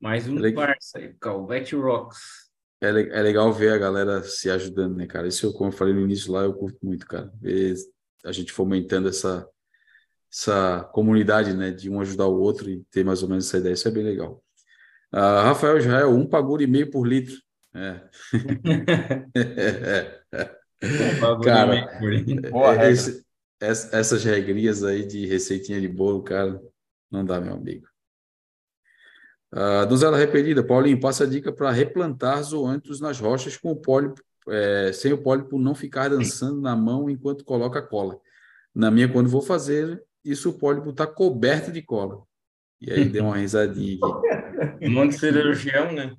[0.01, 2.18] Mais um parça aí, Calvete Rocks.
[2.82, 5.28] É, é legal ver a galera se ajudando, né, cara?
[5.28, 7.31] Isso, como eu falei no início lá, eu curto muito, cara.
[7.43, 7.74] Ver
[8.24, 9.47] a gente fomentando essa,
[10.35, 13.74] essa comunidade, né, de um ajudar o outro e ter mais ou menos essa ideia.
[13.74, 14.43] Isso é bem legal.
[15.12, 17.36] Ah, Rafael Israel, um paguro e meio por litro.
[17.73, 18.01] É.
[21.44, 21.89] Cara,
[22.82, 23.24] É, esse-
[23.94, 26.61] essas regrinhas aí de receitinha de bolo, cara,
[27.11, 27.86] não dá, meu amigo.
[29.52, 34.20] Ah, donzela repelida, Paulinho, passa a dica para replantar zoanthus nas rochas com o pólipo,
[34.48, 38.19] é, sem o pólipo não ficar dançando na mão enquanto coloca cola.
[38.74, 42.23] Na minha, quando vou fazer isso, pólipo está coberto de cola.
[42.81, 43.99] E aí deu uma risadinha
[44.91, 46.15] monte de cirurgião, né?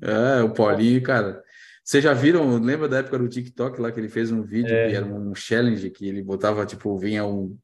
[0.00, 1.42] É, o Paulinho, cara.
[1.84, 2.58] Vocês já viram?
[2.58, 4.88] Lembra da época do TikTok lá que ele fez um vídeo É.
[4.88, 7.56] que era um challenge que ele botava, tipo, vinha um.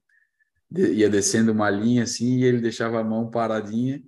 [0.74, 4.02] ia descendo uma linha assim e ele deixava a mão paradinha.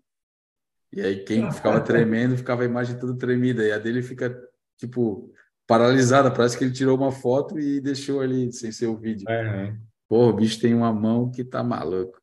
[0.92, 3.64] E aí quem ficava tremendo ficava a imagem toda tremida.
[3.64, 4.36] E a dele fica,
[4.76, 5.32] tipo,
[5.66, 6.30] paralisada.
[6.30, 9.24] Parece que ele tirou uma foto e deixou ali sem ser o vídeo.
[9.28, 9.78] Aham.
[10.10, 12.20] Pô, o bicho tem uma mão que tá maluco.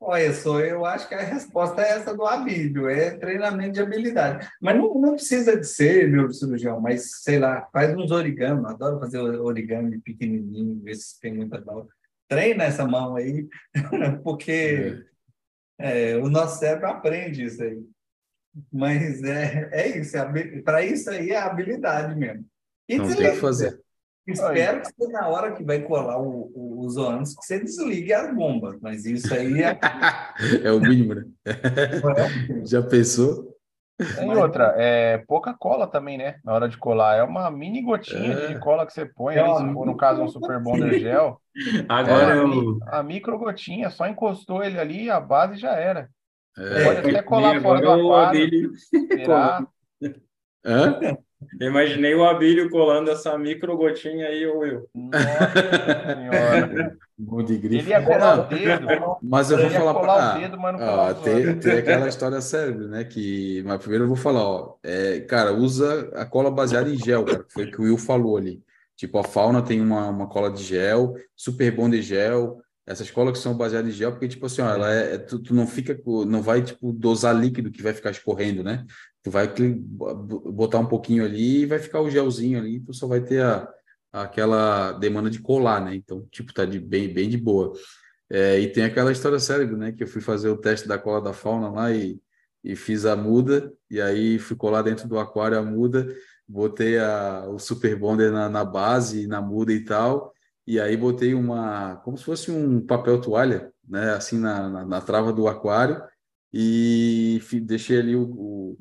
[0.00, 4.48] Olha só, eu acho que a resposta é essa do Abílio, é treinamento de habilidade.
[4.58, 9.18] Mas não, não precisa de ser neurocirurgião, mas sei lá, faz uns origami, adoro fazer
[9.18, 11.88] origami pequenininho, ver se tem muita dor.
[12.26, 13.46] Treina essa mão aí,
[14.24, 15.04] porque
[15.78, 17.84] É, o nosso cérebro aprende isso aí.
[18.72, 22.46] Mas é, é isso, é para isso aí é habilidade mesmo.
[22.88, 23.78] E Não tem que fazer.
[24.28, 28.34] Espero que na hora que vai colar o, o, os ônibus que você desligue as
[28.34, 29.78] bombas, mas isso aí é.
[30.62, 31.24] é o mínimo, né?
[31.46, 32.66] É.
[32.66, 33.56] Já pensou?
[34.16, 36.36] Tem outra, é pouca cola também, né?
[36.44, 37.16] Na hora de colar.
[37.16, 38.46] É uma mini gotinha é.
[38.48, 41.40] de cola que você põe é ali, no caso um Super Bonder Gel.
[41.88, 42.78] Agora é, eu...
[42.86, 46.08] a, a micro gotinha, só encostou ele ali, a base já era.
[46.56, 46.84] É.
[46.84, 48.40] Pode até colar fora do aquário.
[48.40, 48.70] Dele...
[50.64, 50.88] Hã?
[51.60, 54.88] Imaginei o Abílio colando essa micro gotinha aí, ou eu.
[54.94, 56.96] Nossa senhora.
[57.46, 57.76] de grife.
[57.76, 58.86] Ele ia colar o dedo.
[59.22, 60.12] Mas eu vou falar para.
[60.12, 63.04] Ah, dedo, mas não ah, tem, tem aquela história cérebro, né?
[63.04, 64.74] Que, mas primeiro eu vou falar, ó.
[64.82, 67.44] É, cara, usa a cola baseada em gel, cara.
[67.48, 68.62] Foi o que o Will falou ali.
[68.96, 72.60] Tipo, a fauna tem uma, uma cola de gel, super bom de gel.
[72.88, 75.38] Essas colas que são baseadas em gel, porque, tipo assim, ó, ela é, é tu,
[75.38, 78.86] tu, não fica, não vai, tipo, dosar líquido que vai ficar escorrendo, né?
[79.22, 79.46] Tu vai
[79.76, 83.68] botar um pouquinho ali e vai ficar o gelzinho ali, tu só vai ter a,
[84.10, 85.94] aquela demanda de colar, né?
[85.94, 87.74] Então, tipo, tá de bem, bem de boa.
[88.30, 89.92] É, e tem aquela história cérebro, né?
[89.92, 92.18] Que eu fui fazer o teste da cola da fauna lá e,
[92.64, 96.08] e fiz a muda, e aí fui colar dentro do aquário a muda,
[96.48, 100.32] botei a, o Super Bonder na, na base, na muda e tal,
[100.68, 104.10] e aí botei uma, como se fosse um papel toalha, né?
[104.10, 106.02] Assim na, na, na trava do aquário,
[106.52, 108.76] e deixei ali o,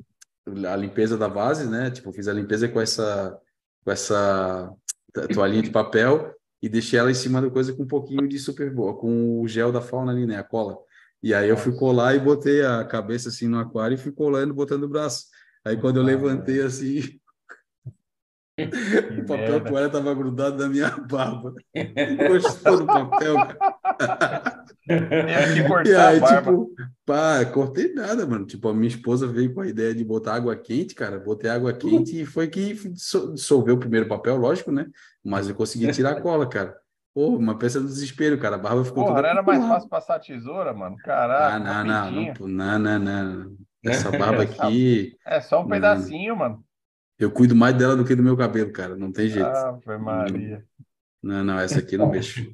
[0.46, 1.90] o a limpeza da base, né?
[1.90, 3.40] Tipo, fiz a limpeza com essa
[3.86, 4.70] com essa
[5.34, 8.70] toalhinha de papel e deixei ela em cima da coisa com um pouquinho de super
[8.70, 10.38] boa, com o gel da fauna ali, né?
[10.38, 10.78] A cola.
[11.24, 14.54] E aí eu fui colar e botei a cabeça assim no aquário e fui colando,
[14.54, 15.28] botando o braço.
[15.64, 17.18] Aí quando eu levantei assim,
[18.58, 21.54] o papel toalha tava grudado na minha barba.
[22.28, 24.66] Gostou do papel, cara?
[25.86, 26.74] e aí, tipo,
[27.06, 28.46] pá, cortei nada, mano.
[28.46, 31.20] Tipo, a minha esposa veio com a ideia de botar água quente, cara.
[31.20, 32.74] Botei água quente e foi que
[33.34, 34.88] dissolveu o primeiro papel, lógico, né?
[35.24, 36.76] Mas eu consegui tirar a cola, cara.
[37.14, 38.56] Pô, uma peça do desespero, cara.
[38.56, 39.28] A barba ficou Porra, toda.
[39.28, 40.96] era mais fácil passar a tesoura, mano.
[40.98, 41.56] Caraca.
[41.56, 43.58] Ah, não, não, não, não, não, não.
[43.84, 45.16] Essa barba aqui.
[45.26, 46.64] É só um pedacinho, mano.
[47.20, 48.96] Eu cuido mais dela do que do meu cabelo, cara.
[48.96, 49.48] Não tem jeito.
[49.48, 50.64] Ah, foi Maria.
[51.22, 52.52] Não, não, essa aqui não mexo.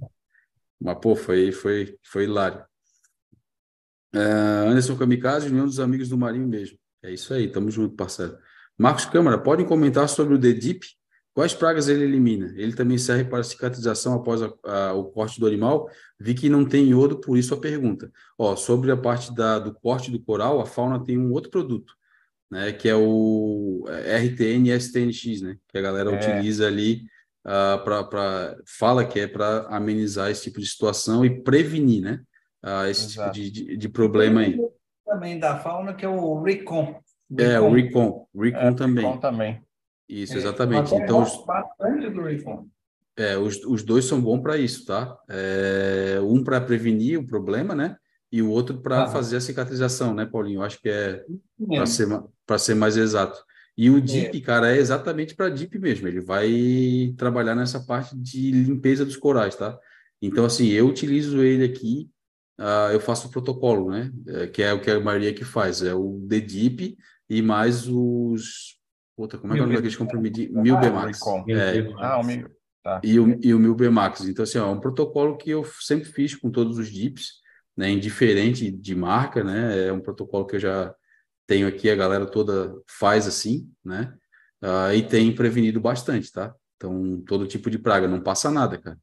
[0.79, 2.63] Mas, pô, foi, foi, foi hilário.
[4.15, 6.77] Uh, Anderson Kamikaze, união dos amigos do Marinho mesmo.
[7.01, 8.37] É isso aí, tamo junto, parceiro.
[8.77, 10.85] Marcos Câmara, podem comentar sobre o DDIP?
[11.33, 12.53] Quais pragas ele elimina?
[12.55, 15.89] Ele também serve para cicatrização após a, a, o corte do animal?
[16.19, 18.11] Vi que não tem iodo, por isso a pergunta.
[18.37, 21.93] Ó, sobre a parte da, do corte do coral, a fauna tem um outro produto,
[22.53, 26.15] né, que é o RTN STNX, né, que a galera é.
[26.15, 27.01] utiliza ali
[27.45, 32.21] uh, ah, para fala que é para amenizar esse tipo de situação e prevenir, né?
[32.63, 33.31] Uh, esse Exato.
[33.31, 34.57] tipo de, de, de problema aí.
[35.03, 37.01] Também da fauna, que é o Recon.
[37.37, 38.27] É, o Recon.
[38.35, 39.05] Recon é, também.
[39.05, 39.61] Recon também.
[40.07, 40.93] Isso, é, exatamente.
[40.93, 42.67] então, os, bastante do Recon.
[43.17, 45.17] É, os, os dois são bons para isso, tá?
[45.27, 47.97] É, um para prevenir o problema, né?
[48.33, 49.07] E o outro para ah.
[49.07, 50.57] fazer a cicatrização, né, Paulinho?
[50.57, 51.23] Eu acho que é
[51.67, 52.07] para ser,
[52.57, 53.39] ser mais exato.
[53.77, 54.41] E o DIP, é.
[54.41, 56.07] cara, é exatamente para DIP mesmo.
[56.07, 59.77] Ele vai trabalhar nessa parte de limpeza dos corais, tá?
[60.19, 62.09] Então, assim, eu utilizo ele aqui,
[62.59, 64.11] uh, eu faço o protocolo, né?
[64.27, 66.97] É, que é o que a Maria que faz, é o DDIP
[67.29, 68.79] e mais os...
[69.15, 70.49] Puta, como é que é o nome daqueles comprimidos?
[70.49, 71.19] Mil Bmax.
[71.49, 71.87] É.
[71.99, 72.49] Ah, o Mil.
[72.83, 72.99] Tá.
[73.03, 74.21] E o, e o Mil Bmax.
[74.21, 77.42] Então, assim, ó, é um protocolo que eu sempre fiz com todos os DIPs,
[77.75, 77.89] né?
[77.89, 79.87] Indiferente de marca, né?
[79.87, 80.95] É um protocolo que eu já
[81.47, 84.13] tenho aqui, a galera toda faz assim, né?
[84.63, 86.55] Uh, e tem prevenido bastante, tá?
[86.77, 88.97] Então, todo tipo de praga, não passa nada, cara.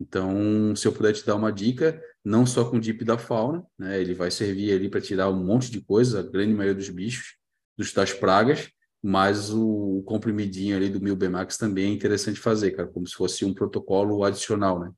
[0.00, 3.64] Então, se eu puder te dar uma dica, não só com o DIP da fauna,
[3.78, 4.00] né?
[4.00, 7.36] Ele vai servir ali para tirar um monte de coisa, a grande maioria dos bichos,
[7.76, 8.70] dos, das pragas,
[9.02, 13.54] mas o, comprimidinho ali do Milbemax também é interessante fazer, cara, como se fosse um
[13.54, 14.90] protocolo adicional, né?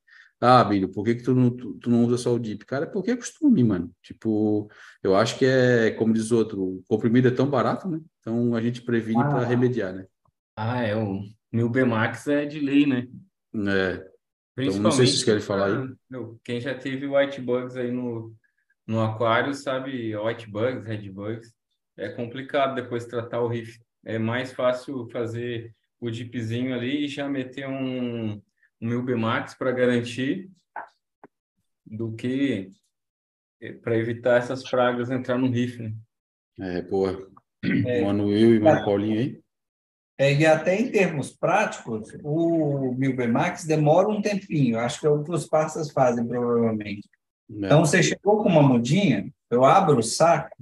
[0.44, 2.66] Ah, Bílio, por que, que tu, não, tu, tu, não usa só o DIP?
[2.66, 3.94] Cara, é porque é costume, mano.
[4.02, 4.68] Tipo,
[5.00, 8.00] eu acho que é, como diz outro, o comprimido é tão barato, né?
[8.18, 9.28] Então a gente previne ah.
[9.28, 10.04] para remediar, né?
[10.56, 10.96] Ah, é.
[10.96, 13.06] O meu Bmax é de lei, né?
[13.54, 14.04] É.
[14.58, 15.94] Então, não sei se vocês querem falar aí.
[16.42, 18.34] Quem já teve white bugs aí no,
[18.84, 21.54] no aquário sabe white bugs, red bugs.
[21.96, 23.78] É complicado depois tratar o riff.
[24.04, 28.42] É mais fácil fazer o dipzinho ali e já meter um
[28.82, 30.50] o meu Bmax para garantir
[31.86, 32.72] do que
[33.60, 35.94] eh, para evitar essas pragas entrar no rifle.
[36.58, 36.78] Né?
[36.78, 37.30] É, boa.
[37.64, 39.42] É, Mano Will e Mano Paulinho aí.
[40.18, 44.78] É, e até em termos práticos, o Milbemax demora um tempinho.
[44.78, 47.08] Acho que é o que os fazem, provavelmente.
[47.50, 47.54] É.
[47.54, 50.56] Então, você chegou com uma mudinha, Eu abro o saco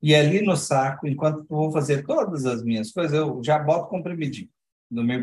[0.00, 3.88] e ali no saco, enquanto eu vou fazer todas as minhas coisas, eu já boto
[3.88, 4.48] comprimidinho
[4.88, 5.20] no meu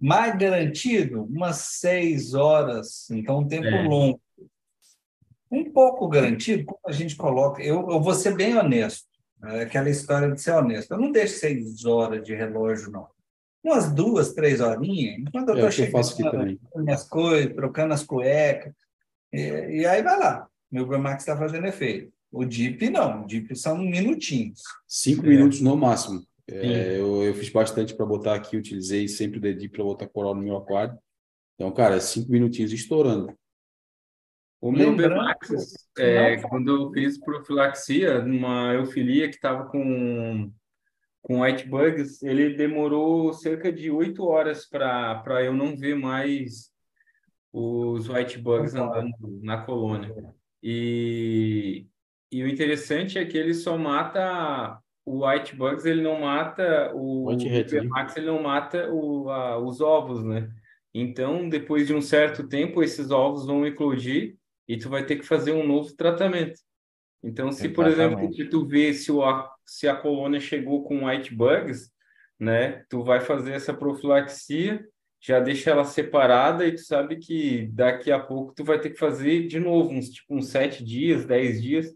[0.00, 3.82] Mais garantido, umas seis horas, então um tempo É.
[3.82, 4.20] longo.
[5.50, 9.06] Um pouco garantido, como a gente coloca, eu, eu vou ser bem honesto,
[9.44, 10.90] é aquela história de ser honesto.
[10.92, 13.06] Eu não deixo seis horas de relógio, não.
[13.62, 18.72] Umas duas, três horinhas, enquanto eu É estou chegando, minhas coisas, trocando as cuecas,
[19.32, 20.48] e, e aí vai lá.
[20.70, 22.12] Meu Bemax está fazendo efeito.
[22.30, 24.62] O DIP não, o DIP são minutinhos.
[24.86, 25.28] Cinco É.
[25.28, 26.24] minutos no máximo.
[26.48, 30.34] É, eu, eu fiz bastante para botar aqui, utilizei sempre o dedinho para botar coral
[30.34, 30.96] no meu aquário.
[31.54, 33.36] Então, cara, é cinco minutinhos estourando.
[34.60, 40.52] O meu Bemax, é, quando eu fiz profilaxia numa eufilia que estava com,
[41.22, 46.70] com white bugs, ele demorou cerca de oito horas para para eu não ver mais
[47.52, 49.12] os white bugs andando
[49.42, 50.14] na colônia.
[50.62, 51.86] E,
[52.32, 57.28] e o interessante é que ele só mata o white bugs, ele não mata o
[57.30, 57.80] White hat, né?
[58.16, 60.50] Ele não mata o, a- os ovos, né?
[60.92, 64.36] Então, depois de um certo tempo, esses ovos vão eclodir
[64.68, 66.60] e tu vai ter que fazer um novo tratamento.
[67.22, 71.06] Então, se, por exemplo, se tu vê se, o, a- se a colônia chegou com
[71.06, 71.90] white bugs,
[72.38, 74.84] né, tu vai fazer essa profilaxia,
[75.20, 78.98] já deixa ela separada e tu sabe que daqui a pouco tu vai ter que
[78.98, 81.94] fazer de novo, uns tipo uns sete dias, dez dias,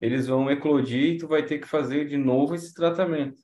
[0.00, 3.38] eles vão eclodir e tu vai ter que fazer de novo esse tratamento.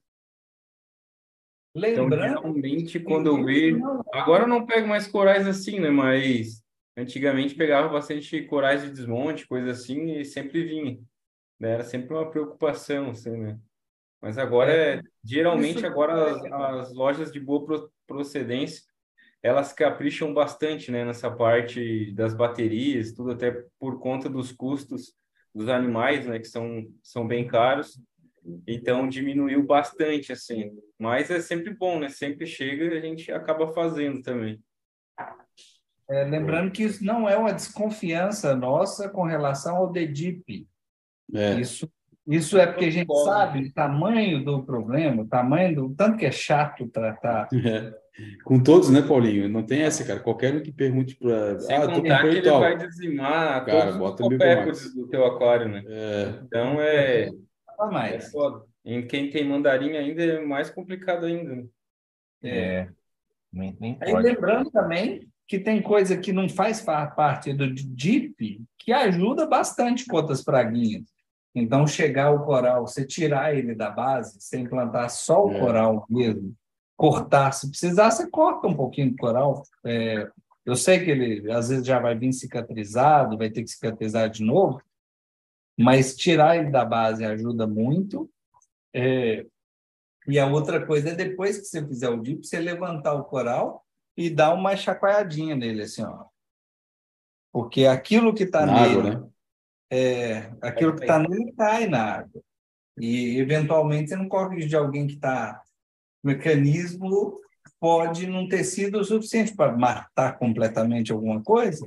[1.77, 3.79] Então, Lembrando, geralmente, quando eu vejo
[4.13, 5.91] Agora eu não pego mais corais assim, né?
[5.91, 6.63] Mas
[6.97, 10.99] antigamente pegava bastante corais de desmonte, coisa assim, e sempre vinha.
[11.59, 11.71] né?
[11.73, 13.59] Era sempre uma preocupação, assim, né?
[14.23, 18.83] Mas agora é, geralmente Isso- agora as, as lojas de boa pro- procedência,
[19.43, 25.15] elas capricham bastante, né, nessa parte das baterias, tudo até por conta dos custos
[25.55, 28.01] dos animais, né, que são, são bem caros.
[28.67, 30.71] Então diminuiu bastante, assim.
[30.99, 32.09] Mas é sempre bom, né?
[32.11, 34.63] Sempre chega e a gente acaba fazendo também.
[36.11, 40.69] é, lembrando que isso não é uma desconfiança nossa com relação ao DDIP.
[41.33, 41.91] É, Isso,
[42.27, 43.31] isso é porque a gente Concordo.
[43.31, 47.49] sabe o tamanho do problema, o tamanho do tanto que é chato tratar.
[47.53, 47.93] é.
[48.45, 49.49] Com todos, né, Paulinho?
[49.49, 50.21] Não tem essa, cara.
[50.21, 51.57] Qualquer um que pergunte para.
[51.69, 52.61] Ah, tô comprando ele tal.
[52.61, 55.83] vai dizimar Cara, todos bota os copépodes do teu aquário, né?
[55.85, 57.31] É, Então é,
[57.77, 58.31] Fala é mais.
[58.31, 58.65] foda.
[58.85, 61.57] Em quem tem mandarim ainda é mais complicado ainda.
[61.57, 61.65] né?
[62.45, 62.89] É,
[63.53, 68.61] nem, nem Aí lembrando também que tem coisa que não faz fa- parte do DIP
[68.79, 71.03] que ajuda bastante com outras praguinhas.
[71.55, 75.59] Então, chegar o coral, você tirar ele da base, você implantar só o É.
[75.59, 76.55] coral mesmo,
[76.97, 79.63] cortar, se precisar, você corta um pouquinho do coral.
[79.85, 80.29] É,
[80.65, 84.43] eu sei que ele às vezes já vai vir cicatrizado, vai ter que cicatrizar de
[84.43, 84.83] novo,
[85.79, 88.29] mas tirar ele da base ajuda muito.
[88.93, 89.47] É,
[90.27, 93.85] e a outra coisa é depois que você fizer o dip, você levantar o coral
[94.17, 96.25] e dar uma chacoalhadinha nele, assim, ó.
[97.53, 99.29] Porque aquilo que está nele, água, né?
[99.91, 102.43] É, aquilo que está nele cai na água.
[102.99, 105.63] E, eventualmente, você não corre risco de alguém que está...
[106.23, 107.41] O mecanismo
[107.79, 111.87] pode não ter sido o suficiente para matar completamente alguma coisa,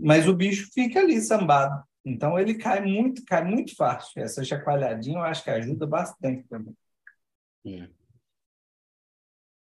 [0.00, 1.84] mas o bicho fica ali sambado.
[2.02, 4.22] Então, ele cai muito, cai muito fácil.
[4.22, 6.74] Essa chacoalhadinha eu acho que ajuda bastante também.
[7.66, 7.88] É.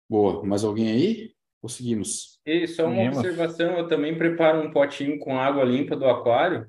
[0.09, 0.43] Boa.
[0.43, 1.35] Mais alguém aí?
[1.61, 2.39] Conseguimos.
[2.45, 3.17] E só uma Seguimos.
[3.17, 6.67] observação, eu também preparo um potinho com água limpa do aquário,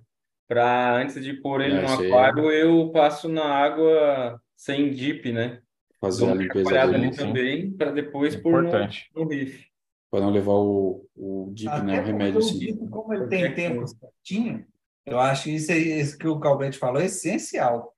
[0.48, 2.06] para antes de pôr ele É, no aí.
[2.06, 5.60] aquário, eu passo na água sem dip, né?
[6.00, 7.18] Fazer Dou a limpeza ali sim.
[7.18, 8.70] também, para depois pôr no,
[9.14, 9.66] no riff.
[10.10, 11.98] Para não levar o, o dip, né?
[11.98, 12.58] Até O remédio o assim.
[12.58, 14.64] dip, como ele tem tempo certinho,
[15.04, 17.92] eu acho que isso, é, isso que o Calvete falou é essencial.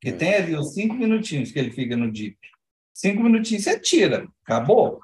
[0.00, 0.18] Porque É.
[0.18, 2.36] tem ali os cinco minutinhos que ele fica no dip.
[2.92, 5.00] Cinco minutinhos você tira, acabou.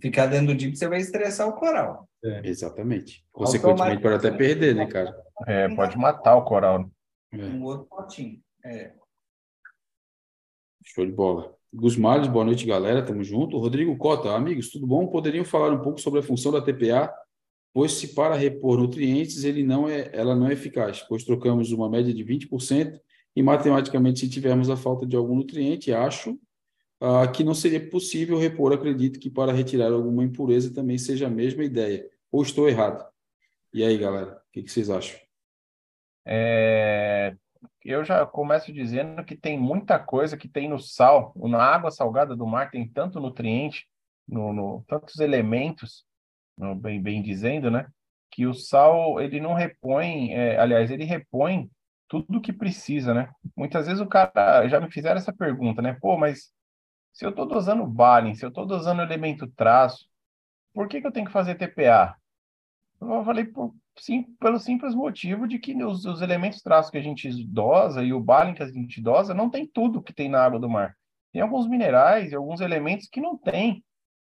[0.00, 2.08] Ficar dentro do dip, você vai estressar o coral.
[2.44, 3.24] Exatamente.
[3.32, 5.14] Consequentemente, pode até perder, né, cara?
[5.46, 6.90] É, pode matar o coral.
[7.32, 7.36] É.
[7.36, 8.40] Um outro potinho.
[8.64, 8.92] É.
[10.84, 11.54] Show de bola.
[11.72, 13.04] Gus boa noite, galera.
[13.04, 13.58] Tamo junto.
[13.58, 15.06] Rodrigo Cota, amigos, tudo bom?
[15.06, 17.12] Poderiam falar um pouco sobre a função da TPA,
[17.74, 21.88] pois se para repor nutrientes, ele não é, ela não é eficaz, pois trocamos uma
[21.88, 22.98] média de 20%
[23.36, 26.38] e matematicamente, se tivermos a falta de algum nutriente, acho
[27.00, 28.72] ah, que não seria possível repor.
[28.72, 32.08] Acredito que para retirar alguma impureza também seja a mesma ideia.
[32.30, 33.06] Ou estou errado?
[33.72, 35.18] E aí, galera, o que, que vocês acham?
[36.26, 37.34] É,
[37.84, 42.36] eu já começo dizendo que tem muita coisa que tem no sal, na água salgada
[42.36, 43.86] do mar tem tanto nutriente,
[44.26, 46.04] no, no- tantos elementos,
[46.56, 47.86] no- bem, bem dizendo, né?
[48.30, 51.70] que o sal ele não repõe, é, aliás, ele repõe
[52.08, 53.30] tudo o que precisa, né?
[53.56, 55.96] Muitas vezes o cara já me fizeram essa pergunta, né?
[56.00, 56.52] Pô, mas
[57.18, 60.08] se eu estou dosando Balin, se eu estou dosando elemento traço,
[60.72, 62.16] por que, que eu tenho que fazer TPA?
[63.00, 67.02] Eu falei por, sim, pelo simples motivo de que os, os elementos traços que a
[67.02, 70.40] gente dosa e o Balin que a gente dosa não tem tudo que tem na
[70.40, 70.96] água do mar.
[71.32, 73.84] Tem alguns minerais e alguns elementos que não tem,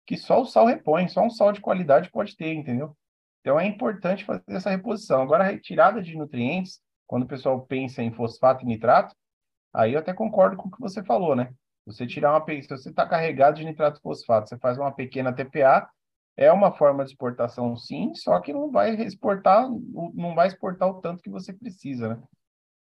[0.06, 2.96] que só o sal repõe, só um sal de qualidade pode ter, entendeu?
[3.42, 5.24] Então é importante fazer essa reposição.
[5.24, 9.16] Agora, a retirada de nutrientes, quando o pessoal pensa em fosfato e nitrato,
[9.74, 11.52] aí eu até concordo com o que você falou, né?
[11.86, 15.88] Você tirar uma se você está carregado de nitrato fosfato, você faz uma pequena TPA,
[16.36, 19.70] é uma forma de exportação sim, só que não vai exportar,
[20.14, 22.24] não vai exportar o tanto que você precisa, né?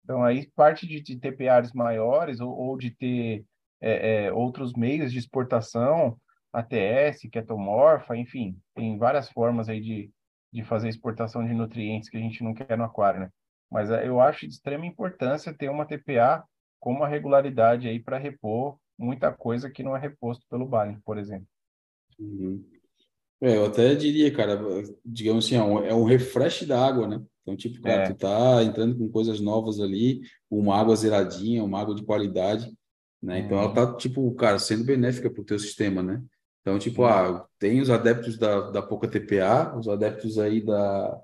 [0.02, 3.44] Então aí parte de, de TPAs maiores ou, ou de ter
[3.80, 6.18] é, é, outros meios de exportação,
[6.52, 10.10] ATS, ketomorfa, enfim, tem várias formas aí de,
[10.52, 13.30] de fazer exportação de nutrientes que a gente não quer no aquário, né?
[13.70, 16.44] Mas é, eu acho de extrema importância ter uma TPA
[16.80, 21.18] com uma regularidade aí para repor muita coisa que não é reposto pelo Balin, por
[21.18, 21.46] exemplo.
[22.18, 22.64] Uhum.
[23.40, 24.60] É, eu até diria, cara,
[25.04, 27.22] digamos assim, é um, é um refresh da água, né?
[27.42, 28.06] Então, tipo, cara, é.
[28.06, 32.72] tu tá entrando com coisas novas ali, uma água zeradinha, uma água de qualidade,
[33.22, 33.40] né?
[33.40, 36.22] Então ela tá, tipo, cara, sendo benéfica para o teu sistema, né?
[36.62, 41.20] Então, tipo, ah, tem os adeptos da, da pouca TPA, os adeptos aí da,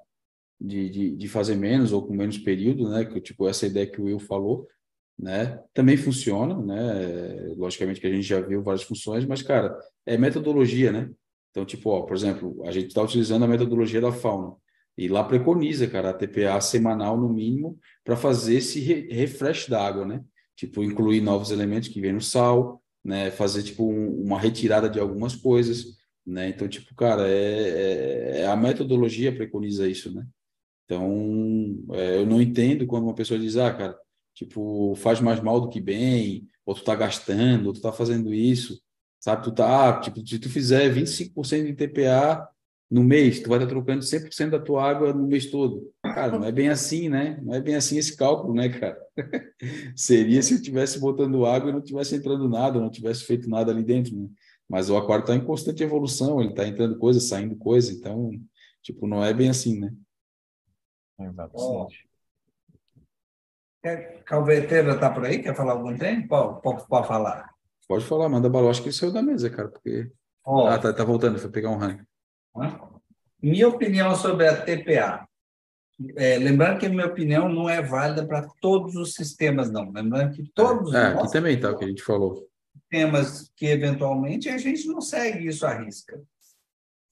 [0.61, 3.07] de, de, de fazer menos ou com menos período, né?
[3.07, 4.69] Que, tipo, essa ideia que o Will falou,
[5.21, 5.61] né?
[5.75, 7.55] Também funciona, né?
[7.57, 9.77] Logicamente que a gente já viu várias funções, mas, cara,
[10.07, 11.11] é metodologia, né?
[11.51, 14.55] Então, tipo, ó, por exemplo, a gente está utilizando a metodologia da fauna.
[14.97, 19.85] E lá preconiza, cara, a TPA semanal no mínimo para fazer esse re refresh da
[19.85, 20.23] água, né?
[20.61, 25.01] tipo incluir novos elementos que vêm no sal, né, fazer tipo um, uma retirada de
[25.01, 26.51] algumas coisas, né?
[26.51, 30.27] Então tipo, cara, é, é, é a metodologia preconiza isso, né?
[30.85, 33.97] Então é, eu não entendo quando uma pessoa diz, ah, cara,
[34.35, 38.33] tipo faz mais mal do que bem, ou tu tá gastando, ou tu tá fazendo
[38.33, 38.81] isso,
[39.19, 39.45] sabe?
[39.45, 42.49] Tu tá, ah, tipo, se tu fizer 25% de TPA
[42.91, 45.93] no mês, tu vai estar trocando 100% da tua água no mês todo.
[46.03, 47.41] Cara, não é bem assim, né?
[47.43, 48.99] Não é bem assim esse cálculo, né, cara?
[49.95, 53.71] Seria se eu tivesse botando água e não tivesse entrando nada, não tivesse feito nada
[53.71, 54.29] ali dentro, né?
[54.69, 58.31] Mas o aquário está em constante evolução, ele está entrando coisa, saindo coisa, então,
[58.83, 59.93] tipo, não é bem assim, né?
[61.19, 62.10] Exatamente.
[64.25, 65.43] Calveteira está por aí?
[65.43, 66.29] Quer falar algum tempo?
[66.29, 67.51] Pode, pode, pode falar.
[67.89, 68.71] Pode falar, manda bala.
[68.71, 70.11] Acho que ele saiu da mesa, cara, porque...
[70.45, 70.67] Oh.
[70.67, 72.05] Ah, tá, tá voltando, foi pegar um ranking.
[73.43, 75.27] Minha opinião sobre a TPA.
[76.17, 79.91] É, lembrando que a minha opinião não é válida para todos os sistemas, não.
[79.91, 82.49] Lembrando que todos é, aqui também está o que a gente falou.
[82.89, 86.21] Temas que eventualmente a gente não segue isso à risca.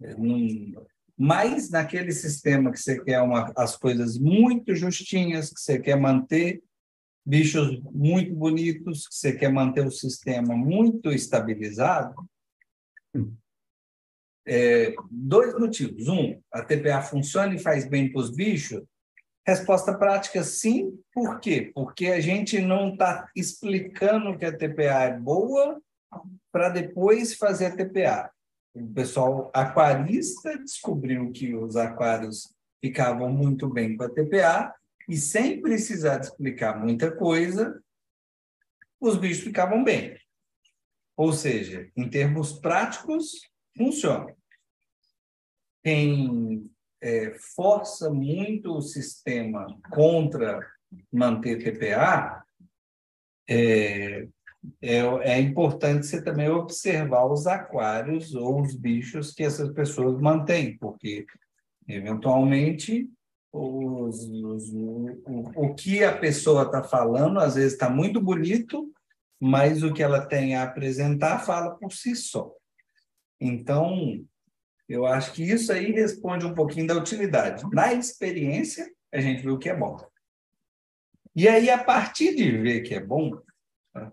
[0.00, 0.86] Não,
[1.18, 6.62] mas naquele sistema que você quer uma, as coisas muito justinhas, que você quer manter
[7.26, 12.14] bichos muito bonitos, que você quer manter o sistema muito estabilizado,
[14.46, 16.08] é, dois motivos.
[16.08, 18.82] Um, a TPA funciona e faz bem para os bichos?
[19.46, 20.98] Resposta prática, sim.
[21.12, 21.70] Por quê?
[21.74, 25.82] Porque a gente não está explicando que a TPA é boa
[26.52, 28.30] para depois fazer a TPA.
[28.74, 34.74] O pessoal aquarista descobriu que os aquários ficavam muito bem com a TPA
[35.08, 37.82] e sem precisar explicar muita coisa,
[39.00, 40.18] os bichos ficavam bem.
[41.16, 43.40] Ou seja, em termos práticos,
[43.76, 44.34] funciona
[45.82, 46.70] quem
[47.00, 50.60] é, força muito o sistema contra
[51.12, 52.44] manter TPA,
[53.48, 54.28] é,
[54.82, 60.76] é, é, importante você também observar os aquários ou os bichos que essas pessoas mantêm,
[60.78, 61.24] porque,
[61.86, 63.08] eventualmente,
[63.52, 68.92] os, os, o, o que a pessoa está falando, às vezes está muito bonito,
[69.40, 72.52] mas o que ela tem a apresentar fala por si só.
[73.40, 74.24] Então,
[74.88, 77.64] eu acho que isso aí responde um pouquinho da utilidade.
[77.72, 79.96] Na experiência, a gente viu que é bom.
[81.36, 83.38] E aí, a partir de ver que é bom,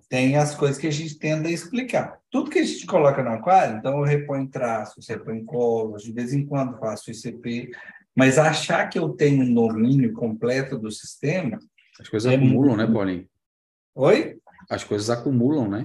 [0.10, 2.20] tem as coisas que a gente tenta explicar.
[2.30, 6.34] Tudo que a gente coloca no aquário, então eu reponho traços, reponho colos, de vez
[6.34, 7.72] em quando faço ICP,
[8.16, 11.60] mas achar que eu tenho um domínio completo do sistema.
[12.00, 12.88] As coisas é acumulam, muito...
[12.88, 13.28] né, Paulinho?
[13.96, 14.38] Oi?
[14.70, 15.84] As coisas acumulam, né?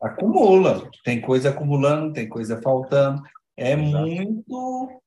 [0.00, 0.90] Acumula.
[1.04, 3.22] Tem coisa acumulando, tem coisa faltando.
[3.56, 4.06] É Exato.
[4.06, 5.00] muito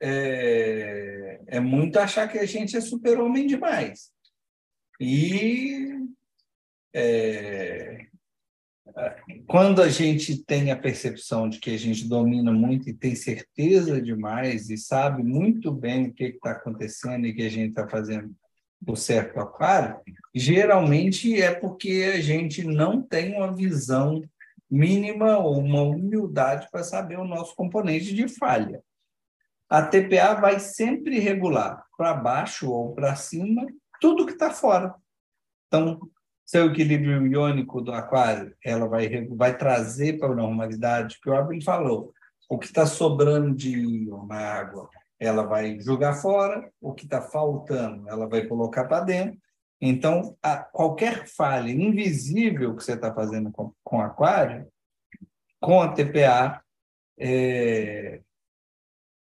[0.00, 4.10] é, é, muito achar que a gente é super-homem demais.
[4.98, 5.94] E
[6.92, 8.06] é,
[9.46, 14.00] quando a gente tem a percepção de que a gente domina muito e tem certeza
[14.00, 18.34] demais e sabe muito bem o que está acontecendo e que a gente está fazendo
[18.86, 20.00] o certo aquário,
[20.34, 24.22] geralmente é porque a gente não tem uma visão
[24.70, 28.82] mínima ou uma humildade para saber o nosso componente de falha.
[29.68, 33.66] A TPA vai sempre regular para baixo ou para cima
[34.00, 34.94] tudo que está fora.
[35.66, 36.00] Então,
[36.50, 41.62] seu equilíbrio iônico do aquário, ela vai, vai trazer para a normalidade, que o Abel
[41.62, 42.12] falou,
[42.48, 47.22] o que está sobrando de íon na água, ela vai jogar fora, o que está
[47.22, 49.38] faltando, ela vai colocar para dentro.
[49.80, 54.66] Então, a, qualquer falha invisível que você está fazendo com, com o aquário,
[55.60, 56.60] com a TPA,
[57.16, 58.22] é,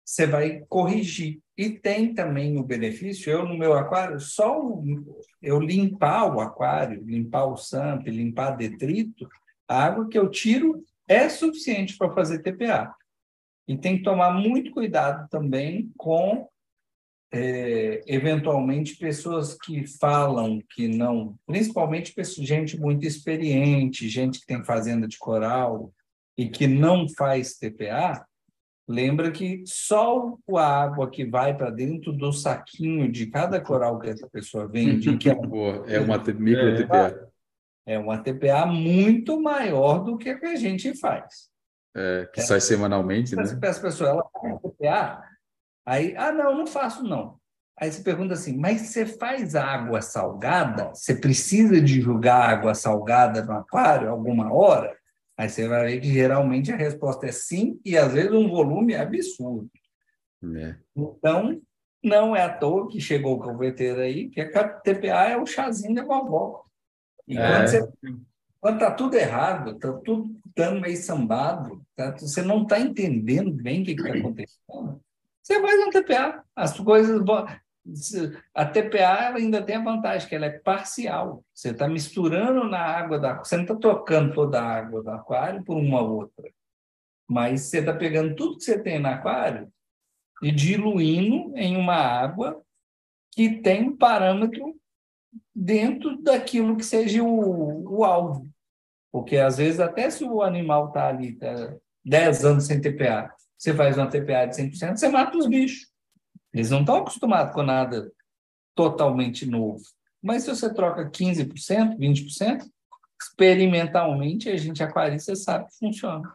[0.06, 1.41] você vai corrigir.
[1.58, 4.62] E tem também o benefício, eu no meu aquário, só
[5.42, 9.28] eu limpar o aquário, limpar o SAMP, limpar detrito,
[9.68, 12.94] a água que eu tiro é suficiente para fazer TPA.
[13.68, 16.48] E tem que tomar muito cuidado também com,
[17.34, 25.08] é, eventualmente, pessoas que falam que não, principalmente gente muito experiente, gente que tem fazenda
[25.08, 25.92] de coral
[26.38, 28.26] e que não faz TPA,
[28.88, 34.10] Lembra que só a água que vai para dentro do saquinho de cada coral que
[34.10, 35.86] essa pessoa vende, que é, um...
[35.86, 37.28] é uma micro TPA.
[37.86, 41.50] É uma TPA muito maior do que a que a gente faz.
[41.96, 42.44] É, que é.
[42.44, 43.44] sai semanalmente, né?
[43.44, 45.24] As pessoas, ela faz TPA,
[45.86, 47.38] aí, ah, não, não faço não.
[47.80, 50.90] Aí você pergunta assim, mas você faz água salgada?
[50.94, 54.97] Você precisa de jogar água salgada no aquário alguma hora?
[55.38, 58.96] Aí você vai ver que geralmente a resposta é sim, e às vezes um volume
[58.96, 59.70] absurdo.
[60.56, 60.76] É.
[60.96, 61.62] Então,
[62.04, 65.94] não é à toa que chegou o converter aí, que a TPA é o chazinho
[65.94, 66.64] da vovó.
[67.28, 67.48] E é.
[67.48, 67.94] quando, você,
[68.60, 73.82] quando tá tudo errado, tá tudo dando meio sambado, tá, você não está entendendo bem
[73.82, 75.02] o que está acontecendo,
[75.44, 76.44] você faz um TPA.
[76.56, 77.24] As coisas
[78.54, 81.44] a TPA ainda tem a vantagem que ela é parcial.
[81.54, 85.64] Você está misturando na água da você não está trocando toda a água do aquário
[85.64, 86.52] por uma outra,
[87.28, 89.72] mas você está pegando tudo que você tem no aquário
[90.42, 92.62] e diluindo em uma água
[93.32, 94.76] que tem um parâmetro
[95.56, 98.50] dentro daquilo que seja o, o alvo.
[99.12, 103.74] Porque às vezes até se o animal está ali tá 10 anos sem TPA, você
[103.74, 105.88] faz uma TPA de 100%, você mata os bichos.
[106.58, 108.12] Eles não estão acostumados com nada
[108.74, 109.84] totalmente novo.
[110.20, 112.68] Mas se você troca 15%, 20%,
[113.22, 116.34] experimentalmente a gente aquarista sabe que funciona.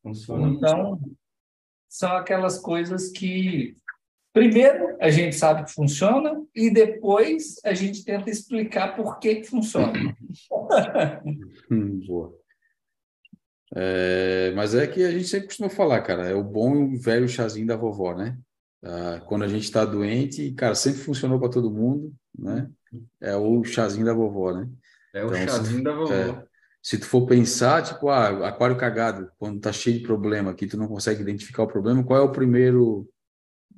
[0.00, 1.00] funciona então,
[1.88, 3.74] são aquelas coisas que
[4.32, 9.44] primeiro a gente sabe que funciona e depois a gente tenta explicar por que, que
[9.44, 9.92] funciona.
[11.68, 12.32] hum, boa.
[13.74, 17.28] É, mas é que a gente sempre costuma falar, cara, é o bom e velho
[17.28, 18.38] chazinho da vovó, né?
[18.82, 22.68] Uh, quando a gente está doente, cara, sempre funcionou para todo mundo, né?
[23.20, 24.68] É o chazinho da vovó, né?
[25.14, 26.12] É o então, chazinho se, da vovó.
[26.12, 26.44] É,
[26.82, 30.76] se tu for pensar, tipo, ah, aquário cagado, quando tá cheio de problema, que tu
[30.76, 33.08] não consegue identificar o problema, qual é o primeiro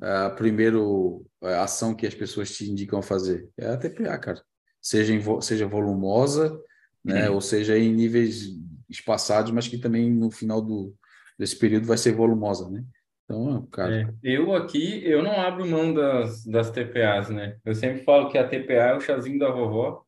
[0.00, 3.48] a primeiro a ação que as pessoas te indicam a fazer?
[3.58, 4.42] É a TPA, cara.
[4.80, 6.58] Seja em, seja volumosa,
[7.04, 7.28] né?
[7.28, 7.36] Uhum.
[7.36, 8.48] Ou seja em níveis
[8.88, 10.94] espaçados, mas que também no final do
[11.38, 12.84] desse período vai ser volumosa, né?
[13.24, 14.02] Então, cara.
[14.02, 17.58] É, eu aqui, eu não abro mão das, das TPAs, né?
[17.64, 20.04] Eu sempre falo que a TPA é o chazinho da vovó.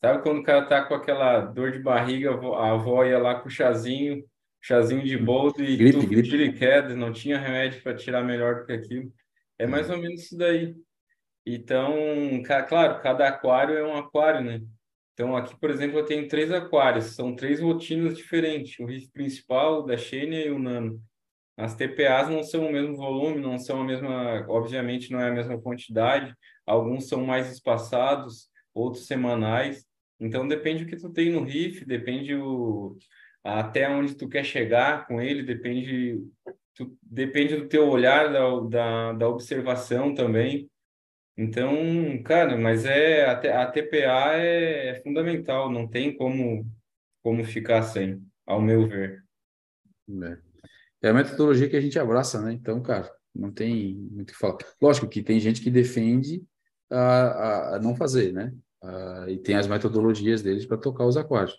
[0.00, 3.48] Sabe quando o cara tá com aquela dor de barriga, a avó ia lá com
[3.48, 4.24] o chazinho,
[4.60, 6.58] chazinho de boldo e gripe, tudo gripe.
[6.58, 9.12] queda, não tinha remédio para tirar melhor do que aquilo.
[9.58, 10.74] É mais ou menos isso daí.
[11.44, 11.94] Então,
[12.68, 14.62] claro, cada aquário é um aquário, né?
[15.12, 19.96] Então, aqui, por exemplo, eu tenho três aquários, são três rotinas diferentes: o principal, da
[19.96, 21.00] Xenia e o Nano.
[21.60, 25.32] As TPAs não são o mesmo volume, não são a mesma, obviamente não é a
[25.32, 26.34] mesma quantidade,
[26.66, 29.84] alguns são mais espaçados, outros semanais.
[30.18, 32.96] Então depende do que tu tem no riff, depende o
[33.44, 36.22] até onde tu quer chegar com ele, depende
[36.74, 40.70] tu, depende do teu olhar da, da, da observação também.
[41.36, 46.66] Então, cara, mas é a, a TPA é, é fundamental, não tem como
[47.22, 49.22] como ficar sem, ao meu ver.
[50.08, 50.49] É
[51.02, 52.52] é a metodologia que a gente abraça, né?
[52.52, 54.58] Então, cara, não tem muito o que falar.
[54.80, 56.42] Lógico que tem gente que defende
[56.90, 58.52] a, a, não fazer, né?
[59.28, 61.54] e tem as metodologias deles para tocar os aquários.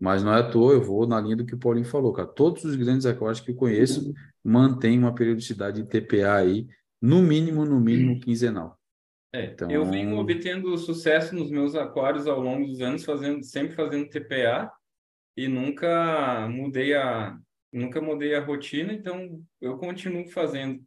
[0.00, 2.26] Mas não é à toa, eu vou na linha do que o Paulinho falou, cara.
[2.26, 4.12] Todos os grandes aquários que eu conheço
[4.42, 6.66] mantêm uma periodicidade de TPA aí,
[7.00, 8.78] no mínimo, no mínimo, quinzenal.
[9.32, 9.70] É, então...
[9.70, 14.72] Eu venho obtendo sucesso nos meus aquários ao longo dos anos, fazendo, sempre fazendo TPA,
[15.36, 17.38] e nunca mudei a
[17.72, 20.84] nunca mudei a rotina, então eu continuo fazendo.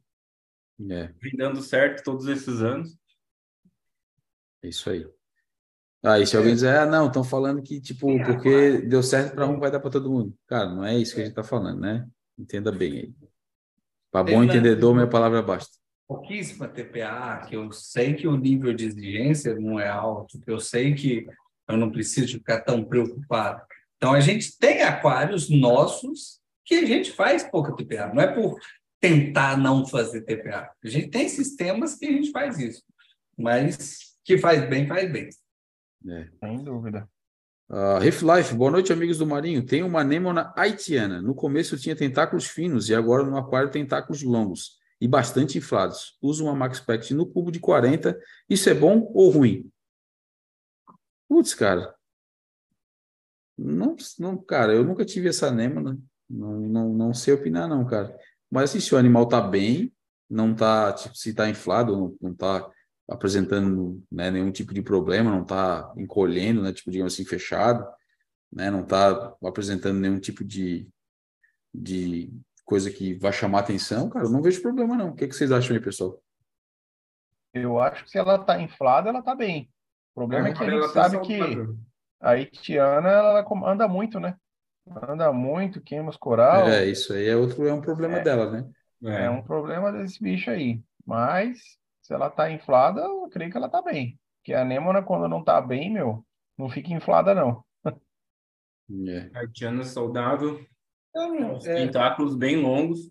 [0.89, 2.95] É, Vem dando certo todos esses anos.
[4.63, 5.07] é isso aí.
[6.03, 9.47] Ah, e se alguém dizer, ah, não, estão falando que, tipo, porque deu certo para
[9.47, 10.37] um, vai dar para todo mundo.
[10.45, 12.07] Cara, não é isso que a gente está falando, né?
[12.37, 13.15] Entenda bem aí.
[14.11, 15.75] Para bom entendedor, minha palavra basta.
[16.07, 20.59] pouquíssima TPA, que eu sei que o nível de exigência não é alto, que eu
[20.59, 21.25] sei que
[21.67, 23.63] eu não preciso ficar tão preocupado.
[23.97, 28.59] Então, a gente tem aquários nossos que a gente faz pouca TPA, não é por
[28.99, 30.71] tentar não fazer TPA.
[30.83, 32.83] A gente tem sistemas que a gente faz isso,
[33.37, 35.29] mas que faz bem, faz bem.
[36.07, 36.27] É.
[36.39, 37.07] Sem dúvida.
[37.69, 39.65] Uh, Riff Life, boa noite, amigos do Marinho.
[39.65, 41.21] Tem uma anêmona haitiana.
[41.21, 46.17] No começo tinha tentáculos finos e agora no aquário tentáculos longos e bastante inflados.
[46.21, 48.19] Uso uma Max Pact no cubo de 40.
[48.49, 49.69] Isso é bom ou ruim?
[51.27, 51.95] Putz, cara.
[53.57, 55.97] Não, não, cara, eu nunca tive essa anêmona.
[56.29, 58.15] Não, não, não sei opinar, não, cara.
[58.49, 59.93] Mas assim, se o animal tá bem,
[60.29, 62.69] não tá, tipo, se tá inflado, não, não tá
[63.07, 67.85] apresentando né, nenhum tipo de problema, não está encolhendo, né, tipo, digamos assim, fechado,
[68.51, 70.89] né, não está apresentando nenhum tipo de,
[71.73, 72.33] de
[72.63, 75.09] coisa que vai chamar atenção, cara, eu não vejo problema não.
[75.09, 76.19] O que, que vocês acham aí, pessoal?
[77.53, 79.69] Eu acho que se ela tá inflada, ela tá bem.
[80.11, 81.39] O problema é, que a gente tá sabe que
[82.19, 84.35] a haitiana, ela anda muito, né?
[84.87, 86.67] Anda muito, queima os coral.
[86.67, 88.21] É, isso aí é outro, é um problema É.
[88.23, 88.69] dela, né?
[89.03, 90.81] É um problema desse bicho aí.
[91.05, 91.59] Mas,
[92.01, 94.19] se ela tá inflada, eu creio que ela tá bem.
[94.37, 96.25] Porque a anêmona, quando não tá bem, meu,
[96.57, 97.63] não fica inflada, não.
[99.07, 99.31] É.
[99.33, 100.63] Haitiana saudável,
[101.55, 103.09] os é, tentáculos bem longos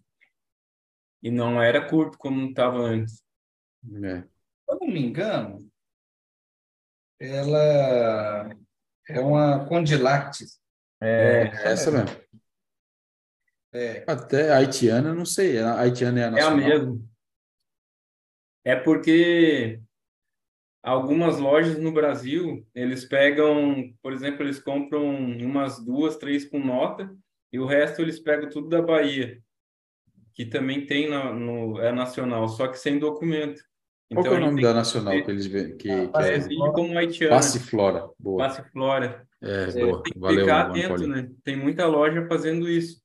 [1.20, 3.24] e não era curto como estava antes.
[4.04, 4.20] É.
[4.20, 4.28] se
[4.68, 5.68] eu não me engano,
[7.18, 8.56] ela
[9.08, 10.60] é uma condilactis.
[11.04, 12.08] É, É essa mesmo.
[13.72, 15.58] É, Até a haitiana, não sei.
[15.58, 16.56] A haitiana é a É a nacional?
[16.56, 17.00] mesma.
[18.64, 19.80] É porque
[20.82, 27.14] algumas lojas no Brasil, eles pegam, por exemplo, eles compram umas duas, três com nota
[27.52, 29.42] e o resto eles pegam tudo da Bahia,
[30.34, 33.62] que também tem na, no, é nacional, só que sem documento.
[34.12, 35.76] Qual que é o gente nome da que nacional que eles veem?
[35.76, 38.08] Que, que fazer é vídeo como haitiana, Passiflora.
[38.18, 38.38] Boa.
[38.44, 39.26] Passiflora.
[39.44, 40.02] É, boa.
[40.02, 41.30] tem que Valeu, ficar atento, né?
[41.44, 43.02] Tem muita loja fazendo isso.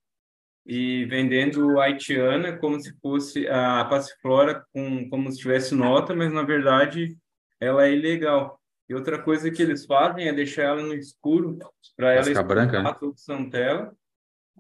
[0.65, 6.43] E vendendo haitiana como se fosse a passiflora com como se tivesse nota, mas na
[6.43, 7.17] verdade
[7.59, 8.59] ela é ilegal.
[8.87, 11.59] E outra coisa que eles fazem é deixar ela no escuro
[11.95, 12.89] para ela ficar branca, né?
[12.89, 13.91] a.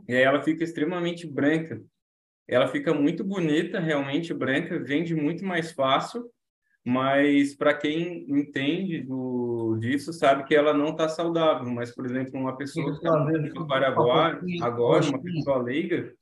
[0.07, 1.81] E aí ela fica extremamente branca.
[2.47, 6.29] Ela fica muito bonita, realmente branca, vende muito mais fácil,
[6.85, 11.69] mas para quem entende do, disso, sabe que ela não está saudável.
[11.69, 16.13] Mas, por exemplo, uma pessoa que está vezes, para agora, uma pessoa leiga,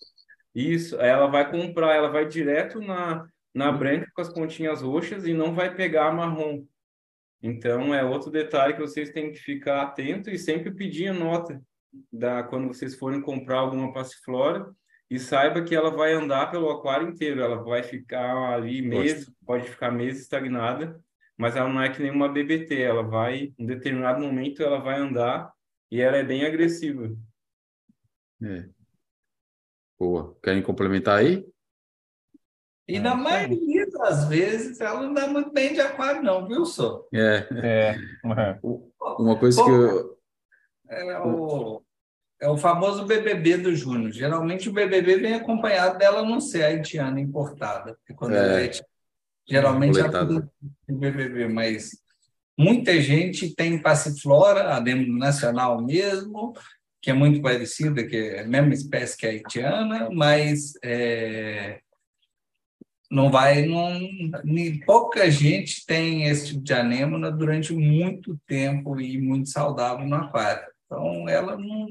[0.53, 5.34] isso, ela vai comprar, ela vai direto na, na branca com as pontinhas roxas e
[5.34, 6.65] não vai pegar a marrom.
[7.41, 11.61] Então, é outro detalhe que vocês têm que ficar atento e sempre pedir a nota
[12.11, 14.67] da, quando vocês forem comprar alguma passiflora
[15.09, 19.69] e saiba que ela vai andar pelo aquário inteiro, ela vai ficar ali meses, pode
[19.69, 20.99] ficar meses estagnada,
[21.38, 24.97] mas ela não é que nem uma BBT, ela vai, em determinado momento, ela vai
[24.99, 25.51] andar
[25.89, 27.15] e ela é bem agressiva.
[28.43, 28.67] É.
[29.99, 30.35] Boa.
[30.43, 31.47] Querem complementar aí?
[32.88, 33.47] E É, na isso aí.
[33.49, 37.05] maioria das vezes ela não dá muito bem de aquário, não, viu, só?
[37.13, 37.47] É.
[37.63, 37.95] É.
[39.19, 40.17] Uma coisa que eu.
[40.89, 41.84] É o,
[42.39, 44.11] é o famoso BBB do Júnior.
[44.11, 47.95] Geralmente o BBB vem acompanhado dela não ser haitiana importada.
[47.95, 48.38] Porque quando É.
[48.38, 48.72] ela é
[49.49, 50.51] geralmente Coletada.
[50.85, 51.91] tem BBB, mas
[52.57, 56.53] muita gente tem passiflora, a demo nacional mesmo,
[57.01, 61.80] que é muito parecida, que é a mesma espécie que a haitiana, mas é,
[63.09, 63.97] não vai, não,
[64.43, 70.15] nem- pouca gente tem esse tipo de anêmona durante muito tempo e muito saudável no
[70.15, 70.68] aquário.
[70.85, 71.88] Então, ela não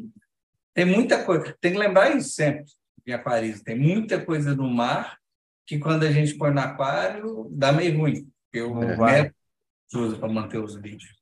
[0.77, 1.57] tem muita coisa.
[1.59, 2.67] Tem que lembrar isso sempre
[3.07, 3.65] em aquarismo.
[3.65, 5.17] Tem muita coisa no mar
[5.67, 8.29] que quando a gente põe no aquário dá meio ruim.
[8.45, 9.23] Porque o Não vai.
[9.23, 9.35] método
[9.89, 11.17] que usa para manter os vídeos.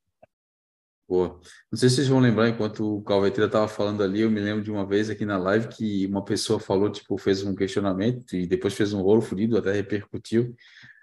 [1.08, 1.38] Boa.
[1.70, 4.64] Não sei se vocês vão lembrar, enquanto o Calveteira estava falando ali, eu me lembro
[4.64, 8.48] de uma vez aqui na live que uma pessoa falou, tipo, fez um questionamento e
[8.48, 10.56] depois fez um rolo furido, até repercutiu,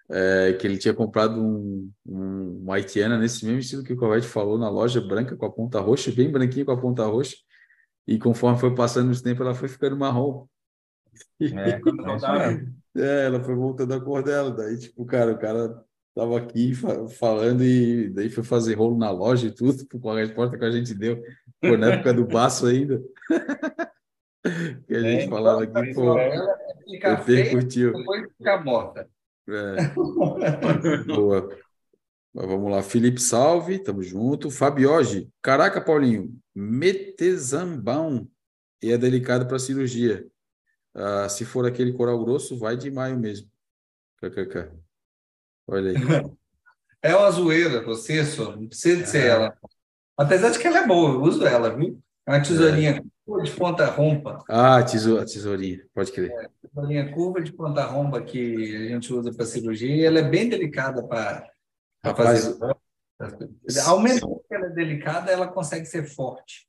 [0.09, 4.27] é, que ele tinha comprado um, um, uma haitiana nesse mesmo estilo que o Calvete
[4.27, 7.37] falou, na loja branca com a ponta roxa, bem branquinha com a ponta roxa,
[8.15, 10.47] e conforme foi passando os tempos, ela foi ficando marrom.
[11.51, 11.79] É,
[12.95, 13.01] é.
[13.01, 14.51] É, ela foi voltando a cor dela.
[14.51, 15.83] Daí, tipo, cara, o cara
[16.13, 20.19] Tava aqui fa- falando e daí foi fazer rolo na loja e tudo, com a
[20.19, 21.21] resposta que a gente deu.
[21.61, 23.01] Pô, na época do baço ainda.
[24.87, 27.55] que a gente É, falava então, aqui, pô, ela fica feia,
[27.93, 29.09] depois fica morta.
[29.49, 29.81] É,
[31.05, 31.49] boa.
[32.33, 34.49] Mas vamos lá, Felipe Salve, tamo junto.
[34.49, 38.27] Fabioge, caraca, Paulinho, metezambão
[38.81, 40.25] e é delicado para cirurgia.
[40.93, 43.49] Ah, se for aquele coral grosso, vai de maio mesmo.
[44.17, 44.71] KKK.
[45.67, 45.95] Olha aí.
[47.03, 49.27] É uma zoeira, você só, não precisa de ser É.
[49.29, 49.57] ela.
[50.15, 51.99] Apesar de que ela é boa, eu uso ela, viu?
[52.27, 54.37] É uma tesourinha curva de ponta rompa.
[54.47, 56.31] Ah, tesoura, tesourinha, pode crer.
[56.61, 60.47] Tesourinha curva de ponta rompa que a gente usa para cirurgia e ela é bem
[60.47, 61.49] delicada para
[62.03, 62.57] Rapaz,
[63.19, 63.79] fazer.
[63.85, 66.67] Ao mesmo que ela é delicada, ela consegue ser forte.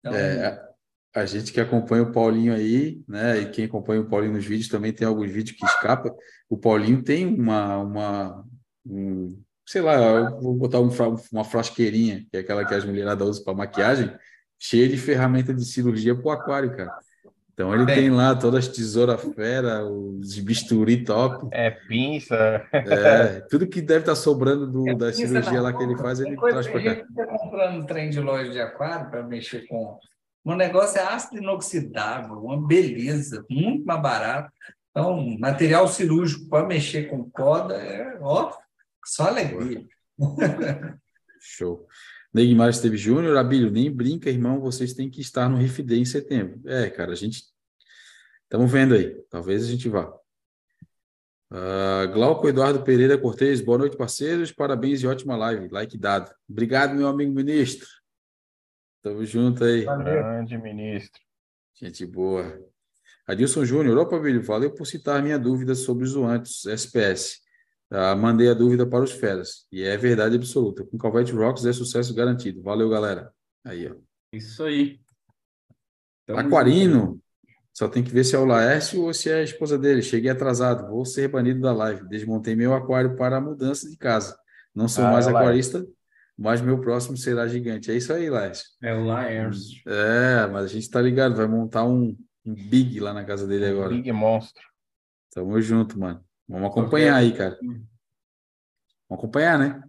[0.00, 0.68] Então, É,
[1.14, 3.38] a gente que acompanha o Paulinho aí, né?
[3.38, 6.14] E quem acompanha o Paulinho nos vídeos também tem alguns vídeos que escapa.
[6.48, 8.44] O Paulinho tem uma, uma
[8.86, 10.90] um, sei lá, eu vou botar um
[11.32, 14.16] uma frasqueirinha, que é aquela que as mulheradas usam para maquiagem,
[14.58, 16.96] cheia de ferramenta de cirurgia para o aquário, cara.
[17.58, 17.94] Então ele Tem.
[17.96, 22.62] tem lá todas as tesouras fera, os bisturi top, É pinça.
[22.72, 26.36] é, tudo que deve estar sobrando do, É da cirurgia lá que ele faz, ele
[26.36, 26.90] coisa traz para a cá.
[26.90, 29.98] gente fica comprando trem de loja de aquário para mexer com.
[30.44, 34.52] O negócio é ácido inoxidável, uma beleza, muito mais barato.
[34.92, 38.52] Então, material cirúrgico para mexer com corda é, ó,
[39.04, 39.84] só alegria.
[41.40, 41.88] Show.
[42.38, 46.04] Neymar esteve Júnior, Abílio, nem brinca, irmão, vocês têm que estar no Riff Day em
[46.04, 46.60] setembro.
[46.66, 47.42] É, cara, a gente
[48.44, 50.12] estamos vendo aí, talvez a gente vá.
[51.50, 56.30] Ah, Glauco Eduardo Pereira Cortez, boa noite, parceiros, parabéns e ótima live, like dado.
[56.48, 57.88] Obrigado, meu amigo ministro.
[59.02, 61.20] Tamo junto aí, Grande ministro.
[61.74, 62.56] gente boa.
[63.26, 67.40] Adilson Júnior, opa, Abílio, valeu por citar minha dúvida sobre os zoantes SPS.
[67.90, 70.84] Ah, mandei a dúvida para os feras, e é verdade absoluta.
[70.84, 72.62] Com Calvete Rocks é sucesso garantido.
[72.62, 73.32] Valeu, galera.
[73.64, 73.94] Aí, ó.
[74.32, 75.00] Isso aí.
[76.26, 77.20] Tamo Aquarino.
[77.72, 80.02] Só tem que ver se é o Laércio ou se é a esposa dele.
[80.02, 82.08] Cheguei atrasado, vou ser banido da live.
[82.08, 84.36] Desmontei meu aquário para a mudança de casa.
[84.74, 85.86] Não sou Ah, mais é aquarista,
[86.36, 87.90] mas meu próximo será gigante.
[87.90, 88.66] É isso aí, Laércio.
[88.82, 89.80] É o Laércio.
[89.86, 93.66] É, mas a gente está ligado, vai montar um, um big lá na casa dele
[93.66, 93.90] agora.
[93.90, 94.62] Big monstro.
[95.32, 96.22] Tamo junto, mano.
[96.48, 97.58] Vamos acompanhar aí, cara.
[97.60, 97.84] Vamos
[99.10, 99.82] acompanhar, né?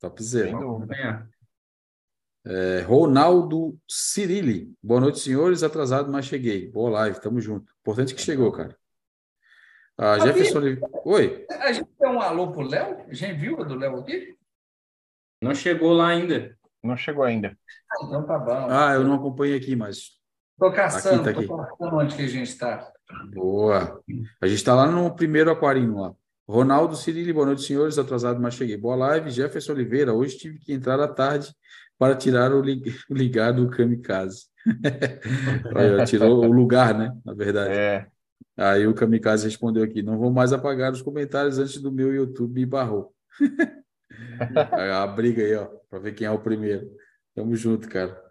[0.00, 0.50] Topzera.
[0.50, 0.94] dúvida.
[0.96, 1.34] É.
[2.46, 4.74] É, Ronaldo Cirilli.
[4.82, 5.62] Boa noite, senhores.
[5.62, 6.70] Atrasado, mas cheguei.
[6.70, 7.72] Boa live, tamo junto.
[7.80, 8.76] Importante que chegou, cara.
[9.96, 10.90] Ah, Jefferson Oliveira.
[11.04, 11.46] Oi.
[11.50, 12.98] A gente tem um alô pro Léo?
[13.08, 14.36] A gente viu a do Léo aqui?
[15.40, 16.58] Não chegou lá ainda.
[16.82, 17.56] Não chegou ainda.
[17.90, 18.66] Ah, Então tá bom.
[18.68, 20.20] Ah, eu não acompanhei aqui, mas.
[20.58, 21.48] Tô caçando, Aqui, tá aqui.
[21.48, 22.92] tô caçando onde que a gente está.
[23.32, 24.00] Boa.
[24.40, 26.14] A gente está lá no primeiro aquarinho lá.
[26.48, 27.98] Ronaldo Cirilli, boa noite, senhores.
[27.98, 28.76] Atrasado, mas cheguei.
[28.76, 29.30] Boa live.
[29.30, 30.12] Jefferson Oliveira.
[30.12, 31.54] Hoje tive que entrar à tarde
[31.98, 34.46] para tirar o lig- o ligado do kamikaze.
[36.06, 37.14] Tirou o lugar, né?
[37.24, 37.72] Na verdade.
[37.74, 38.06] É.
[38.56, 42.54] Aí o Kamikaze respondeu aqui: não vou mais apagar os comentários antes do meu YouTube
[42.54, 43.12] me barrou.
[44.72, 46.88] A briga aí, ó, para ver quem é o primeiro.
[47.34, 48.23] Tamo junto, cara.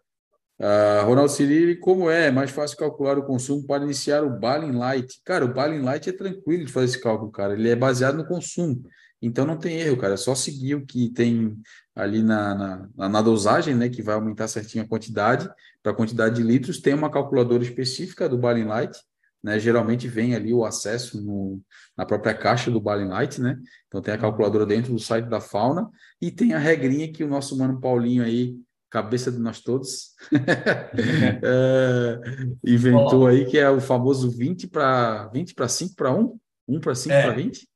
[0.65, 2.27] Ah, Ronaldo Cirilli, como é?
[2.27, 5.19] É mais fácil calcular o consumo para iniciar o Balin Light.
[5.25, 7.53] Cara, o Balin Light é tranquilo de fazer esse cálculo, cara.
[7.53, 8.81] Ele é baseado no consumo.
[9.21, 10.13] Então não tem erro, cara.
[10.13, 11.57] É só seguir o que tem
[11.93, 13.89] ali na, na- na dosagem, né?
[13.89, 15.49] Que vai aumentar certinho a quantidade.
[15.81, 18.97] Para a quantidade de litros, tem uma calculadora específica do Balin Light.
[19.43, 21.61] Né, geralmente vem ali o acesso no,
[21.97, 23.57] na própria caixa do Balin Light, né?
[23.87, 25.89] Então tem a calculadora dentro do site da Fauna
[26.21, 28.55] e tem a regrinha que o nosso mano Paulinho aí,
[28.93, 30.13] cabeça de nós todos,
[31.43, 32.19] é,
[32.63, 36.39] inventou aí, que é o famoso 20 para 20 para 5 para 1?
[36.67, 37.23] 1 para 5 É.
[37.23, 37.67] para 20?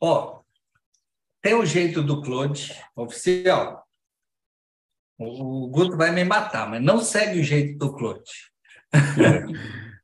[0.00, 0.40] Ó,
[1.42, 3.84] tem o jeito do Claude, oficial.
[5.18, 8.30] O o Guto vai me matar, mas não segue o jeito do Claude.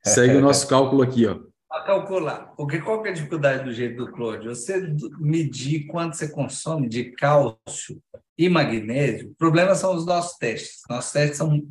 [0.04, 1.38] Segue o nosso cálculo aqui, ó.
[1.68, 2.52] Para calcular.
[2.56, 4.48] Porque qual que é a dificuldade do jeito do Claude?
[4.48, 8.02] Você medir quanto você consome de cálcio
[8.40, 9.30] e magnésio.
[9.30, 10.80] O problema são os nossos testes.
[10.88, 11.62] Nossos testes são,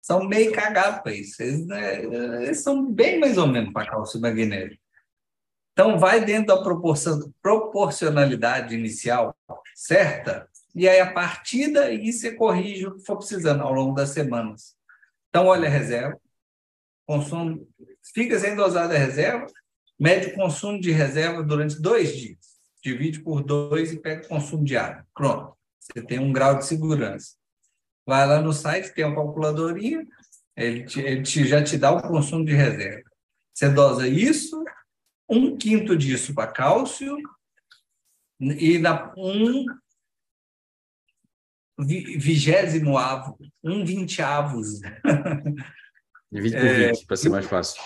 [0.00, 1.42] são meio cagados para isso.
[1.42, 2.04] Eles, né,
[2.44, 4.78] eles são bem mais ou menos para cálcio e magnésio.
[5.72, 9.36] Então, vai dentro da proporção, proporcionalidade inicial
[9.74, 14.10] certa, e aí, a partir daí, você corrige o que for precisando ao longo das
[14.10, 14.76] semanas.
[15.28, 16.20] Então, olha a reserva,
[17.04, 17.66] consumo,
[18.14, 19.46] fica sem dosar da reserva,
[19.98, 24.62] mede o consumo de reserva durante dois dias, divide por dois e pega o consumo
[24.62, 25.04] diário.
[25.12, 27.36] Pronto, você tem um grau de segurança.
[28.06, 30.06] Vai lá no site, tem uma calculadorinha,
[30.56, 33.08] ele, te- ele te- já te dá o consumo de reserva.
[33.54, 34.62] Você dosa isso,
[35.28, 37.16] um quinto disso para cálcio,
[38.40, 39.66] E na um
[41.78, 44.80] vigésimo avo, um vinteavos.
[46.32, 47.82] Divide por é, 20, para ser mais fácil.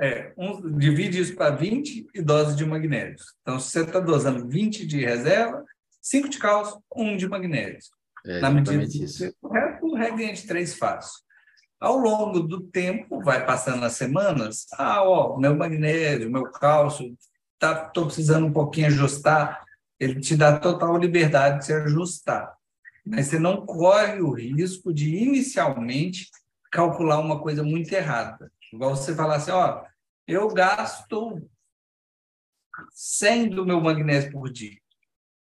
[0.00, 3.26] É, um, divide isso para 20 e dose de magnésio.
[3.42, 5.64] Então, se você está dosando 20 de reserva,
[6.08, 7.92] 5 de cálcio, 1 de magnésio.
[8.24, 11.20] É, Na medida que você correto, o regra de 3 fácil.
[11.78, 17.58] Ao longo do tempo, vai passando as semanas, ah, ó, meu magnésio, meu cálcio, estou
[17.58, 19.62] tá, precisando um pouquinho ajustar,
[20.00, 22.56] ele te dá total liberdade de se ajustar.
[23.04, 26.30] Mas você não corre o risco de, inicialmente,
[26.72, 28.50] calcular uma coisa muito errada.
[28.72, 29.84] Igual você falar assim, ó,
[30.26, 31.42] eu gasto
[32.92, 34.78] 100 do meu magnésio por dia.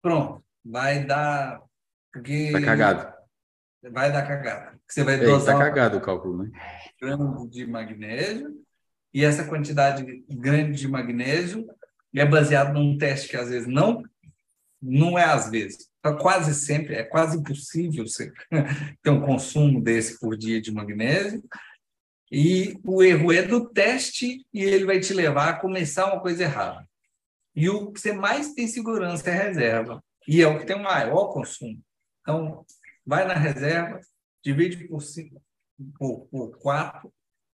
[0.04, 1.64] Pronto, vai dar...
[2.12, 3.14] Porque tá cagado.
[3.92, 4.80] Vai dar cagada.
[4.88, 5.58] Você vai é, dosar...
[5.58, 6.52] Tá cagado o cálculo, né?
[7.02, 8.64] Grande de magnésio,
[9.14, 11.68] e essa quantidade grande de magnésio
[12.16, 14.04] é baseado num teste que às vezes não
[14.86, 18.34] não é às vezes, é quase sempre, é quase impossível você
[19.02, 21.42] ter um consumo desse por dia de magnésio.
[22.30, 26.44] E o erro é do teste e ele vai te levar a começar uma coisa
[26.44, 26.86] errada.
[27.56, 30.04] E o que você mais tem segurança é a reserva.
[30.28, 31.80] E é o que tem o maior consumo.
[32.22, 32.66] Então,
[33.06, 34.00] vai na reserva,
[34.44, 35.42] divide por, cinco,
[35.98, 37.14] por, por quatro,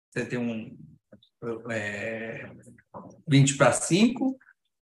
[0.09, 0.77] você tem um
[1.69, 2.49] é,
[3.27, 4.37] 20 para 5,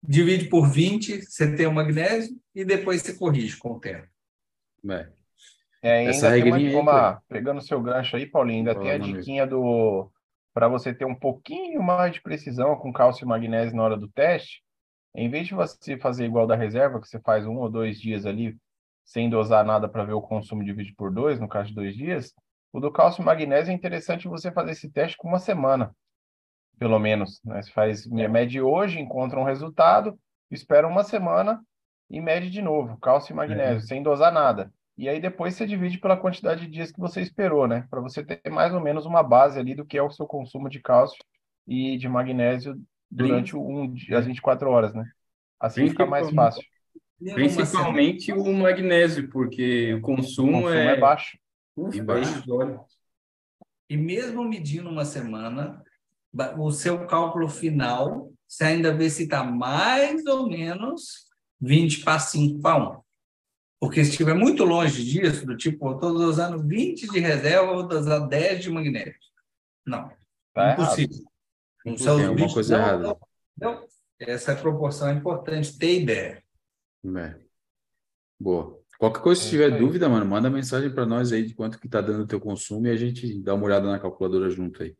[0.02, 4.06] divide por 20, você tem o magnésio e depois você corrige com o tempo.
[4.88, 5.08] É.
[5.82, 9.46] É, ainda Essa tem uma, uma, pegando seu gancho aí, Paulinho, ainda tem a diquinha
[9.46, 10.10] do
[10.54, 14.06] para você ter um pouquinho mais de precisão com cálcio e magnésio na hora do
[14.06, 14.62] teste,
[15.14, 18.26] em vez de você fazer igual da reserva, que você faz um ou dois dias
[18.26, 18.56] ali
[19.04, 22.32] sem dosar nada para ver o consumo dividido por dois, no caso de dois dias,
[22.72, 25.94] o do cálcio e magnésio é interessante você fazer esse teste com uma semana
[26.82, 27.40] pelo menos.
[27.44, 27.62] Né?
[27.62, 30.18] Você faz, mede hoje, encontra um resultado,
[30.50, 31.62] espera uma semana
[32.10, 33.86] e mede de novo, cálcio e magnésio, é.
[33.86, 34.72] sem dosar nada.
[34.98, 37.86] E aí depois você divide pela quantidade de dias que você esperou, né?
[37.88, 40.68] Para você ter mais ou menos uma base ali do que é o seu consumo
[40.68, 41.18] de cálcio
[41.66, 42.76] e de magnésio
[43.12, 45.04] durante um, as 24 horas, né?
[45.60, 46.64] Assim fica mais fácil.
[47.34, 50.96] Principalmente o magnésio, porque o consumo, o consumo é...
[50.96, 51.38] é baixo.
[51.76, 52.42] Uf, baixo.
[53.88, 55.82] E mesmo medindo uma semana,
[56.58, 61.26] o seu cálculo final, você ainda vê se está mais ou menos
[61.60, 63.02] 20 para 5 para 1.
[63.78, 67.98] Porque se estiver muito longe disso, do tipo, eu estou usando 20 de reserva, vou
[67.98, 69.14] usar 10 de magnésio.
[69.86, 70.10] Não.
[70.54, 71.31] Tá impossível.
[71.84, 73.16] Não Tem alguma coisa não, errada.
[73.58, 73.86] Não,
[74.18, 76.42] essa proporção é importante ter ideia.
[77.16, 77.34] É.
[78.38, 78.80] Boa.
[78.98, 81.88] Qualquer coisa, se tiver é dúvida, mano, manda mensagem para nós aí de quanto que
[81.88, 84.96] tá dando o teu consumo e a gente dá uma olhada na calculadora junto aí.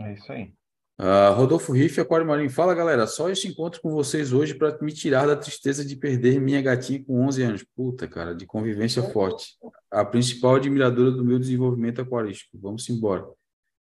[0.00, 0.52] É isso aí.
[1.00, 2.50] Uh, Rodolfo Riff, Aquário Marinho.
[2.50, 3.06] Fala, galera.
[3.06, 7.02] Só este encontro com vocês hoje para me tirar da tristeza de perder minha gatinha
[7.02, 7.64] com 11 anos.
[7.74, 9.56] Puta, cara, de convivência forte.
[9.90, 12.58] A principal admiradora do meu desenvolvimento aquarístico.
[12.60, 13.26] Vamos embora.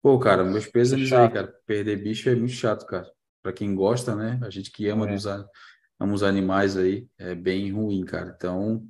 [0.03, 1.55] Pô, cara, meus pêsames aí, cara.
[1.67, 3.11] Perder bicho é muito chato, cara.
[3.43, 4.39] Para quem gosta, né?
[4.43, 5.15] A gente que ama, é.
[5.15, 8.35] dos, ama os animais aí, é bem ruim, cara.
[8.37, 8.87] Então,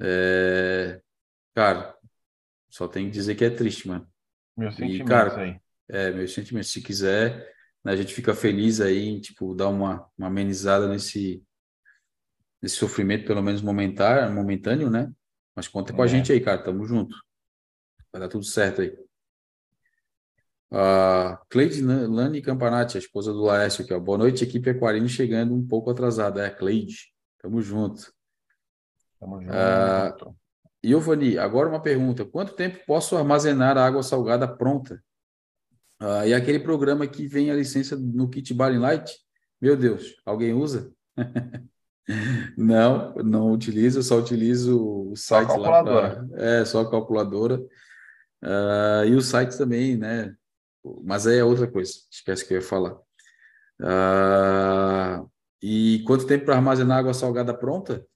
[0.00, 1.00] é...
[1.54, 1.96] cara,
[2.68, 4.06] só tenho que dizer que é triste, mano.
[4.56, 6.70] Meu sentimento e, cara, aí é, meus sentimentos.
[6.70, 7.52] Se quiser,
[7.84, 11.42] né, a gente fica feliz aí em, tipo, dar uma, uma amenizada nesse,
[12.60, 15.12] nesse sofrimento, pelo menos momentar, momentâneo, né?
[15.54, 16.08] Mas conta com a é.
[16.08, 16.62] gente aí, cara.
[16.62, 17.16] Tamo junto.
[18.12, 18.96] Vai dar tudo certo aí.
[20.74, 24.00] Uh, Cleide Lani Campanati, a esposa do Laércio aqui, ó.
[24.00, 26.44] Boa noite, equipe Aquarine chegando um pouco atrasada.
[26.44, 27.12] É, Cleide.
[27.40, 28.12] Tamo junto.
[29.20, 29.54] Tamo junto.
[29.54, 30.36] Uh,
[30.84, 32.24] Iovani, agora uma pergunta.
[32.24, 35.00] Quanto tempo posso armazenar a água salgada pronta?
[36.00, 39.16] Ah, e aquele programa que vem a licença no Kit Balling Light,
[39.60, 40.92] meu Deus, alguém usa?
[42.58, 45.84] não, não utilizo, só utilizo o site só lá.
[45.84, 47.58] Pra, é, só a calculadora.
[48.42, 50.34] Uh, e o site também, né?
[51.02, 52.94] Mas aí é outra coisa, esquece que eu ia falar.
[53.80, 55.28] Uh,
[55.62, 58.06] e quanto tempo para armazenar água salgada pronta?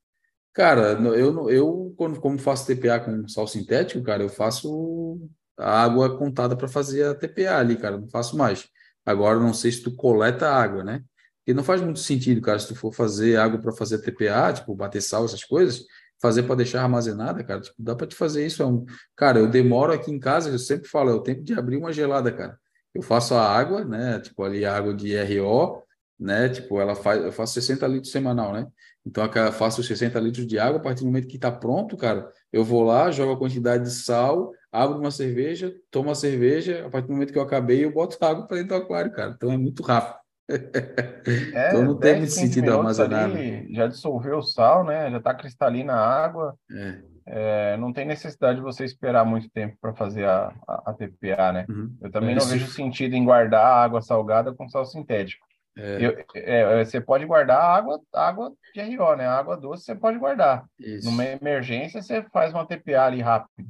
[0.53, 5.19] Cara, eu, eu quando, como faço TPA com sal sintético, cara, eu faço
[5.59, 8.69] a água contada para fazer a TPA ali, cara, não faço mais.
[9.05, 11.03] Agora, não sei se tu coleta água, né?
[11.39, 14.53] Porque não faz muito sentido, cara, se tu for fazer água para fazer a TPA,
[14.53, 15.85] tipo, bater sal, essas coisas,
[16.21, 18.63] fazer para deixar armazenada, cara, tipo, dá para te fazer isso.
[18.63, 18.85] É um...
[19.17, 21.93] Cara, eu demoro aqui em casa, eu sempre falo, é o tempo de abrir uma
[21.93, 22.59] gelada, cara.
[22.95, 24.21] Eu faço a água, né?
[24.21, 25.83] Tipo, ali a água de RO,
[26.19, 26.49] né?
[26.49, 28.67] Tipo, ela faz, eu faço 60 litros semanal, né?
[29.07, 32.31] Então, eu faço 60 litros de água, a partir do momento que está pronto, cara,
[32.53, 36.91] eu vou lá, jogo a quantidade de sal, abro uma cerveja, tomo a cerveja, a
[36.91, 39.33] partir do momento que eu acabei, eu boto água para dentro do aquário, cara.
[39.37, 40.18] Então é muito rápido.
[40.49, 43.29] É, então não tem 10, muito 15 sentido armazenar.
[43.29, 43.35] né?
[43.41, 45.11] ali, já dissolveu o sal, né?
[45.11, 46.57] Já está cristalina a água.
[46.71, 47.19] É.
[47.31, 51.53] É, não tem necessidade de você esperar muito tempo para fazer a, a, a TPA,
[51.53, 51.67] né?
[51.69, 51.95] Uhum.
[52.01, 55.47] Eu também É, não vejo sentido em guardar água salgada com sal sintético.
[55.77, 59.27] É, Eu- é, você pode guardar água, água de RO, né?
[59.27, 60.65] Água doce você pode guardar.
[60.79, 61.09] isso.
[61.11, 63.69] Numa emergência, você faz uma TPA ali rápido.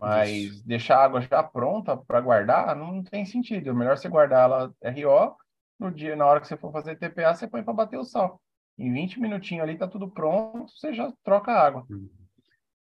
[0.00, 3.70] Mas deixar a água já pronta para guardar não tem sentido.
[3.70, 5.36] É melhor você guardar ela RO.
[5.78, 8.40] No dia, na hora que você for fazer TPA, você põe para bater o sal.
[8.78, 11.86] Em 20 minutinhos ali tá tudo pronto, você já troca a água.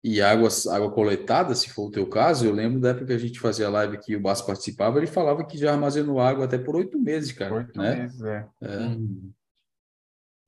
[0.04, 3.18] E água, água coletada, se for o teu caso, eu lembro da época que a
[3.18, 6.76] gente fazia live que o Basso participava, ele falava que já armazenou água até por
[6.76, 7.96] oito meses, cara, Oito né?
[7.96, 8.48] meses, é.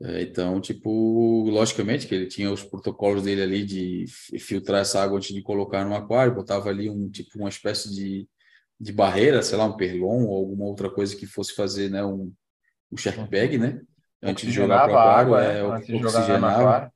[0.03, 4.99] É, então, tipo, logicamente que ele tinha os protocolos dele ali de fi- filtrar essa
[5.01, 8.27] água antes de colocar no aquário, botava ali um tipo uma espécie de,
[8.81, 12.33] de barreira, sei lá, um perlon ou alguma outra coisa que fosse fazer, né, um,
[12.91, 13.81] um shark bag, né?
[14.23, 15.69] Antes de jogar para a água, é, né?
[15.69, 16.91] Antes de oxigenava.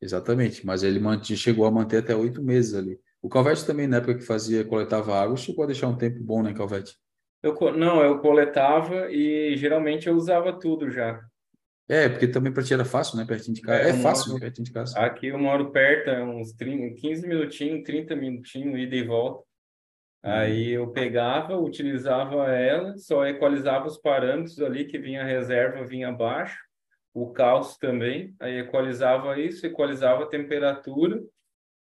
[0.00, 2.98] Exatamente, mas ele mantinha, chegou a manter até oito meses ali.
[3.20, 6.42] O Calvete também, na época que fazia, coletava água, chegou a deixar um tempo bom,
[6.42, 6.96] né, Calvete?
[7.42, 11.20] Eu, não, eu coletava e geralmente eu usava tudo já.
[11.88, 13.82] É, porque também para ti era fácil, né, pertinho de casa.
[13.82, 14.98] É, É eu fácil, moro- né, pertinho de casa.
[15.00, 19.47] Aqui eu moro perto, é uns 30, 15 minutinhos, 30 minutinhos, ida e volta.
[20.22, 26.08] Aí eu pegava, utilizava ela, só equalizava os parâmetros ali, que vinha a reserva, vinha
[26.08, 26.58] abaixo,
[27.14, 31.22] o cálcio também, aí equalizava isso, equalizava a temperatura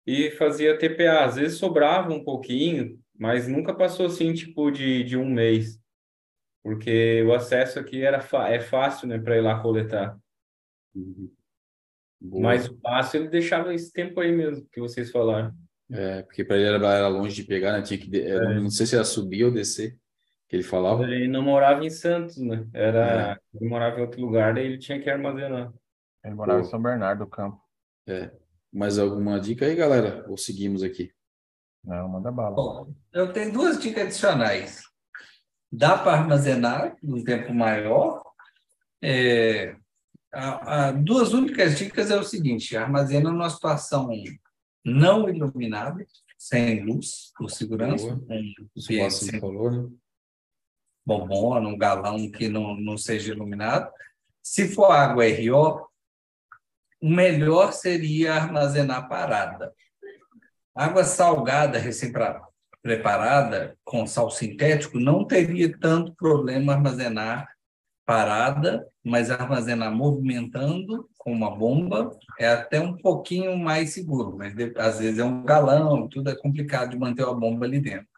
[0.07, 1.25] e fazia TPA.
[1.25, 5.81] Às vezes sobrava um pouquinho, mas nunca passou assim, tipo, de, de um mês,
[6.63, 10.19] porque o acesso aqui era é fácil, né, para ir lá coletar.
[10.95, 11.31] Uhum.
[12.21, 15.55] Mas o passo ele deixava esse tempo aí mesmo, que vocês falaram.
[15.91, 17.83] É, porque para ele era, era longe de pegar, né?
[17.83, 19.99] Tinha que, eu não, não sei se era subir ou descer,
[20.49, 21.03] que ele falava.
[21.05, 22.67] Ele não morava em Santos, né?
[22.75, 25.73] Era, ele morava em outro lugar, daí ele tinha que armazenar.
[26.25, 26.69] Ele morava em Pô.
[26.69, 27.61] São Bernardo do Campo.
[28.73, 30.25] Mais alguma dica aí, galera?
[30.29, 31.11] Ou seguimos aqui?
[31.85, 32.55] Não, manda bala.
[32.55, 34.83] Bom, eu tenho duas dicas adicionais.
[35.73, 38.23] Dá para armazenar um tempo maior.
[39.03, 39.75] É,
[40.33, 44.11] a- a- duas únicas dicas é o seguinte: armazena numa situação
[44.85, 46.07] não iluminada,
[46.37, 48.17] sem luz, por segurança, Boa.
[48.31, 49.89] um O ambiente sem falou, né?
[51.05, 53.91] bombona, um galão que não, não seja iluminado.
[54.43, 55.89] Se for água RO,
[57.01, 59.73] o melhor seria armazenar parada.
[60.75, 67.49] Água salgada, recém-preparada, com sal sintético, não teria tanto problema armazenar
[68.09, 74.99] parada, mas armazenar movimentando com uma bomba é até um pouquinho mais seguro, mas às
[74.99, 78.09] vezes é um galão, tudo é complicado de manter a bomba ali dentro.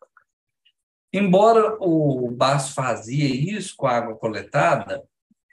[1.12, 5.02] Embora o Baço fazia isso com a água coletada,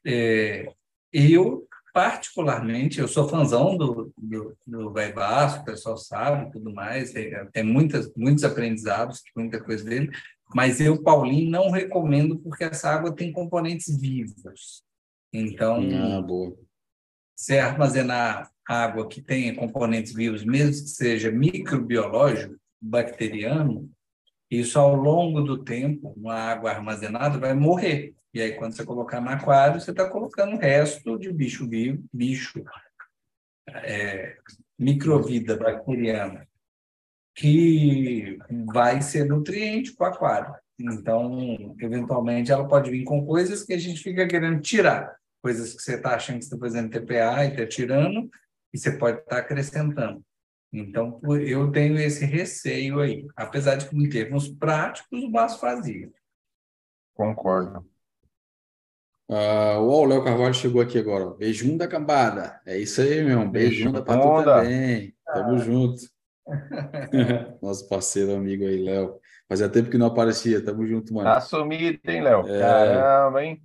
[0.05, 0.71] é,
[1.11, 7.11] eu, particularmente, eu sou fãzão do, do, do Vai Baço, o pessoal sabe tudo mais,
[7.11, 10.11] tem, tem muitas, muitos aprendizados, muita coisa dele,
[10.55, 14.83] mas eu, Paulinho, não recomendo porque essa água tem componentes vivos.
[15.33, 16.57] Então, Ah, boa.
[17.35, 23.89] se armazenar água que tenha componentes vivos, mesmo que seja microbiológico, bacteriano,
[24.49, 28.13] isso ao longo do tempo, uma água armazenada vai morrer.
[28.33, 32.03] E aí, quando você colocar no aquário, você está colocando o resto de bicho vivo,
[32.13, 32.63] bicho,
[33.67, 34.37] é,
[34.79, 36.47] microvida bacteriana,
[37.37, 38.39] que
[38.73, 40.55] vai ser nutriente para o aquário.
[40.79, 45.81] Então, eventualmente, ela pode vir com coisas que a gente fica querendo tirar coisas que
[45.81, 48.29] você está achando que você está fazendo TPA e está tirando,
[48.73, 50.21] e você pode estar acrescentando.
[50.73, 53.25] Então, eu tenho esse receio aí.
[53.35, 56.11] Apesar de que, em termos práticos, o Baço fazia.
[57.13, 57.87] Concordo.
[59.29, 61.29] Ah, ó, o Léo Carvalho chegou aqui agora.
[61.35, 62.59] Beijão da cambada.
[62.65, 63.49] É isso aí, meu irmão.
[63.49, 65.15] Beijão da pra tu também.
[65.25, 66.16] Tamo junto.
[67.61, 69.19] Nosso parceiro, amigo aí, Léo.
[69.47, 70.63] Fazia tempo que não aparecia.
[70.63, 71.29] Tamo junto, mano.
[71.29, 72.47] Tá sumido, hein, Léo?
[72.47, 72.59] É.
[72.59, 73.61] Caramba, hein?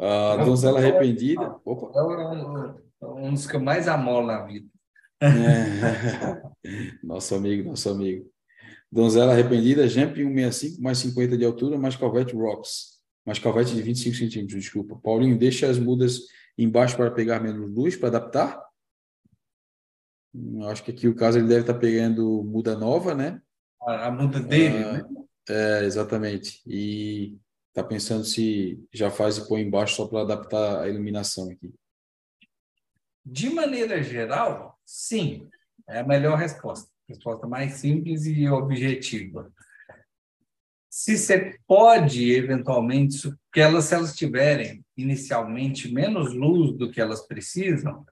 [0.00, 1.56] A donzela arrependida.
[1.64, 1.92] Opa.
[1.98, 4.66] É um, dos que eu mais amolo na vida.
[5.20, 6.42] É.
[7.02, 8.26] Nosso amigo, nosso amigo.
[8.90, 13.00] Donzela arrependida, Jump 165, mais 50 de altura, mais Calvete Rocks.
[13.24, 14.98] Mais Calvete de 25 centímetros, desculpa.
[15.02, 16.20] Paulinho, deixa as mudas
[16.56, 18.60] embaixo para pegar menos luz, para adaptar?
[20.34, 23.40] Eu acho que aqui o caso ele deve estar pegando muda nova, né?
[23.80, 25.04] A, a muda dele, Ah, né?
[25.48, 26.60] É, exatamente.
[26.66, 27.36] E
[27.72, 31.72] tá pensando se já faz e põe embaixo só para adaptar a iluminação aqui.
[33.24, 35.48] De maneira geral, sim.
[35.88, 36.90] É a melhor resposta.
[37.08, 39.52] Resposta mais simples e objetiva.
[40.90, 47.26] Se você pode, eventualmente, Porque elas, se elas tiverem inicialmente menos luz do que elas
[47.26, 48.04] precisam,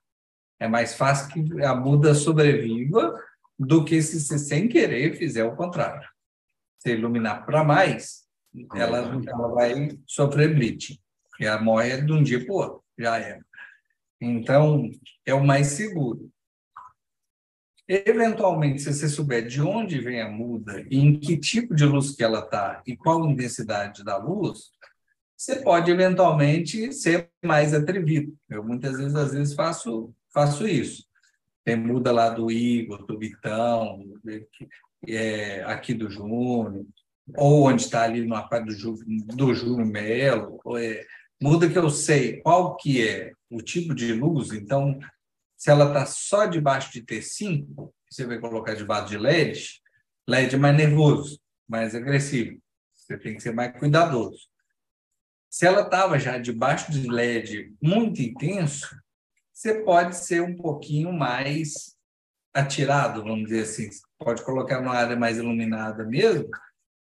[0.63, 3.19] é mais fácil que a muda sobreviva
[3.59, 6.09] do que se você, sem querer, fizer o contrário.
[6.79, 8.25] Se iluminar para mais,
[8.75, 10.99] ela, ela vai sofrer bleaching.
[11.41, 13.41] E a morre de um dia para o outro, já é.
[14.21, 14.89] Então,
[15.27, 16.31] é o mais seguro.
[17.89, 22.15] Eventualmente, se você souber de onde vem a muda e em que tipo de luz
[22.15, 24.71] que ela está e qual a intensidade da luz,
[25.37, 28.33] você pode eventualmente ser mais atrevido.
[28.49, 31.05] Eu muitas vezes, às vezes, faço, faço isso.
[31.65, 34.03] Tem muda lá do Igor, do Vitão,
[35.07, 36.85] é, aqui do Júnior,
[37.37, 41.05] ou onde está ali no parte do, Ju, do Júnior Melo, é,
[41.41, 44.99] muda que eu sei qual que é o tipo de luz, então,
[45.57, 49.81] se ela está só debaixo de T5, você vai colocar debaixo de LED,
[50.29, 52.61] LED é mais nervoso, mais agressivo.
[52.95, 54.47] Você tem que ser mais cuidadoso.
[55.51, 58.97] Se ela estava já debaixo de LED muito intenso,
[59.53, 61.97] você pode ser um pouquinho mais
[62.55, 63.91] atirado, vamos dizer assim.
[63.91, 66.49] Você pode colocar numa área mais iluminada mesmo,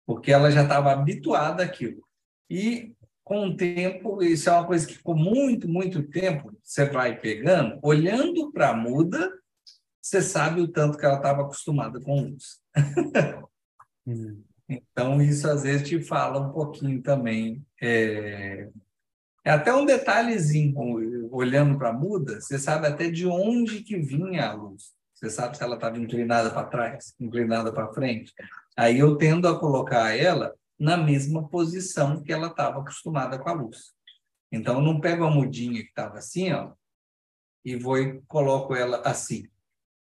[0.05, 2.03] porque ela já estava habituada àquilo.
[2.49, 2.93] E
[3.23, 7.79] com o tempo, isso é uma coisa que com muito, muito tempo você vai pegando,
[7.81, 9.31] olhando para a muda,
[10.01, 12.61] você sabe o tanto que ela estava acostumada com luz.
[14.05, 14.43] Hum.
[14.67, 17.65] Então, isso às vezes te fala um pouquinho também.
[17.81, 18.69] É,
[19.43, 20.73] é até um detalhezinho,
[21.31, 24.93] olhando para a muda, você sabe até de onde que vinha a luz.
[25.13, 28.33] Você sabe se ela estava inclinada para trás, inclinada para frente.
[28.75, 33.53] Aí eu tendo a colocar ela na mesma posição que ela estava acostumada com a
[33.53, 33.93] luz.
[34.51, 36.73] Então, eu não pego a mudinha que estava assim, ó,
[37.65, 39.47] e vou e coloco ela assim.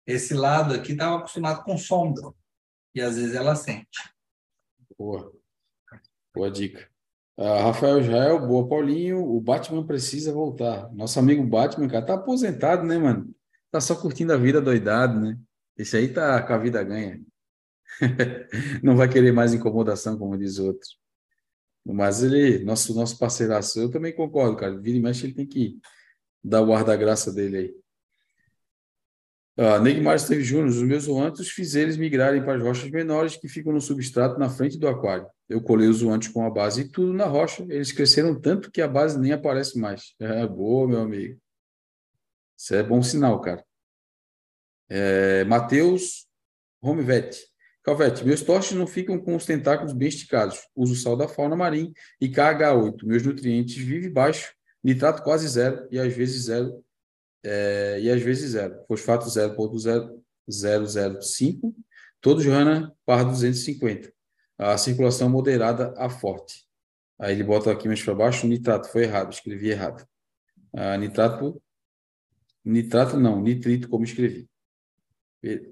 [0.07, 2.32] Esse lado aqui estava acostumado com sombra,
[2.94, 4.12] e às vezes ela sente.
[4.98, 5.32] Boa.
[6.35, 6.90] Boa dica.
[7.38, 9.22] Uh, Rafael Jael, boa, Paulinho.
[9.22, 10.90] O Batman precisa voltar.
[10.94, 13.34] Nosso amigo Batman, cara, tá aposentado, né, mano?
[13.70, 15.38] Tá só curtindo a vida doidado, né?
[15.76, 17.20] Esse aí tá com a vida ganha.
[18.82, 20.88] Não vai querer mais incomodação, como diz outro.
[21.84, 24.76] Mas ele, nosso, nosso parceiraço, eu também concordo, cara.
[24.80, 25.78] Vira e mexe, ele tem que
[26.42, 27.74] dar o ar da graça dele aí.
[29.59, 33.49] Ah, Neymar Esteves Júnior, os meus zoantes fiz eles migrarem para as rochas menores que
[33.49, 35.27] ficam no substrato na frente do aquário.
[35.49, 37.65] Eu colei os zoantes com a base e tudo na rocha.
[37.70, 40.15] Eles cresceram tanto que a base nem aparece mais.
[40.20, 41.41] É boa, meu amigo.
[42.59, 43.65] Isso é bom sinal, cara.
[44.91, 46.27] É, Matheus
[46.83, 47.41] Romevetti.
[47.83, 50.61] Calvete, meus tostes não ficam com os tentáculos bem esticados.
[50.74, 53.05] Uso sal da fauna marinha e KH8.
[53.05, 54.53] Meus nutrientes vivem baixo,
[54.83, 56.85] nitrato quase zero e às vezes zero
[57.48, 58.85] é, e às vezes zero.
[58.89, 61.73] Fosfato 0.005,
[62.20, 64.12] todos Rana par 250.
[64.59, 66.66] A circulação moderada a forte.
[67.18, 70.05] Aí ele bota aqui mais para baixo, nitrato, foi errado, escrevi errado.
[70.74, 71.62] Ah, nitrato,
[72.64, 74.48] nitrato não, nitrito como escrevi.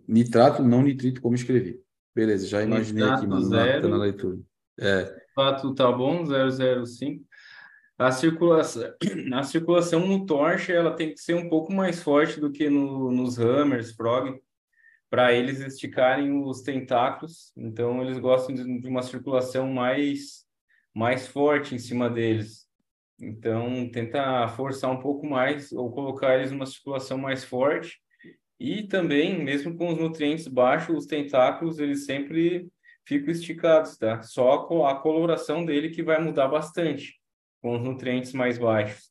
[0.06, 1.82] Nitrato não nitrito como escrevi.
[2.14, 4.38] Beleza, já imaginei nitrato aqui, mano, na, na leitura.
[4.78, 5.12] É.
[5.34, 7.24] Fato tá bom, 005.
[7.96, 8.92] A circulação,
[9.34, 13.12] a circulação no torche ela tem que ser um pouco mais forte do que no,
[13.12, 14.40] nos hammers, frog,
[15.08, 17.52] para eles esticarem os tentáculos.
[17.56, 20.44] Então eles gostam de, de uma circulação mais
[20.92, 22.66] mais forte em cima deles.
[23.20, 28.00] Então tenta forçar um pouco mais ou colocar eles numa circulação mais forte.
[28.58, 32.68] E também, mesmo com os nutrientes baixos, os tentáculos eles sempre
[33.06, 34.22] ficam esticados, tá?
[34.22, 37.20] Só a coloração dele que vai mudar bastante
[37.64, 39.10] com os nutrientes mais baixos.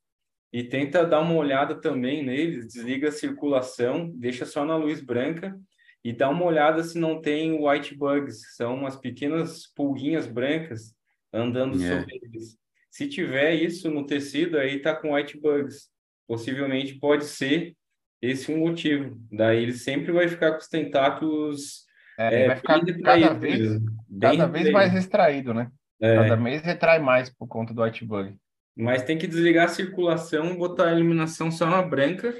[0.54, 5.60] E tenta dar uma olhada também neles, desliga a circulação, deixa só na luz branca
[6.04, 10.94] e dá uma olhada se não tem white bugs, são umas pequenas pulguinhas brancas
[11.34, 12.00] andando é.
[12.00, 12.56] sobre eles.
[12.92, 15.90] Se tiver isso no tecido, aí tá com white bugs.
[16.28, 17.76] Possivelmente pode ser
[18.22, 19.20] esse um motivo.
[19.32, 21.86] Daí ele sempre vai ficar com os tentáculos
[22.20, 23.82] é, é, vai ficar cada vez,
[24.22, 25.72] cada vez mais extraído, né?
[26.04, 26.16] É.
[26.16, 28.36] Cada mês retrai mais por conta do white bug.
[28.76, 32.36] Mas tem que desligar a circulação, botar a iluminação só na branca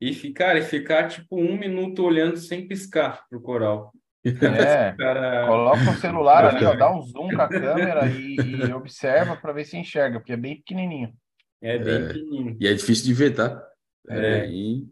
[0.00, 3.92] e ficar, e ficar tipo um minuto olhando sem piscar pro coral.
[4.24, 5.46] É, cara...
[5.46, 9.52] coloca o celular ali, ó, dá um zoom com a câmera e, e observa para
[9.52, 11.14] ver se enxerga, porque é bem pequenininho.
[11.62, 12.56] É bem é, pequenininho.
[12.58, 13.64] E é difícil de ver, tá?
[14.08, 14.40] É.
[14.40, 14.90] Bem...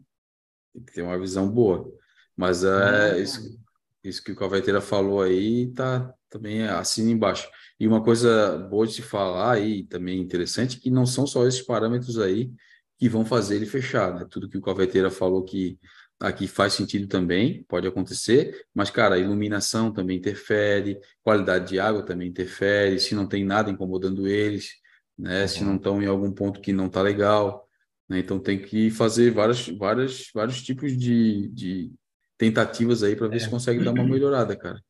[0.73, 1.85] Tem que ter uma visão boa.
[2.33, 3.59] Mas é, isso,
[4.01, 7.49] isso que o Calveteira falou aí tá também assim embaixo.
[7.79, 11.61] E uma coisa boa de se falar aí, também interessante, que não são só esses
[11.61, 12.51] parâmetros aí
[12.97, 14.25] que vão fazer ele fechar, né?
[14.29, 15.79] Tudo que o Calveteira falou que
[16.19, 22.03] aqui faz sentido também, pode acontecer, mas, cara, a iluminação também interfere, qualidade de água
[22.03, 24.71] também interfere, se não tem nada incomodando eles,
[25.17, 25.43] né?
[25.43, 25.47] Uhum.
[25.47, 27.67] Se não estão em algum ponto que não está legal,
[28.09, 28.19] né?
[28.19, 31.93] Então tem que fazer várias, várias, vários tipos de, de
[32.37, 33.39] tentativas aí para ver é.
[33.39, 34.81] se consegue dar uma melhorada, cara.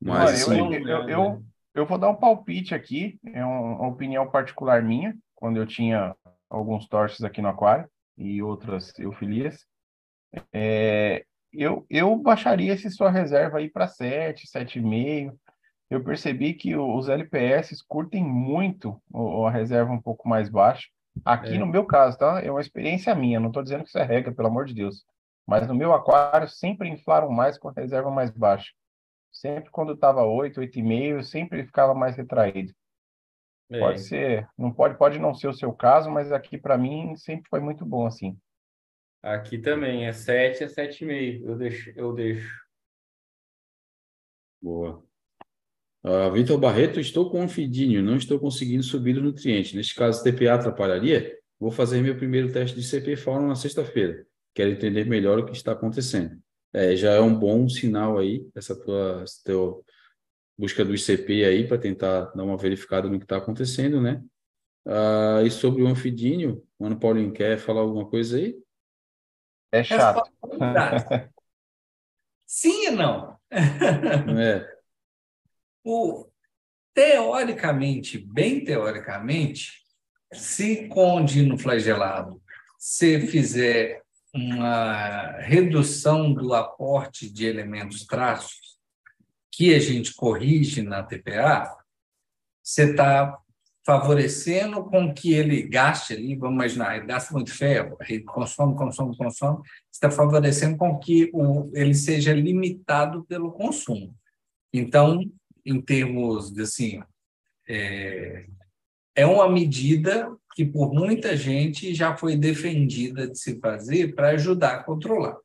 [0.00, 1.44] Mas Olha, assim, eu, eu, eu,
[1.74, 6.14] eu, vou dar um palpite aqui, é uma opinião particular minha, quando eu tinha
[6.48, 9.66] alguns torces aqui no aquário e outras eufilias.
[10.52, 15.34] É, eu, eu baixaria esse sua reserva aí para 7, 7,5.
[15.88, 19.00] Eu percebi que os LPS curtem muito
[19.46, 20.88] a reserva um pouco mais baixa.
[21.24, 21.58] Aqui é.
[21.58, 22.40] no meu caso, tá?
[22.42, 25.04] É uma experiência minha, não estou dizendo que isso é regra, pelo amor de Deus.
[25.46, 28.72] Mas no meu aquário sempre inflaram mais com a reserva mais baixa.
[29.32, 32.72] Sempre quando estava 8, 8,5, sempre ficava mais retraído.
[33.70, 33.80] É.
[33.80, 37.48] Pode ser, não pode, pode não ser o seu caso, mas aqui para mim sempre
[37.48, 38.38] foi muito bom assim.
[39.22, 41.44] Aqui também é 7 a 7,5.
[41.44, 42.66] Eu deixo, eu deixo.
[44.62, 45.02] Boa.
[46.04, 49.74] Uh, Vitor Barreto, estou com anfidínio, não estou conseguindo subir o nutriente.
[49.74, 51.36] Neste caso, TPA atrapalharia?
[51.58, 54.24] Vou fazer meu primeiro teste de CP fauna na sexta-feira.
[54.54, 56.40] Quero entender melhor o que está acontecendo.
[56.72, 59.82] É, já é um bom sinal aí, essa tua, essa tua
[60.58, 64.22] busca do ICP aí, para tentar dar uma verificada no que está acontecendo, né?
[64.86, 68.56] Uh, e sobre o anfidínio, Mano Paulinho, quer falar alguma coisa aí?
[69.72, 70.30] É chato.
[72.46, 73.36] Sim e não.
[73.50, 74.76] É.
[75.84, 76.26] o,
[76.94, 79.82] teoricamente, bem teoricamente,
[80.32, 82.40] se com no flagelado
[82.78, 84.02] se fizer
[84.36, 88.76] uma redução do aporte de elementos traços
[89.50, 91.74] que a gente corrige na TPA,
[92.62, 93.38] você está
[93.84, 99.16] favorecendo com que ele gaste ali, vamos imaginar, ele gasta muito ferro, ele consome, consome,
[99.16, 104.14] consome, está favorecendo com que o, ele seja limitado pelo consumo.
[104.72, 105.22] Então,
[105.64, 107.00] em termos de assim,
[107.68, 108.46] é,
[109.16, 114.76] é uma medida que por muita gente já foi defendida de se fazer para ajudar
[114.76, 115.38] a controlar.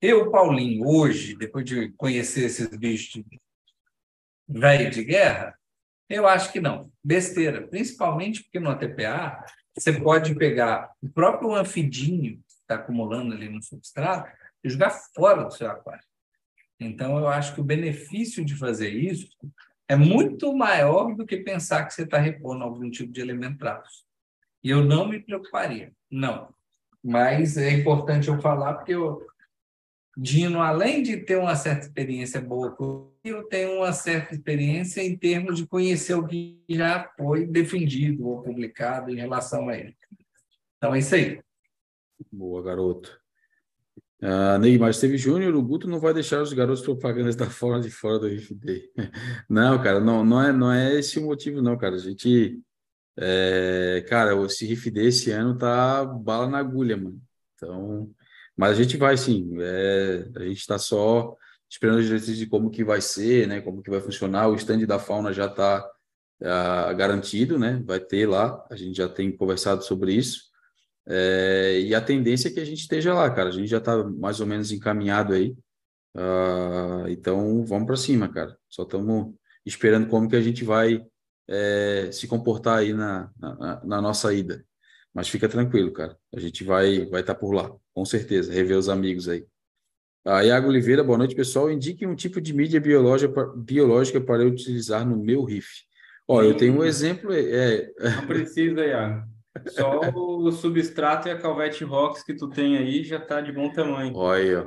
[0.00, 3.22] Eu, Paulinho, hoje, depois de conhecer esses bichos
[4.48, 5.58] velho de guerra,
[6.08, 6.90] eu acho que não.
[7.02, 7.66] Besteira.
[7.66, 9.44] Principalmente porque no TPA
[9.74, 14.30] você pode pegar o próprio anfidinho que está acumulando ali no substrato
[14.62, 16.04] e jogar fora do seu aquário.
[16.78, 19.28] Então, eu acho que o benefício de fazer isso
[19.92, 24.04] é muito maior do que pensar que você está repondo algum tipo de elemento traços.
[24.64, 26.48] E eu não me preocuparia, não.
[27.04, 29.26] Mas é importante eu falar porque eu,
[30.16, 32.74] Dino, além de ter uma certa experiência boa,
[33.22, 38.42] eu tenho uma certa experiência em termos de conhecer o que já foi defendido ou
[38.42, 39.96] publicado em relação a ele.
[40.78, 41.38] Então é isso aí.
[42.32, 43.21] Boa, garoto.
[44.22, 47.90] Uh, Neymar Esteve Júnior, o Guto não vai deixar os garotos propagandas da fora de
[47.90, 48.92] fora do RFD.
[49.50, 51.96] Não, cara, não, não, é, não é esse o motivo, não, cara.
[51.96, 52.60] A gente.
[53.18, 57.20] É, cara, esse RFD esse ano tá bala na agulha, mano.
[57.56, 58.10] Então,
[58.56, 61.36] mas a gente vai sim, é, a gente está só
[61.68, 64.84] esperando as diretrizes de como que vai ser, né, como que vai funcionar, o stand
[64.86, 65.82] da fauna já está
[66.42, 70.51] uh, garantido, né, vai ter lá, a gente já tem conversado sobre isso,
[71.06, 74.04] é, e a tendência é que a gente esteja lá, cara, a gente já está
[74.04, 75.56] mais ou menos encaminhado aí,
[76.16, 79.34] uh, então vamos para cima, cara, só estamos
[79.66, 81.04] esperando como que a gente vai
[81.48, 84.64] é, se comportar aí na, na, na nossa ida.
[85.14, 86.16] Mas fica tranquilo, cara.
[86.34, 89.44] A gente vai vai estar tá por lá, com certeza, rever os amigos aí.
[90.24, 91.70] Ah, Iago Oliveira, boa noite, pessoal.
[91.70, 95.68] Indique um tipo de mídia biológica, biológica para eu utilizar no meu riff.
[96.28, 97.32] Ó, eu tenho um exemplo.
[97.32, 97.92] É...
[97.98, 99.31] Não precisa, Iago.
[99.68, 103.70] Só o substrato e a Calvete Rocks que tu tem aí já está de bom
[103.70, 104.14] tamanho.
[104.16, 104.66] Olha.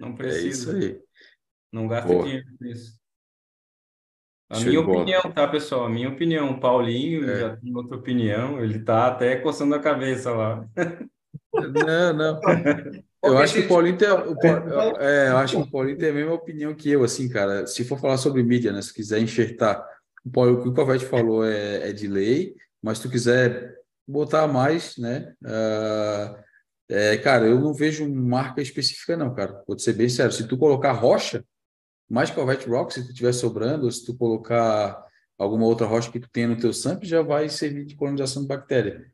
[0.00, 0.46] Não precisa.
[0.46, 1.00] É isso aí.
[1.72, 2.24] Não gasta Boa.
[2.24, 2.96] dinheiro com isso.
[4.48, 5.86] A minha opinião, tá, pessoal?
[5.86, 6.50] A minha opinião.
[6.50, 7.40] O Paulinho é.
[7.40, 8.62] já tem outra opinião.
[8.62, 10.66] Ele tá até coçando a cabeça lá.
[11.52, 12.40] Não, não.
[13.24, 14.36] Eu acho que o Paulinho tem, o,
[15.00, 17.66] é, eu acho que o Paulinho tem a mesma opinião que eu, assim, cara.
[17.66, 18.80] Se for falar sobre mídia, né?
[18.80, 19.84] Se quiser enxertar,
[20.24, 23.74] o, Paulo, o que o Covete falou é, é, de lei, mas se tu quiser
[24.06, 25.34] botar mais, né?
[25.42, 26.46] Uh,
[26.88, 29.62] é, cara, eu não vejo marca específica, não, cara.
[29.66, 30.32] Vou te ser bem sério.
[30.32, 31.44] Se tu colocar rocha,
[32.08, 35.04] mais White Rock, se tu tiver sobrando, ou se tu colocar
[35.36, 38.48] alguma outra rocha que tu tenha no teu sample, já vai servir de colonização de
[38.48, 39.04] bactéria,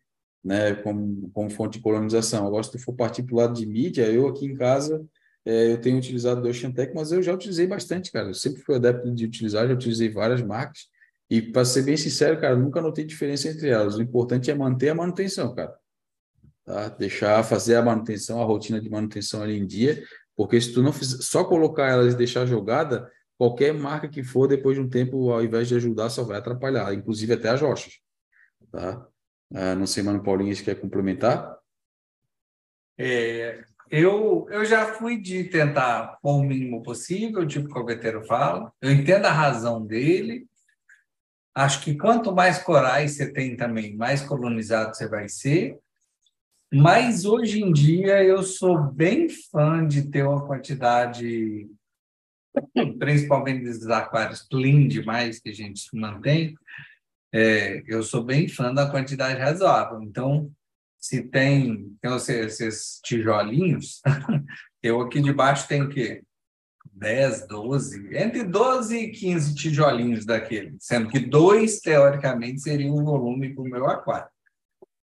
[0.44, 2.47] né, como, como fonte de colonização.
[2.47, 5.05] Agora, se tu for partir para o lado de mídia, eu aqui em casa,
[5.44, 8.28] é, eu tenho utilizado o Oceantec, mas eu já utilizei bastante, cara.
[8.28, 10.86] Eu sempre fui adepto de utilizar, já utilizei várias marcas,
[11.32, 13.96] e para ser bem sincero, cara, nunca notei diferença entre elas.
[13.96, 15.74] O importante é manter a manutenção, cara.
[16.62, 16.90] Tá?
[16.90, 20.04] Deixar fazer a manutenção, a rotina de manutenção ali em dia,
[20.36, 24.46] porque se tu não fizer, só colocar elas e deixar jogada, qualquer marca que for,
[24.46, 27.94] depois de um tempo, ao invés de ajudar, só vai atrapalhar, inclusive até as rochas.
[28.70, 29.02] tá?
[29.54, 31.56] Ah, não sei, Mano Paulinho, se quer complementar?
[32.98, 38.70] É, eu, eu já fui de tentar pôr o mínimo possível, tipo que o fala.
[38.82, 40.46] Eu entendo a razão dele.
[41.54, 45.78] Acho que quanto mais corais você tem também, mais colonizado você vai ser.
[46.72, 51.68] Mas hoje em dia eu sou bem fã de ter uma quantidade,
[52.98, 56.54] principalmente desses aquários clean demais que a gente mantém.
[57.34, 60.02] É, eu sou bem fã da quantidade razoável.
[60.02, 60.50] Então,
[60.98, 64.00] se tem, tem esses tijolinhos,
[64.82, 66.22] eu aqui debaixo tenho o quê?
[67.02, 73.52] 10, 12, entre 12 e 15 tijolinhos daquele, sendo que dois, teoricamente, seriam o volume
[73.52, 74.28] para o meu aquário.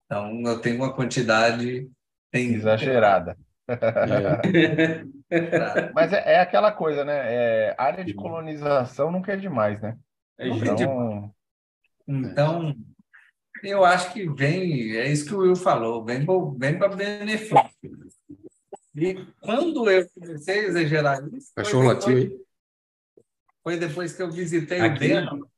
[0.05, 1.89] Então, eu tenho uma quantidade.
[2.31, 2.53] Tem...
[2.53, 3.37] Exagerada.
[3.67, 5.03] É.
[5.93, 7.21] Mas é, é, aquela coisa, né?
[7.25, 9.97] É, área de colonização nunca é demais, né?
[10.37, 11.33] É então,
[12.07, 12.75] então
[13.63, 16.25] eu acho que vem, é isso que o Will falou, vem,
[16.57, 17.69] vem para benefício.
[18.95, 21.51] E quando eu comecei a exagerar isso.
[21.55, 22.41] Cachorro latiu aí?
[23.63, 25.51] Foi depois que eu visitei Aqui, o Deno.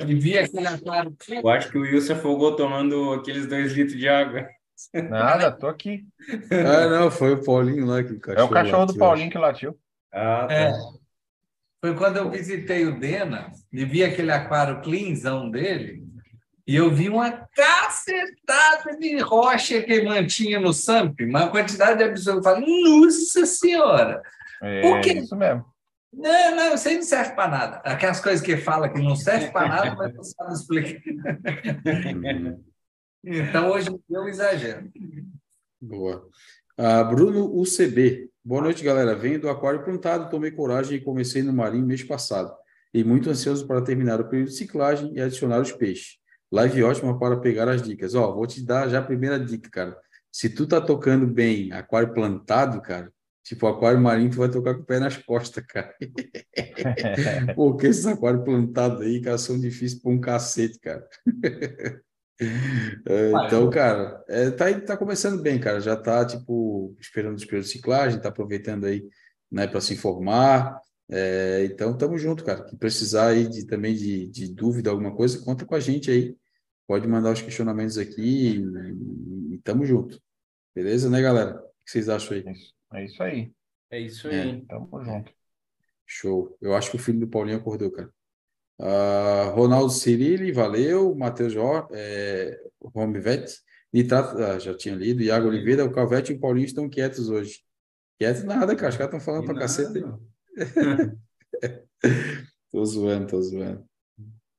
[0.00, 1.16] E vi aquele aquário.
[1.28, 4.48] Eu acho que o Will se afogou tomando aqueles dois litros de água.
[4.92, 6.06] Nada, tô aqui.
[6.50, 8.40] Ah, não, foi o Paulinho lá que cachorro.
[8.40, 9.78] É o cachorro latiu, do Paulinho que latiu.
[10.12, 10.54] Ah, tá.
[10.54, 10.72] É.
[11.80, 16.05] Foi quando eu visitei o Dena e vi aquele aquário cleanzão dele.
[16.66, 22.40] E eu vi uma cacetada de rocha que mantinha no SAMP, uma quantidade absurda.
[22.40, 24.20] Eu falei, nossa senhora!
[24.60, 25.12] É Por quê?
[25.12, 25.64] isso mesmo.
[26.12, 27.76] Não, não, isso aí não serve para nada.
[27.84, 31.02] Aquelas coisas que fala que não serve para nada, mas não sabe explicar.
[33.22, 34.90] então, hoje eu exagero.
[35.80, 36.26] Boa.
[36.78, 38.30] Uh, Bruno UCB.
[38.42, 39.14] Boa noite, galera.
[39.14, 42.52] Venho do aquário plantado, tomei coragem e comecei no marinho mês passado.
[42.94, 46.18] E muito ansioso para terminar o período de ciclagem e adicionar os peixes.
[46.52, 48.14] Live ótima para pegar as dicas.
[48.14, 49.96] Ó, vou te dar já a primeira dica, cara.
[50.30, 53.10] Se tu tá tocando bem aquário plantado, cara,
[53.42, 55.94] tipo aquário marinho, tu vai tocar com o pé nas costas, cara.
[57.56, 61.06] Porque esses aquários plantados aí, cara, são difíceis para um cacete, cara.
[63.08, 65.80] É, então, cara, é, tá, tá começando bem, cara.
[65.80, 69.08] Já tá, tipo, esperando os períodos de ciclagem, tá aproveitando aí,
[69.50, 70.78] né, para se informar.
[71.08, 72.64] É, então, estamos junto, cara.
[72.64, 76.36] Que precisar aí de, também de, de dúvida, alguma coisa, conta com a gente aí.
[76.86, 78.60] Pode mandar os questionamentos aqui
[79.52, 80.20] e, e tamo junto.
[80.74, 81.56] Beleza, né, galera?
[81.56, 82.44] O que vocês acham aí?
[82.92, 83.52] É isso aí.
[83.90, 84.50] É isso aí.
[84.50, 84.60] É.
[84.68, 85.32] Tamo junto.
[86.04, 86.56] Show.
[86.60, 88.10] Eu acho que o filho do Paulinho acordou, cara.
[88.78, 91.14] Uh, Ronaldo Cirilli, valeu.
[91.14, 92.60] Matheus Jó, é,
[92.94, 93.58] Romivete,
[93.92, 95.22] Nitrato, ah, já tinha lido.
[95.22, 97.60] Iago Oliveira, o Calvete e o Paulinho estão quietos hoje.
[98.18, 98.90] Quietos nada, cara.
[98.90, 100.18] Os caras estão falando pra caceta.
[102.72, 103.84] tô zoando, tô zoando.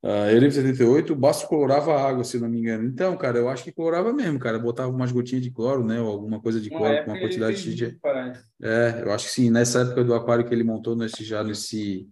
[0.04, 2.88] Uh, Euripe 78, o Basto colorava água, se não me engano.
[2.88, 4.60] Então, cara, eu acho que colorava mesmo, cara.
[4.60, 6.00] Botava umas gotinhas de cloro, né?
[6.00, 8.00] Ou alguma coisa de cloro com uma quantidade de.
[8.62, 9.50] É, eu acho que sim.
[9.50, 12.08] Nessa época do aquário que ele montou nesse já nesse.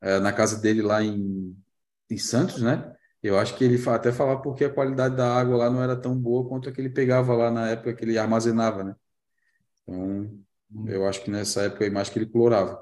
[0.00, 1.56] É, na casa dele lá em,
[2.10, 2.92] em Santos, né?
[3.22, 6.16] Eu acho que ele até falava porque a qualidade da água lá não era tão
[6.16, 8.94] boa quanto a que ele pegava lá na época que ele armazenava, né?
[9.82, 10.38] Então,
[10.86, 12.80] eu acho que nessa época aí mais que ele clorava.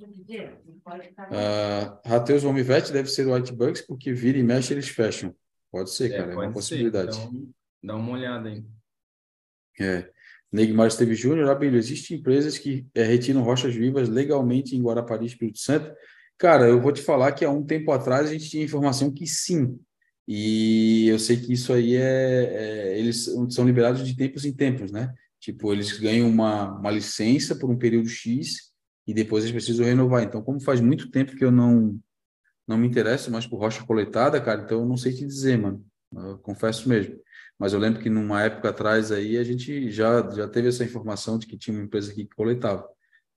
[0.00, 5.34] Uh, Rateus Omivete deve ser o White Bucks, porque vira e mexe eles fecham.
[5.70, 7.16] Pode ser, é, cara, é uma possibilidade.
[7.16, 7.48] Então,
[7.82, 8.64] dá uma olhada aí.
[9.80, 10.10] É.
[10.50, 15.58] Neymar Esteve Júnior, Abelho, existem empresas que é, retiram rochas vivas legalmente em Guarapari, Espírito
[15.58, 15.92] Santo?
[16.38, 19.26] Cara, eu vou te falar que há um tempo atrás a gente tinha informação que
[19.26, 19.78] sim.
[20.26, 24.90] E eu sei que isso aí é, é eles são liberados de tempos em tempos,
[24.90, 25.12] né?
[25.40, 28.67] Tipo, eles ganham uma, uma licença por um período X
[29.08, 30.22] e depois eles precisam renovar.
[30.22, 31.98] Então, como faz muito tempo que eu não
[32.66, 35.82] não me interesso mais por rocha coletada, cara, então eu não sei te dizer, mano.
[36.14, 37.18] Eu confesso mesmo.
[37.58, 41.38] Mas eu lembro que numa época atrás aí a gente já já teve essa informação
[41.38, 42.86] de que tinha uma empresa aqui que coletava.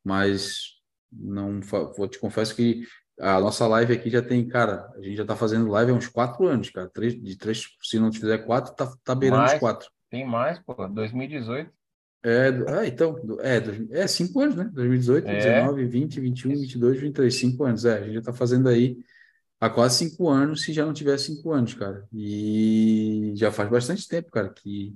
[0.03, 2.85] Mas não vou te confesso que
[3.18, 6.07] a nossa live aqui já tem, cara, a gente já tá fazendo live há uns
[6.07, 6.89] quatro anos, cara.
[6.89, 9.89] Três, de três, se não fizer quatro, tá, tá beirando mais, os quatro.
[10.10, 11.72] Tem mais, pô, 2018.
[12.23, 14.69] É, ah, então, é, é cinco anos, né?
[14.73, 15.38] 2018, é.
[15.38, 17.85] 19, 20, 21, 22, 23, cinco anos.
[17.85, 18.98] É, a gente já está fazendo aí
[19.60, 22.07] há quase cinco anos, se já não tiver cinco anos, cara.
[22.14, 24.95] E já faz bastante tempo, cara, que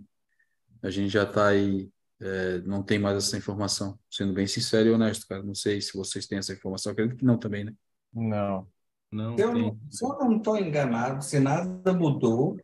[0.83, 1.89] a gente já está aí,
[2.21, 3.97] é, não tem mais essa informação.
[4.09, 5.41] Sendo bem sincero e honesto, cara.
[5.41, 7.73] Não sei se vocês têm essa informação, acredito que não também, né?
[8.13, 8.67] Não.
[9.11, 12.57] Não, eu, se eu não estou enganado, se nada mudou,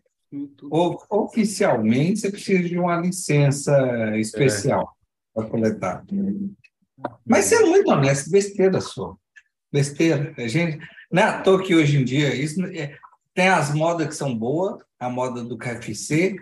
[1.10, 5.42] oficialmente, você precisa de uma licença especial é.
[5.42, 6.06] para coletar.
[7.26, 9.18] Mas você é muito honesto, besteira sua.
[9.72, 10.34] Besteira.
[10.38, 10.80] A gente,
[11.12, 12.98] não é à toa que hoje em dia, isso, é,
[13.34, 16.36] tem as modas que são boas, a moda do KFC,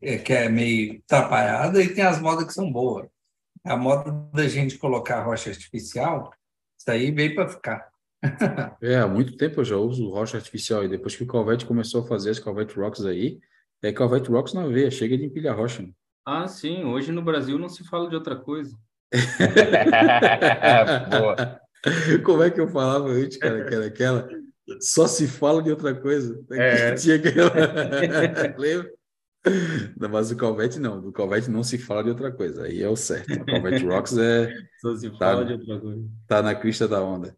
[0.00, 3.08] é, que é meio atrapalhada, e tem as modas que são boas.
[3.64, 6.32] A moda da gente colocar rocha artificial,
[6.78, 7.93] isso aí veio para ficar.
[8.80, 12.02] É, há muito tempo eu já uso rocha artificial, e depois que o Calvete começou
[12.02, 13.38] a fazer as Calvete Rocks aí,
[13.82, 15.82] é Calvete Rocks na veia, chega de empilhar rocha.
[15.82, 15.90] Né?
[16.26, 18.74] Ah, sim, hoje no Brasil não se fala de outra coisa.
[21.10, 21.60] Boa.
[22.24, 24.26] Como é que eu falava antes, cara, que era aquela?
[24.80, 26.42] Só se fala de outra coisa.
[26.52, 26.94] É.
[26.94, 27.50] Tinha aquela...
[28.56, 28.90] Lembra?
[30.10, 31.00] Mas o Calvete não.
[31.00, 32.64] Do Calvete não se fala de outra coisa.
[32.64, 33.34] Aí é o certo.
[33.34, 34.50] O Calvete Rocks é.
[34.80, 36.08] Só se fala tá, de outra coisa.
[36.26, 37.36] Tá na crista da onda.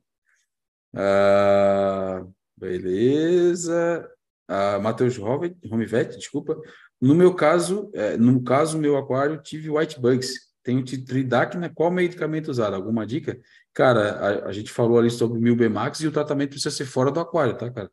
[0.94, 2.24] Ah,
[2.56, 4.08] beleza.
[4.48, 6.56] Ah, Matheus Romivet, desculpa.
[7.00, 10.46] No meu caso, é, no caso, meu aquário tive white bugs.
[10.62, 11.70] Tenho tridacna.
[11.72, 12.74] Qual medicamento usar?
[12.74, 13.38] Alguma dica?
[13.72, 17.10] Cara, a, a gente falou ali sobre o Milbemax e o tratamento precisa ser fora
[17.10, 17.90] do aquário, tá, cara?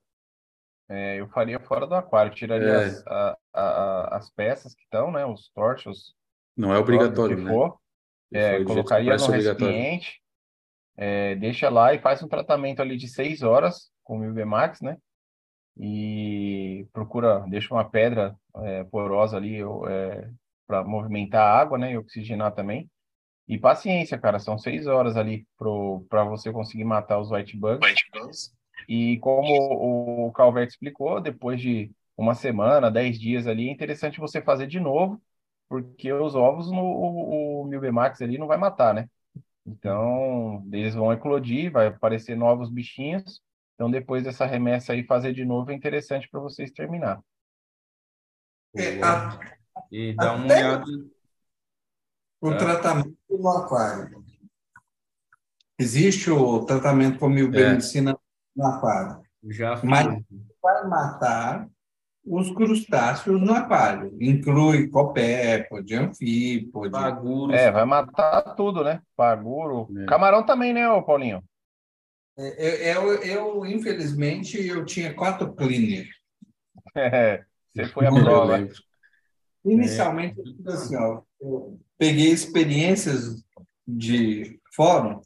[0.90, 2.86] É, eu faria fora do aquário, tiraria é.
[2.86, 5.26] as, a, a, as peças que estão, né?
[5.26, 6.15] Os torchos.
[6.56, 7.52] Não é obrigatório, né?
[7.52, 7.78] For,
[8.34, 10.22] é, colocaria no recipiente,
[10.95, 14.98] é, deixa lá e faz um tratamento ali de seis horas com o Milbemax, né?
[15.78, 19.60] E procura, deixa uma pedra é, porosa ali
[19.90, 20.30] é,
[20.68, 21.94] para movimentar a água, né?
[21.94, 22.90] E oxigenar também.
[23.48, 27.88] E paciência, cara, são seis horas ali para você conseguir matar os white bugs.
[27.88, 28.53] White bugs.
[28.88, 34.41] E como o Calvert explicou, depois de uma semana, dez dias ali, é interessante você
[34.41, 35.22] fazer de novo,
[35.68, 39.10] porque os ovos no o, o Milbemax ali não vai matar, né?
[39.65, 43.41] Então, eles vão eclodir, vai aparecer novos bichinhos.
[43.76, 47.22] Então, depois dessa remessa aí, fazer de novo é interessante para vocês terminar.
[48.76, 49.40] É, a,
[49.91, 50.85] e dá uma olhada
[52.44, 52.57] o é.
[52.57, 54.22] tratamento no aquário.
[55.80, 58.15] Existe o tratamento com milbenicina é.
[58.56, 59.23] no aquário.
[59.45, 60.06] Já mas
[60.61, 61.69] vai matar
[62.26, 64.16] os crustáceos no aquário.
[64.20, 66.91] Inclui copépode, anfípode.
[66.91, 67.54] Paguro.
[67.54, 69.02] É, vai matar tudo, né?
[69.16, 69.90] Paguro.
[69.98, 70.06] É.
[70.06, 71.44] Camarão também, né, Paulinho?
[72.38, 76.08] É, eu, eu, eu, infelizmente, eu tinha quatro cleaner.
[76.95, 77.44] É,
[77.74, 78.68] você foi a prova.
[79.66, 83.44] Inicialmente, assim, ó, eu peguei experiências
[83.88, 85.20] de fórum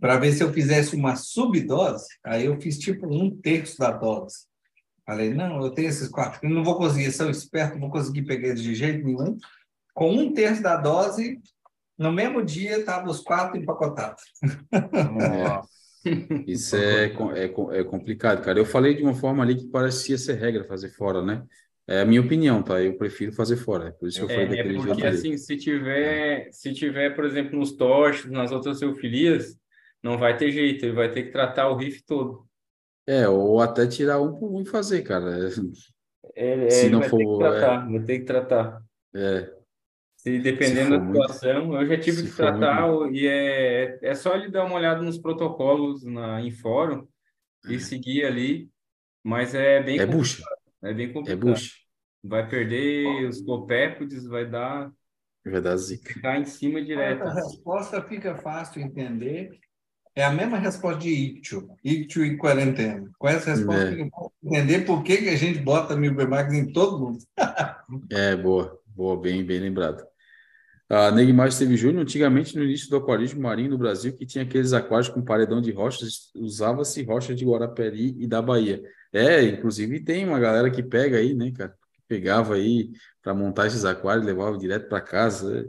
[0.00, 2.06] para ver se eu fizesse uma subdose.
[2.24, 4.46] Aí eu fiz tipo um terço da dose.
[5.06, 8.48] Falei, não, eu tenho esses quatro, não vou conseguir, sou esperto, não vou conseguir pegar
[8.48, 9.36] eles de jeito nenhum.
[9.92, 11.38] Com um terço da dose,
[11.98, 14.22] no mesmo dia, estavam os quatro empacotados.
[16.46, 18.58] Isso é, é, é complicado, cara.
[18.58, 21.44] Eu falei de uma forma ali que parecia ser regra fazer fora, né?
[21.86, 22.80] É a minha opinião, tá?
[22.80, 23.92] Eu prefiro fazer fora.
[23.92, 27.10] Por isso que eu falei é, é daquele é porque, assim, se tiver, se tiver,
[27.14, 29.58] por exemplo, nos torches, nas outras eufilias,
[30.02, 32.46] não vai ter jeito, ele vai ter que tratar o riff todo.
[33.06, 35.48] É, ou até tirar um por um e fazer, cara.
[36.34, 37.18] É, se não vai for.
[37.18, 37.90] Ter que tratar, é...
[37.90, 38.82] Vai ter que tratar.
[39.14, 39.54] É.
[40.16, 41.82] Se dependendo se da situação, muito...
[41.82, 43.14] eu já tive se que tratar, muito...
[43.14, 47.06] e é, é só ele dar uma olhada nos protocolos na, em fórum
[47.68, 47.78] e é.
[47.78, 48.70] seguir ali,
[49.22, 49.98] mas é bem.
[49.98, 50.42] É bucha.
[50.82, 51.50] É bem É complicado.
[51.50, 51.72] bucha.
[52.22, 54.90] Vai perder os copépodes, vai dar.
[55.44, 56.14] Vai dar zica.
[56.14, 57.22] Ficar em cima direto.
[57.22, 59.50] A resposta fica fácil entender.
[60.16, 63.10] É a mesma resposta de Ictio, Ictio e quarentena.
[63.18, 64.08] Com essa resposta, É.
[64.08, 67.18] fácil entender por que, que a gente bota Milbermax em todo mundo.
[68.10, 70.04] É, boa, boa, bem, bem lembrado.
[70.88, 74.72] A Neymar Esteve Júnior, antigamente no início do aquarismo marinho no Brasil, que tinha aqueles
[74.72, 78.82] aquários com paredão de rochas, usava-se rocha de Guarapari e da Bahia.
[79.12, 81.74] É, inclusive tem uma galera que pega aí, né, cara?
[81.92, 82.90] Que pegava aí
[83.22, 85.68] para montar esses aquários, levava direto para casa.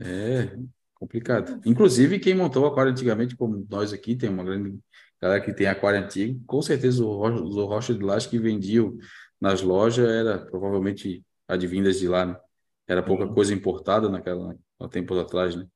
[0.00, 0.56] É
[0.98, 1.60] complicado.
[1.64, 4.78] Inclusive, quem montou o aquário antigamente, como nós aqui, tem uma grande
[5.20, 8.96] galera que tem aquário antigo, com certeza o rocha, os rocha de lá que vendiam
[9.40, 12.36] nas lojas era provavelmente advindas de lá, né?
[12.86, 13.34] Era pouca Uhum.
[13.34, 15.66] coisa importada naquela há tempos atrás, né?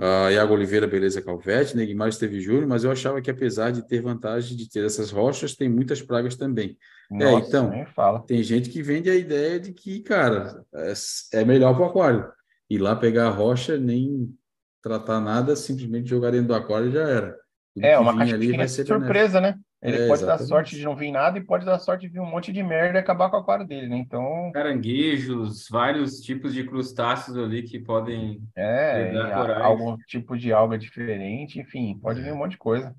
[0.00, 4.00] Ah, Iago Oliveira, beleza, Calvete, Neguimar esteve Júnior, mas eu achava que apesar de ter
[4.00, 6.78] vantagem de ter essas rochas, tem muitas pragas também.
[7.10, 8.24] Nossa, então, nem fala.
[8.24, 10.92] Tem gente que vende a ideia de que, cara, é,
[11.40, 12.37] é melhor para o aquário.
[12.70, 14.36] Ir lá pegar a rocha, nem
[14.82, 17.36] tratar nada, simplesmente jogar dentro do aquário e já era.
[17.74, 19.54] Tudo É, uma vinha ali vai ser surpresa, né?
[19.80, 20.48] Ele É, pode dar exatamente.
[20.48, 22.98] sorte de não vir nada e pode dar sorte de vir um monte de merda
[22.98, 23.96] e acabar com o aquário dele, né?
[23.96, 28.42] Então, Caranguejos, vários tipos de crustáceos ali que podem.
[28.56, 32.94] é, a- algum tipo de alga diferente, enfim, pode vir um monte de coisa.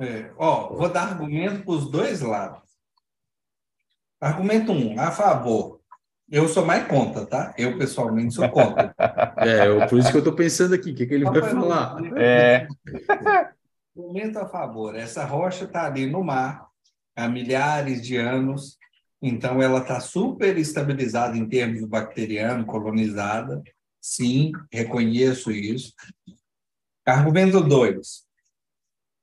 [0.00, 2.62] É, ó, vou dar argumento para os dois lados.
[4.20, 5.77] Argumento um, a favor.
[6.30, 7.54] Eu sou mais contra, tá?
[7.56, 8.94] Eu, pessoalmente, sou contra.
[9.38, 11.96] É, eu- por isso que eu estou pensando aqui, o que, que ele vai falar?
[12.16, 12.66] É,
[13.96, 14.94] Argumento a favor.
[14.96, 16.66] Essa rocha está ali no mar.
[17.16, 18.76] há milhares de anos,
[19.22, 23.62] então ela está super estabilizada em termos bacteriano, colonizada.
[24.00, 25.92] Sim, reconheço isso.
[27.06, 28.24] Argumento 2.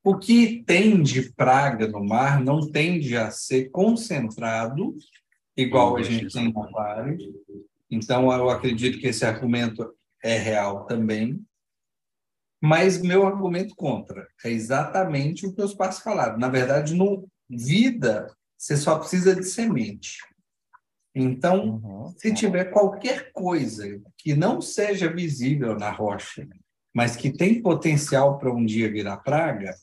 [0.03, 4.95] O que tem de praga no mar não tende a ser concentrado,
[5.55, 7.17] igual a gente tem no aquário.
[7.89, 11.39] Então, eu acredito que esse argumento é real também.
[12.61, 16.37] Mas meu argumento contra é exatamente o que os pais falaram.
[16.37, 18.27] Na verdade, no vida,
[18.57, 20.17] você só precisa de semente.
[21.13, 22.13] Então, uhum.
[22.17, 26.47] se tiver qualquer coisa que não seja visível na rocha,
[26.93, 29.73] mas que tem potencial para um dia virar praga,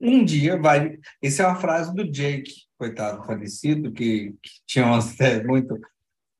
[0.00, 0.98] um dia vai.
[1.22, 5.78] Essa é uma frase do Jake, coitado falecido, que, que tinha uma série muito.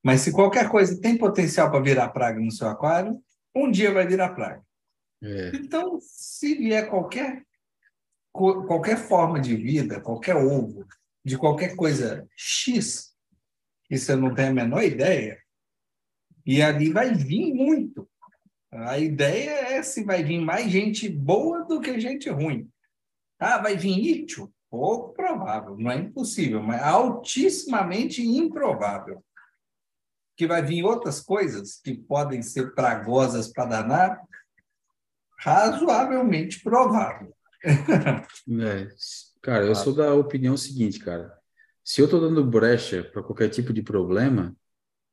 [0.03, 3.21] Mas se qualquer coisa tem potencial para virar praga no seu aquário,
[3.55, 4.63] um dia vai virar praga.
[5.23, 5.51] É.
[5.55, 7.43] Então, se vier qualquer,
[8.33, 10.87] qualquer forma de vida, qualquer ovo,
[11.25, 13.13] de qualquer coisa X,
[13.85, 15.39] que você não tem a menor ideia,
[16.47, 18.09] e ali vai vir muito.
[18.71, 22.71] A ideia é se vai vir mais gente boa do que gente ruim.
[23.39, 24.53] Ah, vai vir ítio?
[24.71, 29.25] Pouco provável, não é impossível, mas altissimamente improvável.
[30.37, 34.21] Que vai vir outras coisas que podem ser pragosas para danar,
[35.39, 37.35] razoavelmente provável.
[38.61, 38.89] É,
[39.43, 41.37] cara, eu sou da opinião seguinte, cara.
[41.85, 44.55] Se eu estou dando brecha para qualquer tipo de problema,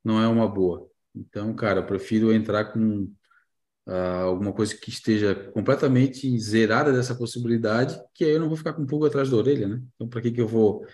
[0.04, 0.88] não é uma boa.
[1.14, 3.10] Então, cara, prefiro entrar com
[3.86, 8.72] uh, alguma coisa que esteja completamente zerada dessa possibilidade, que aí eu não vou ficar
[8.72, 9.82] com um pulga atrás da orelha, né?
[9.94, 10.86] Então, para que, que eu vou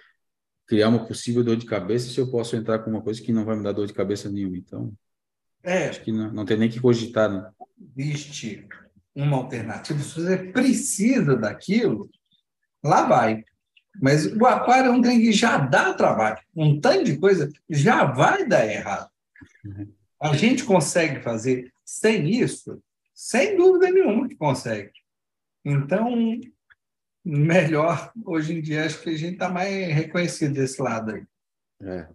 [0.67, 3.45] criar uma possível dor de cabeça se eu posso entrar com uma coisa que não
[3.45, 4.57] vai me dar dor de cabeça nenhuma?
[4.57, 4.93] Então,
[5.63, 7.51] é, acho que não, não tem nem que cogitar, né?
[7.97, 8.67] Existe
[9.15, 9.99] uma alternativa.
[10.01, 12.11] Se você precisa daquilo,
[12.83, 13.45] lá vai.
[14.01, 16.39] Mas o aquário é um trem que já dá trabalho.
[16.57, 19.09] Um tanto de coisa já vai dar errado.
[19.65, 19.93] Uhum.
[20.23, 22.81] A gente consegue fazer sem isso,
[23.13, 24.93] sem dúvida nenhuma que consegue.
[25.65, 26.41] Então,
[27.25, 31.25] melhor, hoje em dia, acho que a gente está mais reconhecido desse lado aí.
[31.83, 32.09] É.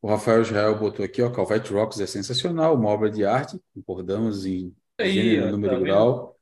[0.00, 4.46] O Rafael Israel botou aqui, ó, Calvete Rocks é sensacional, uma obra de arte, concordamos
[4.46, 6.36] em aí, gênero, número tá grau.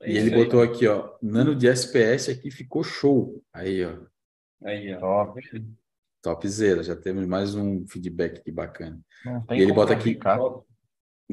[0.00, 3.44] É e ele botou aí, aqui, ó, nano de SPS aqui ficou show.
[3.52, 3.98] Aí, ó.
[4.64, 5.00] Aí, ó.
[5.00, 5.42] Top.
[6.22, 9.00] Topzera, já temos mais um feedback aqui bacana.
[9.50, 10.16] E ele bota aqui.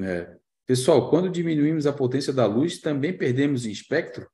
[0.03, 4.29] É, Pessoal, quando diminuímos a potência da luz, também perdemos em espectro?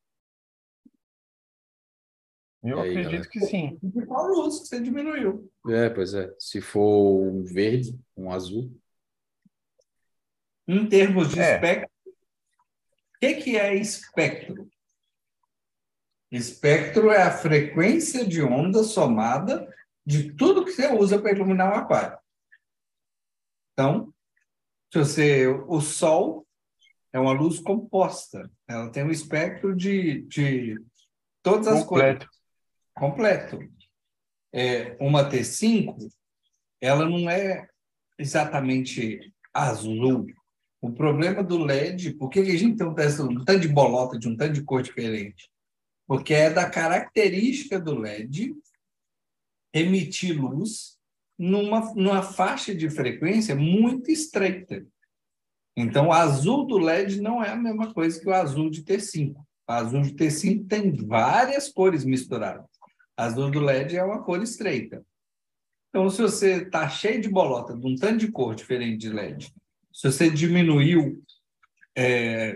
[2.62, 3.30] Eu aí, acredito galera?
[3.30, 3.80] que sim.
[4.06, 5.50] Qual luz você diminuiu?
[5.70, 6.36] É, pois é.
[6.38, 8.70] Se for um verde, um azul.
[10.68, 11.56] Em termos de é.
[11.56, 14.70] espectro, o que, que é espectro?
[16.30, 19.74] Espectro é a frequência de onda somada
[20.06, 22.20] de tudo que você usa para iluminar o aquário.
[23.72, 24.14] Então,
[24.98, 26.46] você, o Sol
[27.12, 30.78] é uma luz composta, ela tem um espectro de, de
[31.42, 32.26] todas as Completo.
[32.26, 32.42] cores.
[32.94, 33.60] Completo.
[34.54, 35.96] É, uma T5,
[36.82, 37.68] ela não é
[38.18, 40.28] exatamente azul.
[40.82, 44.28] O problema do LED, por que a gente tem um, um tanto de bolota de
[44.28, 45.50] um tanto de cor diferente?
[46.08, 48.54] Porque é da característica do LED
[49.74, 50.95] emitir luz
[51.38, 54.86] numa, numa faixa de frequência muito estreita.
[55.76, 59.36] Então, o azul do LED não é a mesma coisa que o azul de T5.
[59.36, 62.66] O azul de T5 tem várias cores misturadas.
[63.18, 65.06] Azul do LED é uma cor estreita.
[65.90, 69.54] Então, se você está cheio de bolota, de um tanto de cor diferente de LED,
[69.94, 71.24] se você diminuiu
[71.96, 72.56] é,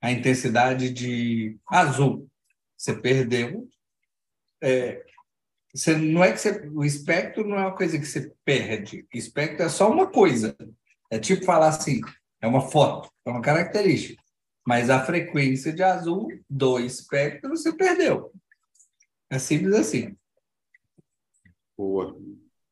[0.00, 2.28] a intensidade de azul,
[2.76, 3.68] você perdeu
[4.62, 5.04] é,
[5.78, 9.06] você, não é que você, o espectro não é uma coisa que você perde.
[9.14, 10.56] O espectro é só uma coisa.
[11.10, 12.00] É tipo falar assim,
[12.40, 14.22] é uma foto, é uma característica.
[14.66, 18.32] Mas a frequência de azul do espectro você perdeu.
[19.30, 20.16] É simples assim.
[21.76, 22.18] Boa.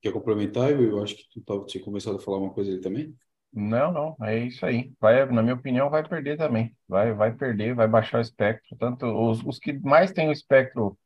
[0.03, 0.71] Quer complementar?
[0.73, 3.15] Eu acho que tu tava, tinha começado a falar uma coisa ali também.
[3.53, 4.93] Não, não, é isso aí.
[5.01, 6.77] Vai, na minha opinião, vai perder também.
[6.89, 8.77] Vai, vai perder, vai baixar o espectro.
[8.77, 10.99] Tanto os, os que mais têm o espectro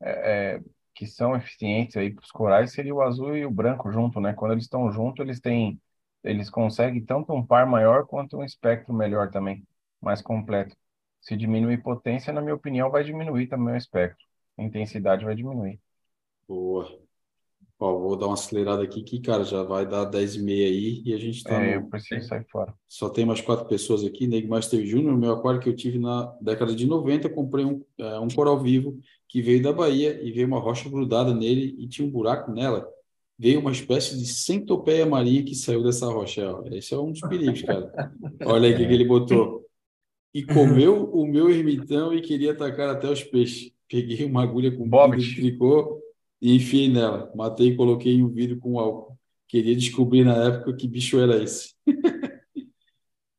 [0.00, 0.60] é, é
[0.96, 4.32] que são eficientes aí para os corais seria o azul e o branco junto, né?
[4.34, 5.80] Quando eles estão juntos, eles têm,
[6.24, 9.62] eles conseguem tanto um par maior quanto um espectro melhor também,
[10.00, 10.76] mais completo.
[11.20, 14.24] Se diminuir potência, na minha opinião, vai diminuir também o espectro.
[14.58, 15.78] A intensidade vai diminuir.
[16.48, 17.06] Boa.
[17.78, 21.02] Ó, vou dar uma acelerada aqui que, cara, já vai dar 10 e meia aí
[21.04, 21.82] e a gente tá É, no...
[21.82, 22.74] eu preciso sair fora.
[22.88, 24.26] Só tem mais quatro pessoas aqui.
[24.26, 28.28] Neggmaster Júnior, meu aquário que eu tive na década de 90, comprei um, é, um
[28.28, 28.98] coral vivo
[29.28, 32.88] que veio da Bahia e veio uma rocha grudada nele e tinha um buraco nela.
[33.38, 36.50] Veio uma espécie de centopeia marinha que saiu dessa rocha.
[36.50, 36.64] Ó.
[36.72, 37.92] Esse é um dos perigos, cara.
[38.44, 39.64] Olha aí o que, que ele botou.
[40.32, 43.72] E comeu o meu ermitão e queria atacar até os peixes.
[43.88, 45.22] Peguei uma agulha com Bobbit.
[45.22, 46.00] de tricô
[46.40, 47.30] e enfiei nela.
[47.34, 49.16] Matei e coloquei em um vidro com álcool.
[49.48, 51.74] Queria descobrir na época que bicho era esse.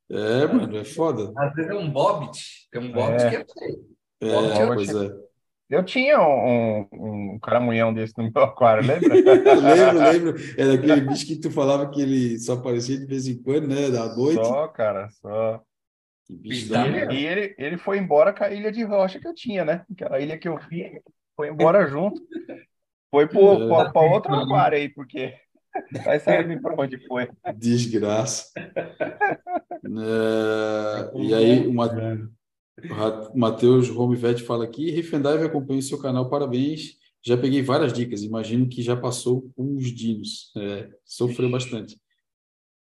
[0.09, 1.33] É, mano, é foda.
[1.37, 2.39] Às vezes é um bobbit.
[2.71, 3.29] Tem um bobbit É.
[3.29, 3.85] que é feio.
[4.21, 5.26] É, Eu pois é.
[5.69, 9.15] Eu tinha um, um, um caramunhão desse no meu aquário, lembra?
[9.61, 10.35] lembro, lembro.
[10.57, 13.89] Era aquele bicho que tu falava que ele só aparecia de vez em quando, né?
[13.89, 14.35] Da noite.
[14.35, 15.61] Só, cara, só.
[16.25, 19.19] Que bicho E da ele, e ele, ele foi embora com a ilha de rocha
[19.19, 19.85] que eu tinha, né?
[19.91, 21.01] Aquela ilha que eu vi,
[21.35, 22.21] foi embora junto.
[23.09, 25.33] Foi para outro aquário aí, porque
[26.05, 27.29] vai saber para onde foi.
[27.57, 28.51] Desgraça.
[29.83, 32.36] É, e aí, o Ma- o
[33.35, 36.95] Matheus Romivete fala aqui: Rifendive acompanha o seu canal, parabéns.
[37.25, 40.51] Já peguei várias dicas, imagino que já passou com os dinos.
[40.55, 41.99] É, sofreu bastante.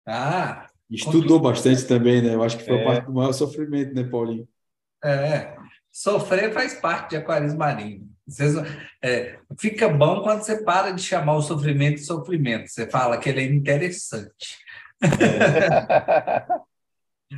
[0.05, 2.33] Ah, Estudou bastante também, né?
[2.35, 2.83] Eu acho que foi a É.
[2.85, 4.47] parte do maior sofrimento, né, Paulinho?
[5.03, 5.55] é.
[5.95, 8.09] Sofrer faz parte de aquarismo marinho.
[8.27, 8.55] Vocês-
[9.03, 12.67] é, fica bom quando você para de chamar o sofrimento de sofrimento.
[12.67, 14.57] Você fala que ele é interessante.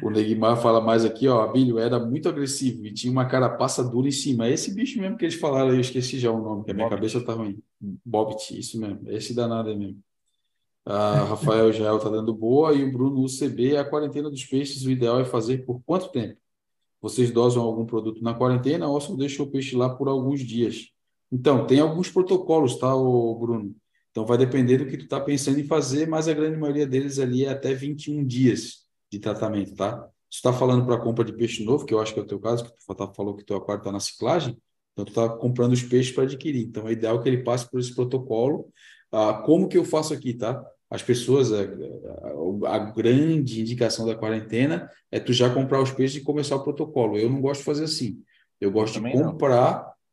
[0.02, 1.42] O Neguimar fala mais aqui, ó.
[1.42, 4.48] Abílio era muito agressivo e tinha uma carapaça dura em cima.
[4.48, 6.88] É esse bicho mesmo que eles falaram eu esqueci já o nome, que a minha
[6.88, 7.02] Bobbit.
[7.02, 7.60] cabeça tá ruim.
[8.04, 9.02] Bobbit, isso mesmo.
[9.10, 10.00] Esse danado aí mesmo.
[10.86, 13.78] A Rafael Jael tá dando boa e o Bruno UCB.
[13.78, 16.38] A quarentena dos peixes, o ideal é fazer por quanto tempo?
[17.02, 20.90] Vocês dosam algum produto na quarentena ou só deixam o peixe lá por alguns dias?
[21.32, 23.76] Então, tem alguns protocolos, tá, ô Bruno?
[24.10, 27.20] Então, vai depender do que tu tá pensando em fazer, mas a grande maioria deles
[27.20, 30.08] ali é até 21 dias de tratamento, tá?
[30.30, 32.28] Se tu tá falando para compra de peixe novo, que eu acho que é o
[32.28, 34.58] teu caso, que tu falou que teu aquário está na ciclagem,
[34.94, 36.66] então tu tá comprando os peixes para adquirir.
[36.66, 38.70] Então, é ideal que ele passe por esse protocolo.
[39.12, 40.64] Ah, como que eu faço aqui, tá?
[40.90, 46.22] As pessoas, a, a- a grande indicação da quarentena é tu já comprar os peixes
[46.22, 47.18] e começar o protocolo.
[47.18, 48.22] Eu não gosto de fazer assim.
[48.60, 49.38] Eu gosto de Também não.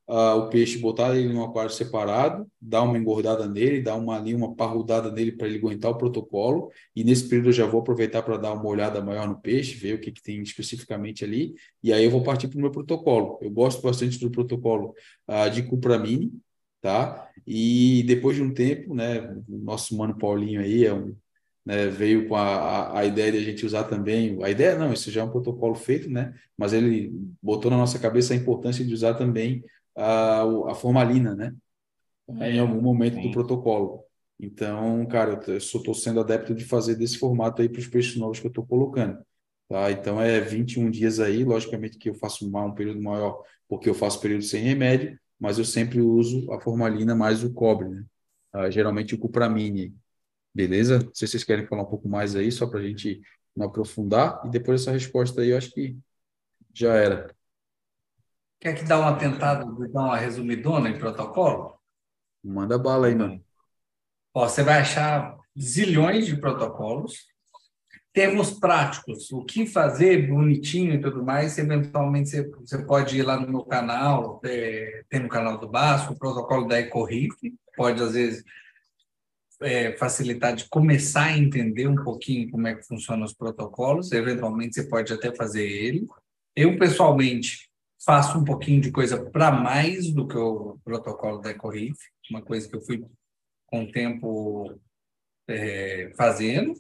[0.09, 4.35] Ah, o peixe, botar ele num aquário separado, dar uma engordada nele, dar uma ali
[4.35, 6.71] uma parrudada nele para ele aguentar o protocolo.
[6.95, 9.95] E nesse período eu já vou aproveitar para dar uma olhada maior no peixe, ver
[9.95, 11.55] o que, que tem especificamente ali.
[11.83, 13.39] E aí eu vou partir para o meu protocolo.
[13.41, 14.95] Eu gosto bastante do protocolo
[15.27, 16.33] ah, de Cupramine,
[16.81, 17.31] tá?
[17.47, 21.17] E depois de um tempo, né, o nosso mano Paulinho aí é um,
[21.65, 24.93] né, veio com a, a, a ideia de a gente usar também, a ideia não,
[24.93, 28.85] isso já é um protocolo feito, né, mas ele botou na nossa cabeça a importância
[28.85, 29.65] de usar também
[29.97, 31.55] a, a formalina, né,
[32.29, 33.31] em algum momento do Sim.
[33.31, 34.05] protocolo.
[34.39, 38.41] Então, cara, eu estou sendo adepto de fazer desse formato aí para os peixes novos
[38.41, 39.19] que eu estou colocando.
[39.69, 39.91] Tá?
[39.91, 44.21] Então, é 21 dias aí, logicamente que eu faço um período maior, porque eu faço
[44.21, 48.05] período sem remédio, mas eu sempre uso a formalina mais o cobre, né?
[48.53, 49.95] Ah, geralmente o cupramine.
[50.55, 50.99] Beleza?
[50.99, 53.21] Não sei se vocês querem falar um pouco mais aí, só para a gente
[53.57, 55.97] não aprofundar, e depois dessa resposta aí, eu acho que
[56.75, 57.35] já era.
[58.63, 61.77] Quer que dá uma tentada, dar uma resumidona em protocolo?
[62.45, 63.45] Manda bala aí, mano.
[64.33, 67.27] Ó, você vai achar zilhões de protocolos.
[68.13, 71.59] Termos práticos, o que fazer bonitinho e tudo mais.
[71.59, 76.13] Eventualmente, você, você pode ir lá no meu canal, é, tem no canal do Basco,
[76.13, 77.35] o protocolo da EcoRif,
[77.77, 78.45] pode, às vezes,
[79.61, 84.13] é, facilitar de começar a entender um pouquinho como é que funcionam os protocolos.
[84.13, 86.07] Eventualmente, você pode até fazer ele.
[86.55, 87.72] Eu, pessoalmente,
[88.05, 91.97] faço um pouquinho de coisa para mais do que o protocolo da EcoRif,
[92.31, 93.05] uma coisa que eu fui
[93.67, 94.79] com o tempo
[95.49, 96.75] é, fazendo.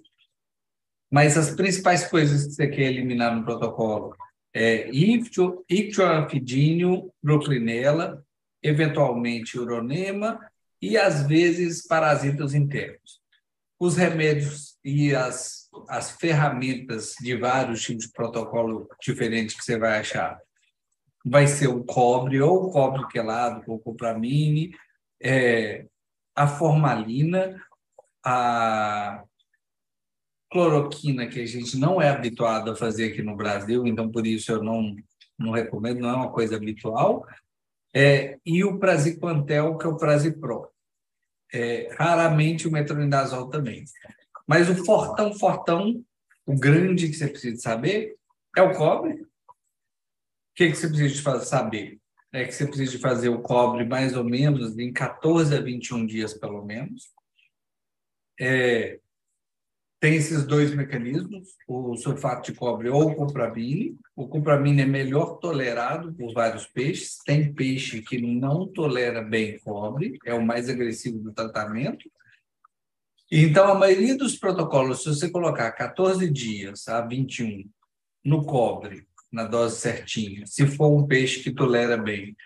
[1.10, 4.16] Mas as principais coisas que você quer eliminar no protocolo
[4.54, 8.24] é ictio- ictioanfidínio, brooklynella,
[8.62, 10.40] eventualmente uronema
[10.80, 13.20] e, às vezes, parasitas internos.
[13.78, 19.98] Os remédios e as, as ferramentas de vários tipos de protocolo diferentes que você vai
[19.98, 20.38] achar
[21.24, 24.74] vai ser o cobre ou o cobre quelado com copramine,
[25.22, 25.86] é,
[26.34, 27.60] a formalina,
[28.24, 29.24] a
[30.50, 34.52] cloroquina, que a gente não é habituado a fazer aqui no Brasil, então por isso
[34.52, 34.94] eu não,
[35.38, 37.26] não recomendo, não é uma coisa habitual,
[37.94, 40.68] é, e o praziquantel, que é o prazipro.
[41.54, 43.84] É, raramente o metronidazol também.
[44.46, 46.02] Mas o fortão, fortão,
[46.46, 48.16] o grande que você precisa saber,
[48.56, 49.26] é o cobre.
[50.52, 52.02] O que, que você precisa de fazer, saber?
[52.32, 56.32] é que você precisa fazer o cobre mais ou menos em 14 a 21 dias,
[56.32, 57.10] pelo menos.
[58.40, 58.98] É,
[60.00, 63.98] tem esses dois mecanismos, o sulfato de cobre ou o cupramine.
[64.16, 67.18] O cupramine é melhor tolerado por vários peixes.
[67.18, 72.10] Tem peixe que não tolera bem cobre, é o mais agressivo do tratamento.
[73.30, 77.68] Então, a maioria dos protocolos, se você colocar 14 dias a 21
[78.24, 82.36] no cobre, na dose certinha, se for um peixe que tolera bem.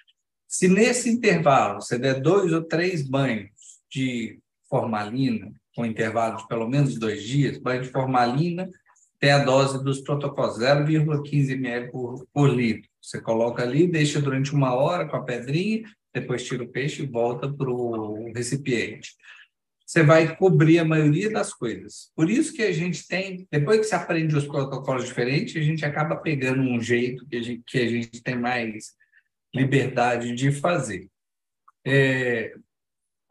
[0.47, 3.51] Se nesse intervalo você der dois ou três banhos
[3.91, 8.71] de formalina, com intervalo de pelo menos dois dias, banho de formalina
[9.19, 12.89] tem a dose dos protocolos, 0,15 ml por, por litro.
[13.01, 17.07] Você coloca ali, deixa durante uma hora com a pedrinha, depois tira o peixe e
[17.07, 19.17] volta para o recipiente
[19.87, 22.11] você vai cobrir a maioria das coisas.
[22.17, 25.85] Por isso que a gente tem, depois que se aprende os protocolos diferentes, a gente
[25.85, 28.97] acaba pegando um jeito que a gente, que a gente tem mais
[29.55, 31.09] liberdade de fazer.
[31.87, 32.53] É,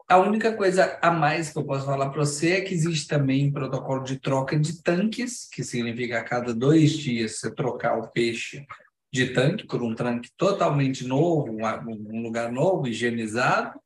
[0.08, 3.52] a única coisa a mais que eu posso falar para você é que existe também
[3.52, 8.64] protocolo de troca de tanques, que significa a cada dois dias você trocar o peixe
[9.12, 13.78] de tanque por um tanque totalmente novo, um lugar novo, higienizado,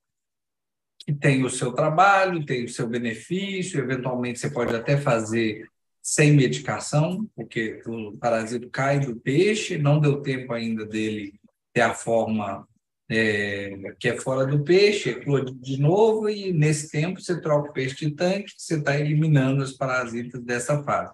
[1.11, 5.69] que tem o seu trabalho, tem o seu benefício, eventualmente você pode até fazer
[6.01, 11.35] sem medicação, porque o parasito cai do peixe, não deu tempo ainda dele
[11.73, 12.67] ter a forma
[13.11, 17.73] é, que é fora do peixe, eclode de novo, e nesse tempo você troca o
[17.73, 21.13] peixe de tanque, você está eliminando os parasitas dessa fase.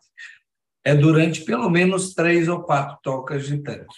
[0.84, 3.96] É durante pelo menos três ou quatro tocas de tanque.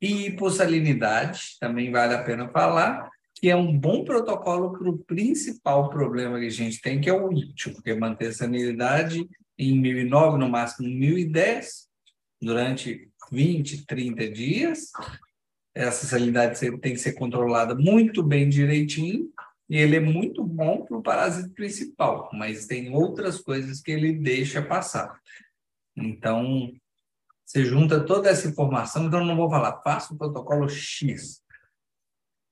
[0.00, 5.88] E hipossalinidade, também vale a pena falar, que é um bom protocolo para o principal
[5.90, 10.38] problema que a gente tem, que é o lítio, porque manter a sanidade em 1009,
[10.38, 11.88] no máximo 1010,
[12.40, 14.90] durante 20, 30 dias.
[15.74, 19.30] Essa salinidade tem que ser controlada muito bem direitinho,
[19.70, 24.14] e ele é muito bom para o parasito principal, mas tem outras coisas que ele
[24.14, 25.20] deixa passar.
[25.96, 26.72] Então,
[27.44, 31.42] você junta toda essa informação, então não vou falar, faça o protocolo X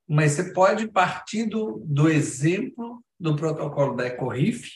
[0.08, 4.70] mas você pode partir do, do exemplo do protocolo da EcoRIF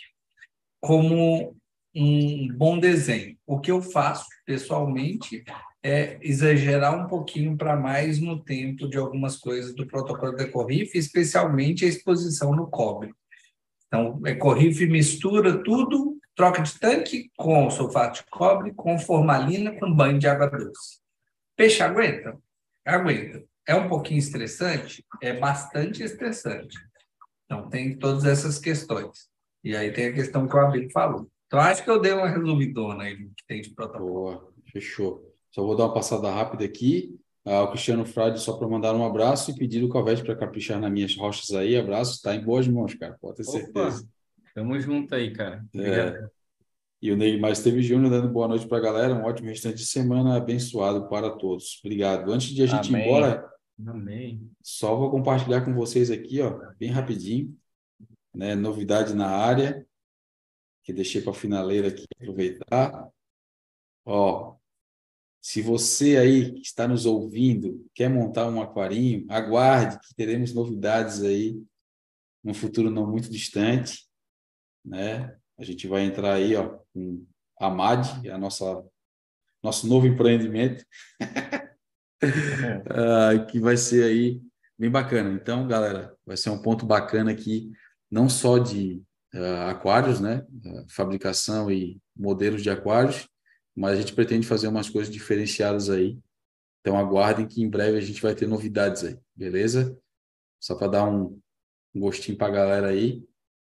[0.80, 1.56] como
[1.94, 3.36] um bom desenho.
[3.46, 5.44] O que eu faço, pessoalmente,
[5.82, 10.96] é exagerar um pouquinho para mais no tempo de algumas coisas do protocolo da EcoRIF,
[10.96, 13.12] especialmente a exposição no cobre.
[13.86, 20.18] Então, EcoRIF mistura tudo, troca de tanque com sulfato de cobre, com formalina, com banho
[20.18, 21.00] de água doce.
[21.56, 22.38] Peixe aguenta?
[22.84, 23.44] Aguenta.
[23.70, 25.04] É um pouquinho estressante?
[25.22, 26.76] É bastante estressante.
[27.44, 29.28] Então, tem todas essas questões.
[29.62, 31.30] E aí tem a questão que o Abel falou.
[31.46, 34.10] Então, acho que eu dei uma resumidona aí que tem de protocolo.
[34.10, 35.24] Boa, fechou.
[35.52, 37.16] Só vou dar uma passada rápida aqui.
[37.44, 40.80] Ah, o Cristiano Frade, só para mandar um abraço e pedir o Calvete para caprichar
[40.80, 41.76] nas minhas rochas aí.
[41.76, 44.08] Abraço, está em boas mãos, cara, pode ter Opa, certeza.
[44.52, 45.64] Tamo junto aí, cara.
[45.76, 46.28] É.
[47.00, 49.14] E o Neymar Esteves Júnior dando boa noite para a galera.
[49.14, 51.80] Um ótimo restante de semana abençoado para todos.
[51.84, 52.30] Obrigado.
[52.30, 53.02] Antes de a gente Amém.
[53.02, 53.49] ir embora,
[53.86, 54.50] Amém.
[54.62, 57.56] Só vou compartilhar com vocês aqui, ó, bem rapidinho,
[58.34, 58.54] né?
[58.54, 59.86] Novidade na área,
[60.82, 63.08] que deixei para a finaleira aqui aproveitar.
[64.04, 64.56] Ó,
[65.40, 71.22] se você aí que está nos ouvindo quer montar um aquarinho, aguarde que teremos novidades
[71.22, 71.62] aí
[72.42, 74.06] num futuro não muito distante,
[74.84, 75.36] né?
[75.58, 77.26] A gente vai entrar aí, ó, com
[77.58, 78.84] a MAD, a nossa
[79.62, 80.84] nosso novo empreendimento.
[82.22, 84.40] uh, que vai ser aí
[84.78, 85.30] bem bacana.
[85.30, 87.70] Então, galera, vai ser um ponto bacana aqui,
[88.10, 89.02] não só de
[89.34, 90.46] uh, aquários, né?
[90.64, 93.28] Uh, fabricação e modelos de aquários,
[93.76, 96.18] mas a gente pretende fazer umas coisas diferenciadas aí.
[96.80, 99.98] Então, aguardem que em breve a gente vai ter novidades aí, beleza?
[100.58, 101.38] Só para dar um,
[101.94, 103.22] um gostinho para a galera aí.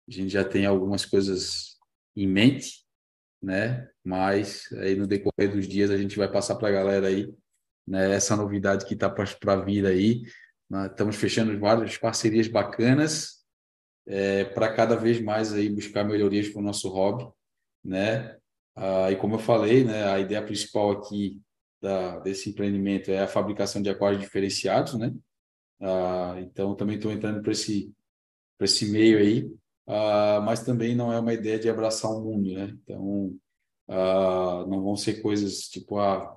[0.09, 1.77] A gente já tem algumas coisas
[2.17, 2.85] em mente,
[3.43, 3.89] né?
[4.05, 7.33] Mas aí no decorrer dos dias a gente vai passar para a galera aí
[7.91, 10.23] né, essa novidade que está para vir aí.
[10.71, 10.87] Né?
[10.87, 13.45] Estamos fechando várias parcerias bacanas
[14.07, 17.29] é, para cada vez mais aí buscar melhorias para o nosso hobby,
[17.85, 18.37] né?
[18.77, 21.41] Ah, e como eu falei, né, a ideia principal aqui
[21.83, 25.13] da, desse empreendimento é a fabricação de aquários diferenciados, né?
[25.81, 27.93] Ah, então também estou entrando para esse
[28.57, 29.51] para esse meio aí,
[29.87, 32.77] ah, mas também não é uma ideia de abraçar o mundo, né?
[32.85, 33.37] Então
[33.89, 36.37] ah, não vão ser coisas tipo ah,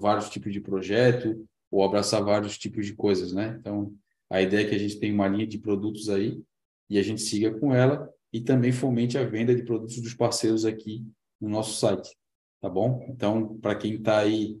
[0.00, 3.56] vários tipos de projeto ou abraçar vários tipos de coisas, né?
[3.60, 3.92] Então,
[4.30, 6.40] a ideia é que a gente tenha uma linha de produtos aí
[6.88, 10.64] e a gente siga com ela e também fomente a venda de produtos dos parceiros
[10.64, 11.04] aqui
[11.40, 12.16] no nosso site,
[12.60, 13.06] tá bom?
[13.08, 14.58] Então, para quem está aí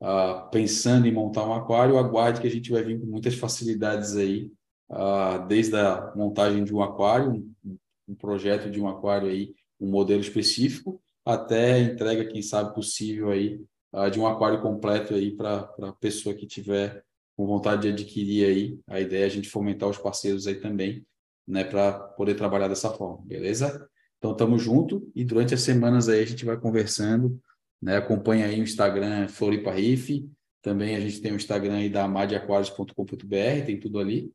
[0.00, 4.16] uh, pensando em montar um aquário, aguarde que a gente vai vir com muitas facilidades
[4.16, 4.50] aí,
[4.90, 7.32] uh, desde a montagem de um aquário,
[7.64, 7.76] um,
[8.08, 13.60] um, projeto de um aquário aí, um modelo específico, até entrega, quem sabe, possível aí,
[13.92, 17.04] uh, de um aquário completo aí para a pessoa que tiver
[17.36, 18.78] com vontade de adquirir aí.
[18.86, 21.04] A ideia é a gente fomentar os parceiros aí também,
[21.46, 23.88] né, para poder trabalhar dessa forma, beleza?
[24.18, 27.40] Então, estamos junto e durante as semanas aí a gente vai conversando,
[27.82, 27.96] né?
[27.96, 30.30] Acompanha aí o Instagram Floripa Riff,
[30.62, 34.32] também a gente tem o Instagram aí da amadiaquarios.com.br, tem tudo ali,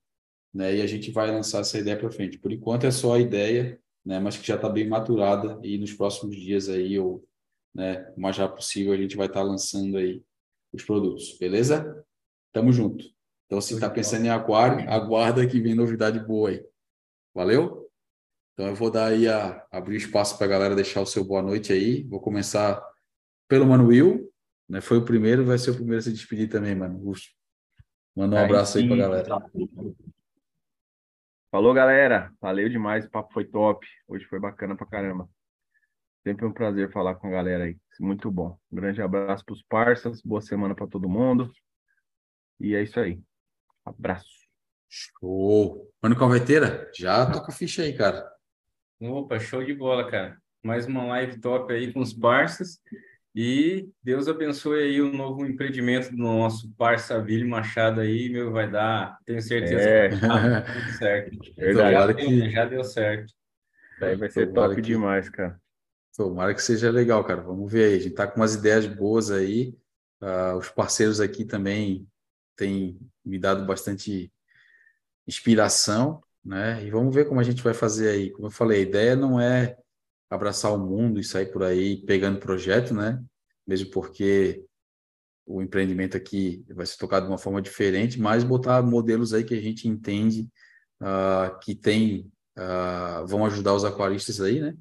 [0.54, 0.76] né?
[0.76, 2.38] E a gente vai lançar essa ideia para frente.
[2.38, 4.20] Por enquanto é só a ideia, né?
[4.20, 7.24] Mas que já está bem maturada e nos próximos dias aí, ou
[7.78, 10.24] né, o mais rápido possível, a gente vai estar tá lançando aí
[10.74, 12.04] os produtos, beleza?
[12.52, 13.06] Tamo junto.
[13.46, 16.66] Então, se está pensando em aquário, aguarda que vem novidade boa aí.
[17.36, 17.88] Valeu?
[18.54, 21.44] Então, eu vou dar aí a abrir espaço para a galera deixar o seu boa
[21.44, 22.04] noite aí.
[22.06, 22.84] Vou começar
[23.48, 24.34] pelo Mano Will,
[24.68, 24.82] né?
[24.82, 27.00] Foi o primeiro, vai ser o primeiro a se despedir também, mano.
[28.16, 29.40] Manda um abraço aí pra galera.
[31.52, 32.34] Falou, galera.
[32.42, 33.86] Valeu demais, o papo foi top.
[34.08, 35.30] Hoje foi bacana pra caramba.
[36.28, 37.78] Sempre um prazer falar com a galera aí.
[38.02, 38.60] Muito bom.
[38.70, 41.50] Um grande abraço pros parceiros, boa semana para todo mundo.
[42.60, 43.22] E é isso aí.
[43.86, 44.28] Abraço.
[44.90, 45.90] Show.
[46.04, 48.30] Mano Calveteira, já toca a ficha aí, cara.
[49.00, 50.38] Opa, show de bola, cara.
[50.62, 52.78] Mais uma live top aí com os parceiros.
[53.34, 58.70] E Deus abençoe aí o novo empreendimento do nosso parça Vili Machado aí, meu, vai
[58.70, 60.10] dar, tenho certeza é.
[60.10, 61.40] que vai dar tudo certo.
[61.56, 61.94] Verdade.
[61.94, 63.34] Já, deu, já deu certo.
[64.02, 64.82] Aí vai ser top que...
[64.82, 65.58] demais, cara.
[66.18, 67.42] Tomara que seja legal, cara.
[67.42, 67.96] Vamos ver aí.
[67.96, 69.78] A gente tá com umas ideias boas aí.
[70.20, 72.10] Uh, os parceiros aqui também
[72.56, 74.34] têm me dado bastante
[75.28, 76.84] inspiração, né?
[76.84, 78.32] E vamos ver como a gente vai fazer aí.
[78.32, 79.78] Como eu falei, a ideia não é
[80.28, 83.24] abraçar o mundo e sair por aí pegando projeto, né?
[83.68, 84.66] Mesmo porque
[85.46, 89.54] o empreendimento aqui vai ser tocado de uma forma diferente, mas botar modelos aí que
[89.54, 90.50] a gente entende
[91.00, 94.76] uh, que tem uh, vão ajudar os aquaristas aí, né?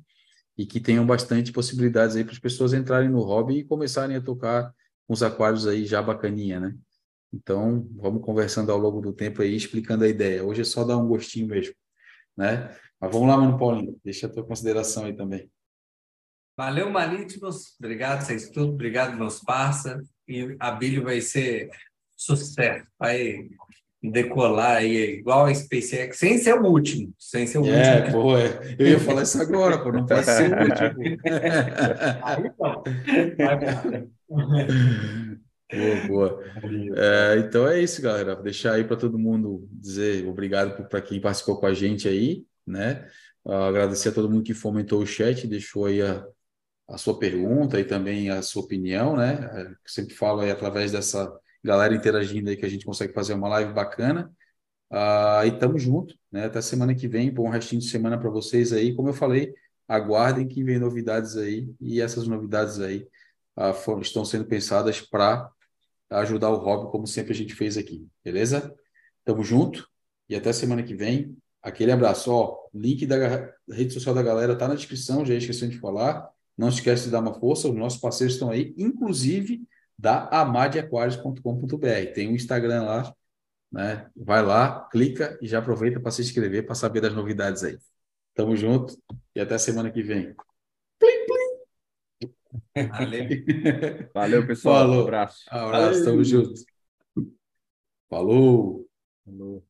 [0.56, 4.22] E que tenham bastante possibilidades aí para as pessoas entrarem no hobby e começarem a
[4.22, 4.72] tocar
[5.08, 6.76] uns aquários aí já bacaninha, né?
[7.32, 10.44] Então, vamos conversando ao longo do tempo aí, explicando a ideia.
[10.44, 11.74] Hoje é só dar um gostinho mesmo,
[12.36, 12.74] né?
[12.98, 15.50] Mas vamos lá, mano Paulinho, deixa a tua consideração aí também.
[16.56, 17.76] Valeu, Marítimos.
[17.78, 18.72] Obrigado, vocês tudo.
[18.72, 20.08] Obrigado, meus parceiros.
[20.26, 21.68] E a Billy vai ser
[22.16, 22.86] sucesso.
[22.98, 23.50] Vai
[24.10, 27.12] decolar aí, igual a SpaceX, sem ser o último.
[27.18, 28.22] Sem ser o é, último.
[28.22, 28.76] Pô, é.
[28.78, 31.18] Eu ia falar isso agora, pô, não vai ser o último.
[32.22, 32.82] aí não.
[35.68, 36.44] Boa, boa.
[36.96, 38.34] É, então é isso, galera.
[38.34, 42.46] Vou deixar aí para todo mundo dizer obrigado para quem participou com a gente aí
[42.66, 43.08] né?
[43.44, 46.26] Uh, agradecer a todo mundo que fomentou o chat, deixou aí a,
[46.88, 49.48] a sua pergunta e também a sua opinião, né?
[49.52, 51.32] É, eu sempre falo aí através dessa
[51.66, 54.32] galera interagindo aí que a gente consegue fazer uma live bacana.
[54.90, 56.44] Uh, e tamo junto, né?
[56.44, 58.94] Até semana que vem, bom restinho de semana para vocês aí.
[58.94, 59.52] Como eu falei,
[59.88, 63.06] aguardem que vem novidades aí e essas novidades aí
[63.56, 65.50] uh, foram, estão sendo pensadas para
[66.10, 68.72] ajudar o hobby, como sempre a gente fez aqui, beleza?
[69.24, 69.88] Tamo junto
[70.28, 71.36] e até semana que vem.
[71.60, 72.30] Aquele abraço.
[72.30, 76.30] Ó, link da rede social da galera tá na descrição, já esqueci de falar.
[76.56, 79.66] Não esquece de dar uma força, os nossos parceiros estão aí, inclusive
[79.98, 82.12] da amadiaquarios.com.br.
[82.14, 83.14] Tem um Instagram lá,
[83.72, 84.10] né?
[84.16, 87.78] Vai lá, clica e já aproveita para se inscrever para saber das novidades aí.
[88.34, 88.96] Tamo junto
[89.34, 90.34] e até semana que vem.
[90.98, 92.88] Plim, plim.
[92.88, 93.28] Valeu.
[94.14, 94.86] Valeu, pessoal.
[94.86, 94.98] Falou.
[94.98, 95.44] Um abraço.
[95.48, 96.60] Abraço, tamo junto.
[98.08, 98.86] Falou.
[99.24, 99.65] Falou.